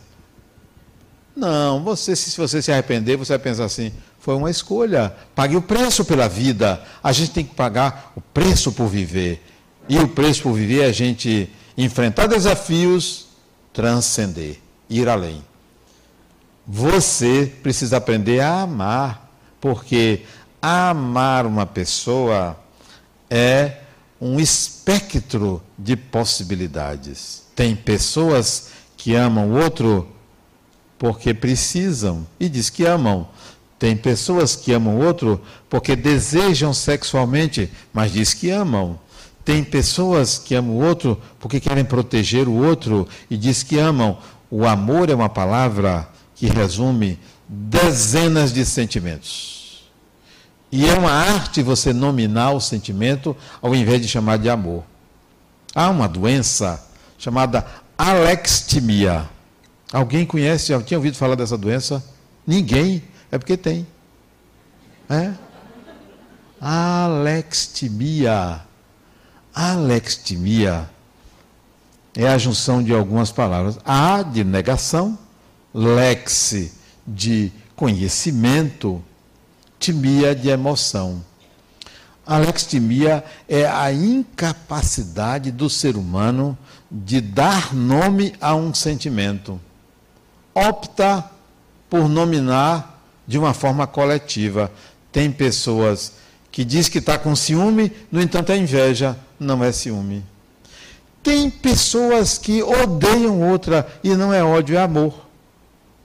Não, 1.36 1.84
você, 1.84 2.16
se 2.16 2.34
você 2.36 2.62
se 2.62 2.72
arrepender, 2.72 3.16
você 3.16 3.34
vai 3.34 3.38
pensar 3.38 3.66
assim: 3.66 3.92
foi 4.18 4.34
uma 4.34 4.50
escolha. 4.50 5.14
Pague 5.34 5.54
o 5.54 5.62
preço 5.62 6.04
pela 6.04 6.28
vida. 6.28 6.82
A 7.02 7.12
gente 7.12 7.32
tem 7.32 7.44
que 7.44 7.54
pagar 7.54 8.12
o 8.16 8.20
preço 8.20 8.72
por 8.72 8.88
viver. 8.88 9.44
E 9.88 9.98
o 9.98 10.08
preço 10.08 10.42
por 10.42 10.54
viver 10.54 10.82
é 10.82 10.86
a 10.86 10.92
gente 10.92 11.50
enfrentar 11.76 12.26
desafios, 12.26 13.26
transcender, 13.72 14.58
ir 14.88 15.08
além. 15.08 15.44
Você 16.66 17.52
precisa 17.62 17.98
aprender 17.98 18.40
a 18.40 18.62
amar, 18.62 19.30
porque 19.60 20.22
amar 20.60 21.46
uma 21.46 21.66
pessoa 21.66 22.58
é 23.30 23.80
um 24.20 24.40
espectro 24.40 25.62
de 25.78 25.96
possibilidades. 25.96 27.42
Tem 27.54 27.74
pessoas 27.74 28.70
que 28.96 29.14
amam 29.14 29.50
o 29.50 29.62
outro 29.62 30.08
porque 30.98 31.34
precisam 31.34 32.26
e 32.40 32.48
diz 32.48 32.70
que 32.70 32.84
amam. 32.84 33.28
Tem 33.78 33.96
pessoas 33.96 34.56
que 34.56 34.72
amam 34.72 34.96
o 34.96 35.04
outro 35.04 35.40
porque 35.68 35.94
desejam 35.94 36.72
sexualmente, 36.72 37.70
mas 37.92 38.12
diz 38.12 38.32
que 38.32 38.50
amam. 38.50 38.98
Tem 39.44 39.62
pessoas 39.62 40.38
que 40.38 40.54
amam 40.54 40.76
o 40.76 40.84
outro 40.84 41.20
porque 41.38 41.60
querem 41.60 41.84
proteger 41.84 42.48
o 42.48 42.54
outro 42.54 43.06
e 43.30 43.36
diz 43.36 43.62
que 43.62 43.78
amam. 43.78 44.18
O 44.50 44.66
amor 44.66 45.10
é 45.10 45.14
uma 45.14 45.28
palavra 45.28 46.08
que 46.34 46.46
resume 46.46 47.18
dezenas 47.48 48.52
de 48.52 48.64
sentimentos. 48.64 49.55
E 50.76 50.86
é 50.86 50.92
uma 50.92 51.10
arte 51.10 51.62
você 51.62 51.90
nominar 51.90 52.50
o 52.50 52.60
sentimento 52.60 53.34
ao 53.62 53.74
invés 53.74 54.02
de 54.02 54.06
chamar 54.06 54.36
de 54.36 54.50
amor. 54.50 54.84
Há 55.74 55.88
uma 55.88 56.06
doença 56.06 56.86
chamada 57.16 57.66
alextimia. 57.96 59.26
Alguém 59.90 60.26
conhece, 60.26 60.66
já 60.66 60.82
tinha 60.82 60.98
ouvido 60.98 61.16
falar 61.16 61.34
dessa 61.34 61.56
doença? 61.56 62.04
Ninguém. 62.46 63.02
É 63.32 63.38
porque 63.38 63.56
tem. 63.56 63.86
É? 65.08 65.32
Alextimia. 66.60 68.60
Alextimia 69.54 70.90
é 72.14 72.28
a 72.28 72.36
junção 72.36 72.82
de 72.82 72.92
algumas 72.92 73.32
palavras. 73.32 73.78
A 73.82 74.22
de 74.22 74.44
negação, 74.44 75.18
lex 75.72 76.70
de 77.06 77.50
conhecimento, 77.74 79.02
timia 79.78 80.34
de 80.34 80.48
emoção. 80.48 81.24
Alextimia 82.26 83.24
é 83.48 83.66
a 83.66 83.92
incapacidade 83.92 85.52
do 85.52 85.70
ser 85.70 85.96
humano 85.96 86.58
de 86.90 87.20
dar 87.20 87.72
nome 87.74 88.34
a 88.40 88.54
um 88.54 88.74
sentimento. 88.74 89.60
Opta 90.52 91.24
por 91.88 92.08
nominar 92.08 93.00
de 93.26 93.38
uma 93.38 93.54
forma 93.54 93.86
coletiva. 93.86 94.72
Tem 95.12 95.30
pessoas 95.30 96.14
que 96.50 96.64
diz 96.64 96.88
que 96.88 96.98
está 96.98 97.18
com 97.18 97.36
ciúme, 97.36 97.92
no 98.10 98.20
entanto 98.20 98.50
é 98.50 98.56
inveja, 98.56 99.16
não 99.38 99.62
é 99.62 99.70
ciúme. 99.70 100.24
Tem 101.22 101.50
pessoas 101.50 102.38
que 102.38 102.62
odeiam 102.62 103.42
outra 103.48 103.86
e 104.02 104.14
não 104.14 104.32
é 104.32 104.42
ódio, 104.42 104.76
é 104.76 104.80
amor. 104.80 105.26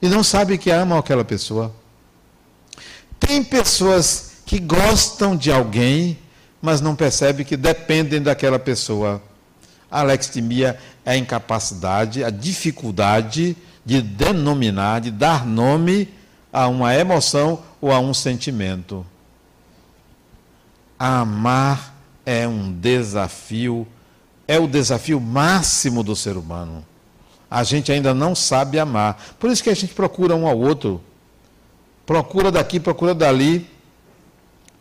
E 0.00 0.08
não 0.08 0.22
sabe 0.22 0.58
que 0.58 0.70
amam 0.70 0.98
aquela 0.98 1.24
pessoa. 1.24 1.74
Tem 3.26 3.42
pessoas 3.42 4.32
que 4.44 4.58
gostam 4.58 5.36
de 5.36 5.50
alguém, 5.50 6.18
mas 6.60 6.80
não 6.80 6.96
percebem 6.96 7.46
que 7.46 7.56
dependem 7.56 8.20
daquela 8.20 8.58
pessoa. 8.58 9.22
A 9.90 10.00
alextimia 10.00 10.78
é 11.04 11.12
a 11.12 11.16
incapacidade, 11.16 12.24
a 12.24 12.30
dificuldade 12.30 13.56
de 13.84 14.02
denominar, 14.02 15.00
de 15.00 15.10
dar 15.10 15.46
nome 15.46 16.08
a 16.52 16.66
uma 16.66 16.94
emoção 16.94 17.62
ou 17.80 17.92
a 17.92 18.00
um 18.00 18.12
sentimento. 18.12 19.06
Amar 20.98 21.94
é 22.26 22.46
um 22.46 22.72
desafio, 22.72 23.86
é 24.46 24.58
o 24.58 24.66
desafio 24.66 25.20
máximo 25.20 26.02
do 26.02 26.16
ser 26.16 26.36
humano. 26.36 26.84
A 27.50 27.62
gente 27.62 27.92
ainda 27.92 28.12
não 28.12 28.34
sabe 28.34 28.78
amar. 28.78 29.22
Por 29.38 29.50
isso 29.50 29.62
que 29.62 29.70
a 29.70 29.74
gente 29.74 29.94
procura 29.94 30.34
um 30.34 30.46
ao 30.46 30.58
outro. 30.58 31.00
Procura 32.12 32.52
daqui, 32.52 32.78
procura 32.78 33.14
dali, 33.14 33.66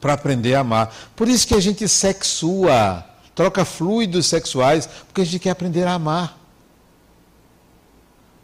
para 0.01 0.11
aprender 0.11 0.53
a 0.53 0.59
amar. 0.59 0.93
Por 1.15 1.29
isso 1.29 1.47
que 1.47 1.55
a 1.55 1.61
gente 1.61 1.88
sexua, 1.88 3.05
troca 3.34 3.63
fluidos 3.63 4.25
sexuais, 4.25 4.86
porque 5.07 5.21
a 5.21 5.23
gente 5.23 5.39
quer 5.39 5.51
aprender 5.51 5.88
a 5.88 5.93
amar. 5.93 6.38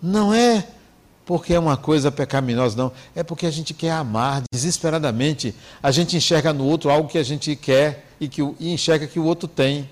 Não 0.01 0.33
é 0.33 0.65
porque 1.25 1.53
é 1.53 1.59
uma 1.59 1.75
coisa 1.75 2.09
pecaminosa, 2.09 2.77
não. 2.77 2.93
É 3.13 3.23
porque 3.23 3.45
a 3.45 3.51
gente 3.51 3.73
quer 3.73 3.91
amar 3.91 4.43
desesperadamente. 4.53 5.53
A 5.83 5.91
gente 5.91 6.15
enxerga 6.15 6.53
no 6.53 6.63
outro 6.63 6.89
algo 6.89 7.09
que 7.09 7.17
a 7.17 7.23
gente 7.23 7.57
quer 7.57 8.07
e, 8.21 8.29
que, 8.29 8.41
e 8.57 8.71
enxerga 8.71 9.05
que 9.05 9.19
o 9.19 9.25
outro 9.25 9.49
tem. 9.49 9.89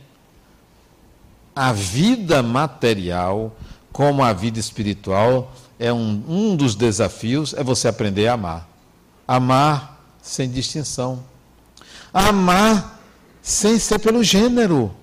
A 1.54 1.74
vida 1.74 2.42
material, 2.42 3.54
como 3.92 4.24
a 4.24 4.32
vida 4.32 4.58
espiritual, 4.58 5.52
é 5.78 5.92
um, 5.92 6.24
um 6.30 6.56
dos 6.56 6.76
desafios 6.76 7.54
é 7.54 7.62
você 7.62 7.90
aprender 7.90 8.30
a 8.30 8.36
amar. 8.36 8.75
Amar 9.28 9.96
sem 10.22 10.50
distinção. 10.50 11.24
Amar 12.14 13.00
sem 13.42 13.78
ser 13.78 14.00
pelo 14.00 14.24
gênero. 14.24 14.94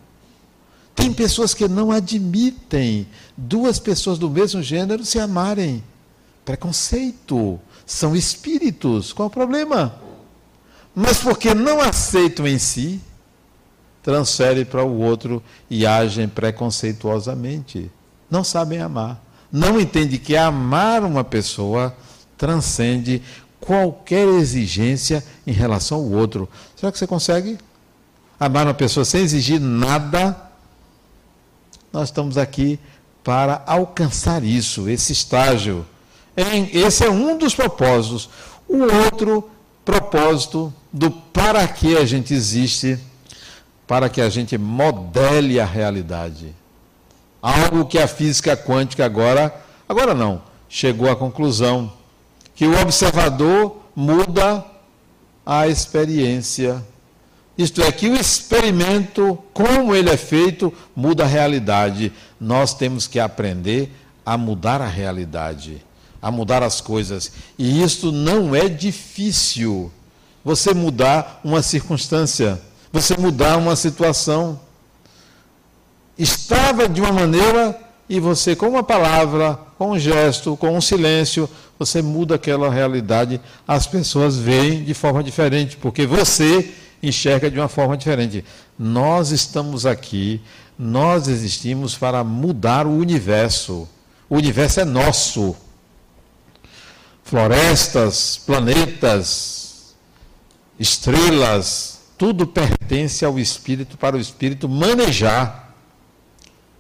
Tem 0.94 1.12
pessoas 1.12 1.54
que 1.54 1.66
não 1.68 1.90
admitem 1.90 3.06
duas 3.36 3.78
pessoas 3.78 4.18
do 4.18 4.28
mesmo 4.28 4.62
gênero 4.62 5.04
se 5.04 5.18
amarem. 5.18 5.82
Preconceito. 6.44 7.58
São 7.86 8.14
espíritos. 8.14 9.12
Qual 9.12 9.28
o 9.28 9.30
problema? 9.30 9.94
Mas 10.94 11.18
porque 11.18 11.54
não 11.54 11.80
aceitam 11.80 12.46
em 12.46 12.58
si, 12.58 13.00
transferem 14.02 14.64
para 14.64 14.84
o 14.84 15.00
outro 15.00 15.42
e 15.70 15.86
agem 15.86 16.28
preconceituosamente. 16.28 17.90
Não 18.30 18.44
sabem 18.44 18.80
amar. 18.80 19.22
Não 19.50 19.80
entendem 19.80 20.18
que 20.18 20.36
amar 20.36 21.02
uma 21.04 21.24
pessoa 21.24 21.94
transcende 22.36 23.22
qualquer 23.64 24.26
exigência 24.26 25.24
em 25.46 25.52
relação 25.52 25.98
ao 25.98 26.10
outro. 26.10 26.48
Será 26.76 26.90
que 26.90 26.98
você 26.98 27.06
consegue 27.06 27.56
amar 28.38 28.66
uma 28.66 28.74
pessoa 28.74 29.04
sem 29.04 29.22
exigir 29.22 29.60
nada? 29.60 30.36
Nós 31.92 32.08
estamos 32.08 32.36
aqui 32.36 32.78
para 33.22 33.62
alcançar 33.66 34.42
isso, 34.42 34.88
esse 34.88 35.12
estágio. 35.12 35.86
Esse 36.72 37.04
é 37.04 37.10
um 37.10 37.38
dos 37.38 37.54
propósitos. 37.54 38.28
O 38.68 38.82
outro 39.04 39.48
propósito 39.84 40.72
do 40.92 41.10
para 41.10 41.66
que 41.68 41.96
a 41.96 42.04
gente 42.04 42.34
existe, 42.34 42.98
para 43.86 44.08
que 44.08 44.20
a 44.20 44.28
gente 44.28 44.58
modele 44.58 45.60
a 45.60 45.64
realidade. 45.64 46.52
Algo 47.40 47.86
que 47.86 47.98
a 47.98 48.08
física 48.08 48.56
quântica 48.56 49.04
agora, 49.04 49.54
agora 49.88 50.14
não, 50.14 50.42
chegou 50.68 51.10
à 51.10 51.14
conclusão 51.14 51.92
que 52.62 52.66
o 52.68 52.80
observador 52.80 53.76
muda 53.92 54.64
a 55.44 55.66
experiência. 55.66 56.80
Isto 57.58 57.82
é, 57.82 57.90
que 57.90 58.08
o 58.08 58.14
experimento, 58.14 59.36
como 59.52 59.92
ele 59.92 60.08
é 60.08 60.16
feito, 60.16 60.72
muda 60.94 61.24
a 61.24 61.26
realidade. 61.26 62.12
Nós 62.40 62.72
temos 62.72 63.08
que 63.08 63.18
aprender 63.18 63.90
a 64.24 64.38
mudar 64.38 64.80
a 64.80 64.86
realidade 64.86 65.84
a 66.22 66.30
mudar 66.30 66.62
as 66.62 66.80
coisas. 66.80 67.32
E 67.58 67.82
isto 67.82 68.12
não 68.12 68.54
é 68.54 68.68
difícil. 68.68 69.90
Você 70.44 70.72
mudar 70.72 71.40
uma 71.42 71.62
circunstância, 71.62 72.62
você 72.92 73.16
mudar 73.16 73.56
uma 73.56 73.74
situação. 73.74 74.60
Estava 76.16 76.88
de 76.88 77.00
uma 77.00 77.10
maneira 77.10 77.76
e 78.08 78.20
você, 78.20 78.54
com 78.54 78.68
uma 78.68 78.84
palavra, 78.84 79.58
com 79.76 79.90
um 79.90 79.98
gesto, 79.98 80.56
com 80.56 80.76
um 80.76 80.80
silêncio, 80.80 81.48
você 81.86 82.00
muda 82.00 82.36
aquela 82.36 82.70
realidade. 82.70 83.40
As 83.66 83.86
pessoas 83.86 84.36
veem 84.36 84.84
de 84.84 84.94
forma 84.94 85.22
diferente, 85.22 85.76
porque 85.76 86.06
você 86.06 86.72
enxerga 87.02 87.50
de 87.50 87.58
uma 87.58 87.68
forma 87.68 87.96
diferente. 87.96 88.44
Nós 88.78 89.30
estamos 89.30 89.84
aqui, 89.84 90.40
nós 90.78 91.28
existimos 91.28 91.96
para 91.96 92.22
mudar 92.22 92.86
o 92.86 92.96
universo. 92.96 93.88
O 94.28 94.36
universo 94.36 94.80
é 94.80 94.84
nosso 94.84 95.56
florestas, 97.24 98.36
planetas, 98.44 99.94
estrelas, 100.78 102.00
tudo 102.18 102.46
pertence 102.46 103.24
ao 103.24 103.38
espírito 103.38 103.96
para 103.96 104.16
o 104.16 104.20
espírito 104.20 104.68
manejar, 104.68 105.74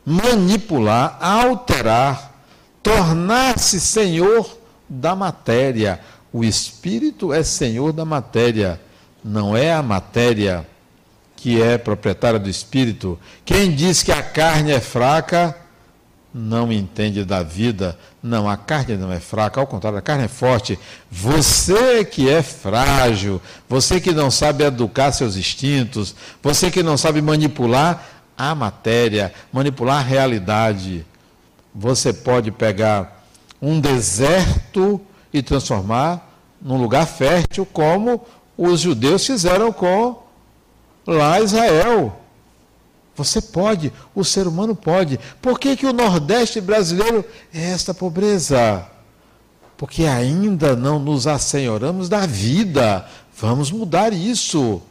manipular, 0.04 1.16
alterar, 1.20 2.34
tornar-se 2.82 3.80
senhor 3.80 4.58
da 4.92 5.16
matéria. 5.16 5.98
O 6.32 6.44
espírito 6.44 7.32
é 7.32 7.42
senhor 7.42 7.92
da 7.92 8.04
matéria, 8.04 8.80
não 9.24 9.56
é 9.56 9.72
a 9.72 9.82
matéria 9.82 10.66
que 11.36 11.60
é 11.60 11.78
proprietária 11.78 12.38
do 12.38 12.48
espírito. 12.48 13.18
Quem 13.44 13.74
diz 13.74 14.02
que 14.02 14.12
a 14.12 14.22
carne 14.22 14.70
é 14.70 14.80
fraca 14.80 15.56
não 16.32 16.72
entende 16.72 17.24
da 17.24 17.42
vida. 17.42 17.98
Não, 18.22 18.48
a 18.48 18.56
carne 18.56 18.96
não 18.96 19.12
é 19.12 19.20
fraca, 19.20 19.60
ao 19.60 19.66
contrário, 19.66 19.98
a 19.98 20.02
carne 20.02 20.24
é 20.24 20.28
forte. 20.28 20.78
Você 21.10 22.04
que 22.04 22.28
é 22.28 22.42
frágil, 22.42 23.40
você 23.68 24.00
que 24.00 24.12
não 24.12 24.30
sabe 24.30 24.64
educar 24.64 25.12
seus 25.12 25.36
instintos, 25.36 26.14
você 26.42 26.70
que 26.70 26.82
não 26.82 26.96
sabe 26.96 27.20
manipular 27.20 28.06
a 28.36 28.54
matéria, 28.54 29.32
manipular 29.52 29.98
a 29.98 30.02
realidade. 30.02 31.04
Você 31.74 32.12
pode 32.12 32.50
pegar 32.50 33.21
um 33.62 33.80
deserto 33.80 35.00
e 35.32 35.40
transformar 35.40 36.30
num 36.60 36.76
lugar 36.76 37.06
fértil, 37.06 37.64
como 37.64 38.20
os 38.58 38.80
judeus 38.80 39.24
fizeram 39.24 39.72
com 39.72 40.20
lá 41.06 41.40
Israel. 41.40 42.18
Você 43.14 43.40
pode, 43.40 43.92
o 44.14 44.24
ser 44.24 44.46
humano 44.46 44.74
pode. 44.74 45.18
Por 45.40 45.60
que, 45.60 45.76
que 45.76 45.86
o 45.86 45.92
Nordeste 45.92 46.60
brasileiro 46.60 47.24
é 47.54 47.70
esta 47.70 47.94
pobreza? 47.94 48.86
Porque 49.76 50.04
ainda 50.04 50.74
não 50.74 50.98
nos 50.98 51.26
assenhoramos 51.26 52.08
da 52.08 52.26
vida. 52.26 53.06
Vamos 53.36 53.70
mudar 53.70 54.12
isso. 54.12 54.82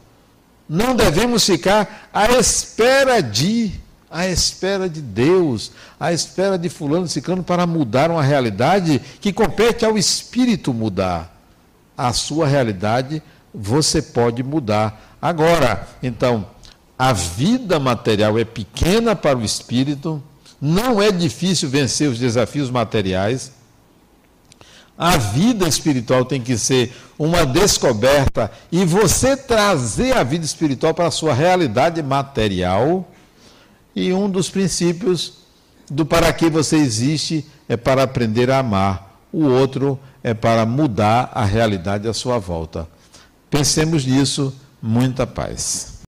Não 0.70 0.96
devemos 0.96 1.46
ficar 1.46 2.10
à 2.14 2.32
espera 2.32 3.22
de, 3.22 3.72
à 4.12 4.28
espera 4.28 4.90
de 4.90 5.02
Deus, 5.02 5.72
à 6.00 6.12
espera 6.12 6.58
de 6.58 6.68
fulano 6.68 7.08
ciclano 7.08 7.44
para 7.44 7.66
mudar 7.66 8.12
uma 8.12 8.22
realidade 8.22 9.02
que 9.22 9.32
compete 9.32 9.86
ao 9.86 9.98
espírito 9.98 10.74
mudar. 10.74 11.34
A 11.98 12.12
sua 12.12 12.46
realidade 12.46 13.24
você 13.54 14.02
pode 14.02 14.44
mudar 14.44 15.18
agora. 15.22 15.88
Então, 16.04 16.46
a 17.00 17.14
vida 17.14 17.80
material 17.80 18.38
é 18.38 18.46
pequena 18.46 19.16
para 19.16 19.38
o 19.38 19.44
espírito, 19.44 20.22
não 20.60 21.02
é 21.02 21.12
difícil 21.12 21.70
vencer 21.70 22.10
os 22.10 22.20
desafios 22.20 22.70
materiais. 22.70 23.52
A 24.98 25.18
vida 25.18 25.68
espiritual 25.68 26.26
tem 26.26 26.40
que 26.40 26.58
ser 26.58 26.94
uma 27.18 27.44
descoberta 27.46 28.52
e 28.72 28.86
você 28.86 29.36
trazer 29.36 30.16
a 30.16 30.22
vida 30.22 30.46
espiritual 30.46 30.94
para 30.94 31.08
a 31.08 31.12
sua 31.12 31.34
realidade 31.34 32.04
material. 32.04 33.08
E 33.96 34.14
um 34.14 34.30
dos 34.30 34.50
princípios 34.50 35.34
do 35.90 36.06
para 36.06 36.32
que 36.32 36.50
você 36.50 36.78
existe 36.78 37.46
é 37.68 37.76
para 37.76 38.04
aprender 38.04 38.50
a 38.50 38.60
amar, 38.60 39.20
o 39.32 39.46
outro 39.46 40.00
é 40.24 40.34
para 40.34 40.66
mudar 40.66 41.32
a 41.34 41.44
realidade 41.44 42.08
à 42.08 42.14
sua 42.14 42.38
volta. 42.38 42.88
Pensemos 43.50 44.06
nisso, 44.06 44.54
muita 44.82 45.28
paz. 45.28 46.01